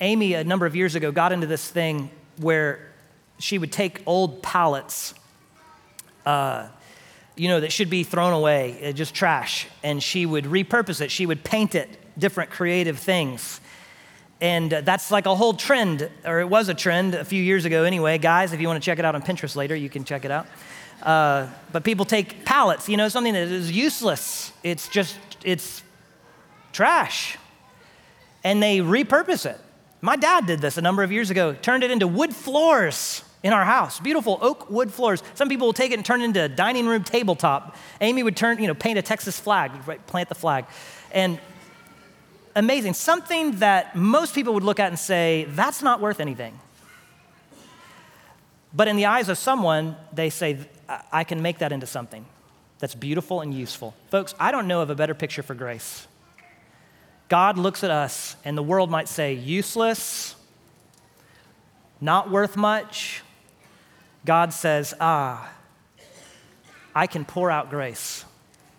Amy, 0.00 0.34
a 0.34 0.44
number 0.44 0.66
of 0.66 0.74
years 0.74 0.94
ago, 0.94 1.12
got 1.12 1.32
into 1.32 1.46
this 1.46 1.68
thing 1.68 2.10
where 2.36 2.90
she 3.38 3.58
would 3.58 3.72
take 3.72 4.02
old 4.06 4.42
pallets, 4.42 5.14
uh, 6.26 6.68
you 7.36 7.48
know, 7.48 7.60
that 7.60 7.72
should 7.72 7.90
be 7.90 8.04
thrown 8.04 8.32
away, 8.32 8.88
uh, 8.88 8.92
just 8.92 9.14
trash, 9.14 9.66
and 9.82 10.02
she 10.02 10.24
would 10.24 10.44
repurpose 10.44 11.00
it. 11.00 11.10
She 11.10 11.26
would 11.26 11.44
paint 11.44 11.74
it 11.74 11.88
different 12.18 12.50
creative 12.50 12.98
things. 12.98 13.60
And 14.40 14.72
uh, 14.72 14.80
that's 14.82 15.10
like 15.10 15.26
a 15.26 15.34
whole 15.34 15.54
trend, 15.54 16.08
or 16.24 16.40
it 16.40 16.48
was 16.48 16.68
a 16.68 16.74
trend 16.74 17.14
a 17.14 17.24
few 17.24 17.42
years 17.42 17.64
ago 17.64 17.84
anyway. 17.84 18.18
Guys, 18.18 18.52
if 18.52 18.60
you 18.60 18.68
want 18.68 18.82
to 18.82 18.84
check 18.84 18.98
it 18.98 19.04
out 19.04 19.14
on 19.14 19.22
Pinterest 19.22 19.56
later, 19.56 19.74
you 19.74 19.88
can 19.88 20.04
check 20.04 20.24
it 20.24 20.30
out. 20.30 20.46
Uh, 21.02 21.48
but 21.72 21.84
people 21.84 22.04
take 22.04 22.44
pallets, 22.44 22.88
you 22.88 22.96
know, 22.96 23.08
something 23.08 23.32
that 23.32 23.48
is 23.48 23.70
useless. 23.70 24.52
It's 24.62 24.88
just, 24.88 25.18
it's 25.44 25.82
trash. 26.72 27.36
And 28.42 28.62
they 28.62 28.78
repurpose 28.78 29.46
it. 29.46 29.58
My 30.04 30.16
dad 30.16 30.44
did 30.44 30.60
this 30.60 30.76
a 30.76 30.82
number 30.82 31.02
of 31.02 31.10
years 31.10 31.30
ago, 31.30 31.54
turned 31.54 31.82
it 31.82 31.90
into 31.90 32.06
wood 32.06 32.36
floors 32.36 33.24
in 33.42 33.54
our 33.54 33.64
house. 33.64 34.00
Beautiful 34.00 34.38
oak 34.42 34.68
wood 34.68 34.92
floors. 34.92 35.22
Some 35.34 35.48
people 35.48 35.66
will 35.66 35.72
take 35.72 35.92
it 35.92 35.94
and 35.94 36.04
turn 36.04 36.20
it 36.20 36.24
into 36.24 36.42
a 36.42 36.48
dining 36.48 36.86
room 36.86 37.02
tabletop. 37.02 37.74
Amy 38.02 38.22
would 38.22 38.36
turn, 38.36 38.60
you 38.60 38.66
know, 38.66 38.74
paint 38.74 38.98
a 38.98 39.02
Texas 39.02 39.40
flag, 39.40 39.70
right, 39.86 40.06
plant 40.06 40.28
the 40.28 40.34
flag. 40.34 40.66
And 41.10 41.38
amazing. 42.54 42.92
Something 42.92 43.52
that 43.60 43.96
most 43.96 44.34
people 44.34 44.52
would 44.52 44.62
look 44.62 44.78
at 44.78 44.88
and 44.88 44.98
say, 44.98 45.46
that's 45.48 45.80
not 45.80 46.02
worth 46.02 46.20
anything. 46.20 46.60
But 48.74 48.88
in 48.88 48.96
the 48.96 49.06
eyes 49.06 49.30
of 49.30 49.38
someone, 49.38 49.96
they 50.12 50.28
say, 50.28 50.58
I 51.10 51.24
can 51.24 51.40
make 51.40 51.60
that 51.60 51.72
into 51.72 51.86
something 51.86 52.26
that's 52.78 52.94
beautiful 52.94 53.40
and 53.40 53.54
useful. 53.54 53.94
Folks, 54.10 54.34
I 54.38 54.52
don't 54.52 54.68
know 54.68 54.82
of 54.82 54.90
a 54.90 54.94
better 54.94 55.14
picture 55.14 55.42
for 55.42 55.54
grace. 55.54 56.06
God 57.28 57.58
looks 57.58 57.82
at 57.82 57.90
us, 57.90 58.36
and 58.44 58.56
the 58.56 58.62
world 58.62 58.90
might 58.90 59.08
say, 59.08 59.34
useless, 59.34 60.36
not 62.00 62.30
worth 62.30 62.56
much. 62.56 63.22
God 64.24 64.52
says, 64.52 64.94
ah, 65.00 65.50
I 66.94 67.06
can 67.06 67.24
pour 67.24 67.50
out 67.50 67.70
grace. 67.70 68.24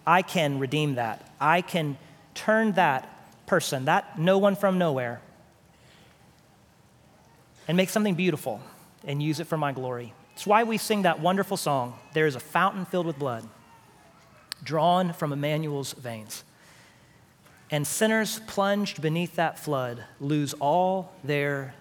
I 0.05 0.21
can 0.21 0.59
redeem 0.59 0.95
that. 0.95 1.29
I 1.39 1.61
can 1.61 1.97
turn 2.33 2.73
that 2.73 3.09
person, 3.47 3.85
that 3.85 4.19
no 4.19 4.37
one 4.37 4.55
from 4.55 4.77
nowhere, 4.77 5.21
and 7.67 7.75
make 7.75 7.89
something 7.89 8.15
beautiful 8.15 8.61
and 9.03 9.21
use 9.21 9.39
it 9.39 9.47
for 9.47 9.57
my 9.57 9.71
glory. 9.71 10.13
It's 10.33 10.45
why 10.45 10.63
we 10.63 10.77
sing 10.77 11.03
that 11.03 11.19
wonderful 11.19 11.57
song, 11.57 11.97
There 12.13 12.27
is 12.27 12.35
a 12.35 12.39
fountain 12.39 12.85
filled 12.85 13.05
with 13.05 13.17
blood, 13.17 13.47
drawn 14.63 15.13
from 15.13 15.33
Emmanuel's 15.33 15.93
veins. 15.93 16.43
And 17.71 17.85
sinners 17.85 18.39
plunged 18.47 19.01
beneath 19.01 19.35
that 19.35 19.57
flood 19.57 20.03
lose 20.19 20.53
all 20.53 21.11
their 21.23 21.73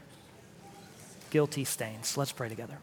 guilty 1.30 1.64
stains. 1.64 2.16
Let's 2.16 2.32
pray 2.32 2.48
together. 2.48 2.78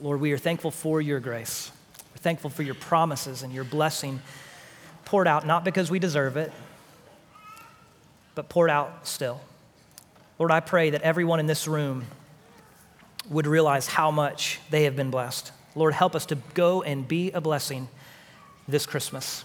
Lord, 0.00 0.20
we 0.20 0.32
are 0.32 0.38
thankful 0.38 0.70
for 0.70 1.00
your 1.00 1.20
grace. 1.20 1.70
We're 2.12 2.18
thankful 2.18 2.50
for 2.50 2.62
your 2.62 2.74
promises 2.74 3.42
and 3.42 3.52
your 3.52 3.64
blessing 3.64 4.20
poured 5.04 5.26
out, 5.26 5.46
not 5.46 5.64
because 5.64 5.90
we 5.90 5.98
deserve 5.98 6.36
it, 6.36 6.52
but 8.34 8.48
poured 8.48 8.70
out 8.70 9.06
still. 9.06 9.40
Lord, 10.38 10.50
I 10.50 10.60
pray 10.60 10.90
that 10.90 11.02
everyone 11.02 11.40
in 11.40 11.46
this 11.46 11.66
room 11.66 12.04
would 13.30 13.46
realize 13.46 13.86
how 13.86 14.10
much 14.10 14.60
they 14.70 14.84
have 14.84 14.94
been 14.94 15.10
blessed. 15.10 15.50
Lord, 15.74 15.94
help 15.94 16.14
us 16.14 16.26
to 16.26 16.36
go 16.54 16.82
and 16.82 17.08
be 17.08 17.30
a 17.32 17.40
blessing 17.40 17.88
this 18.68 18.86
Christmas. 18.86 19.44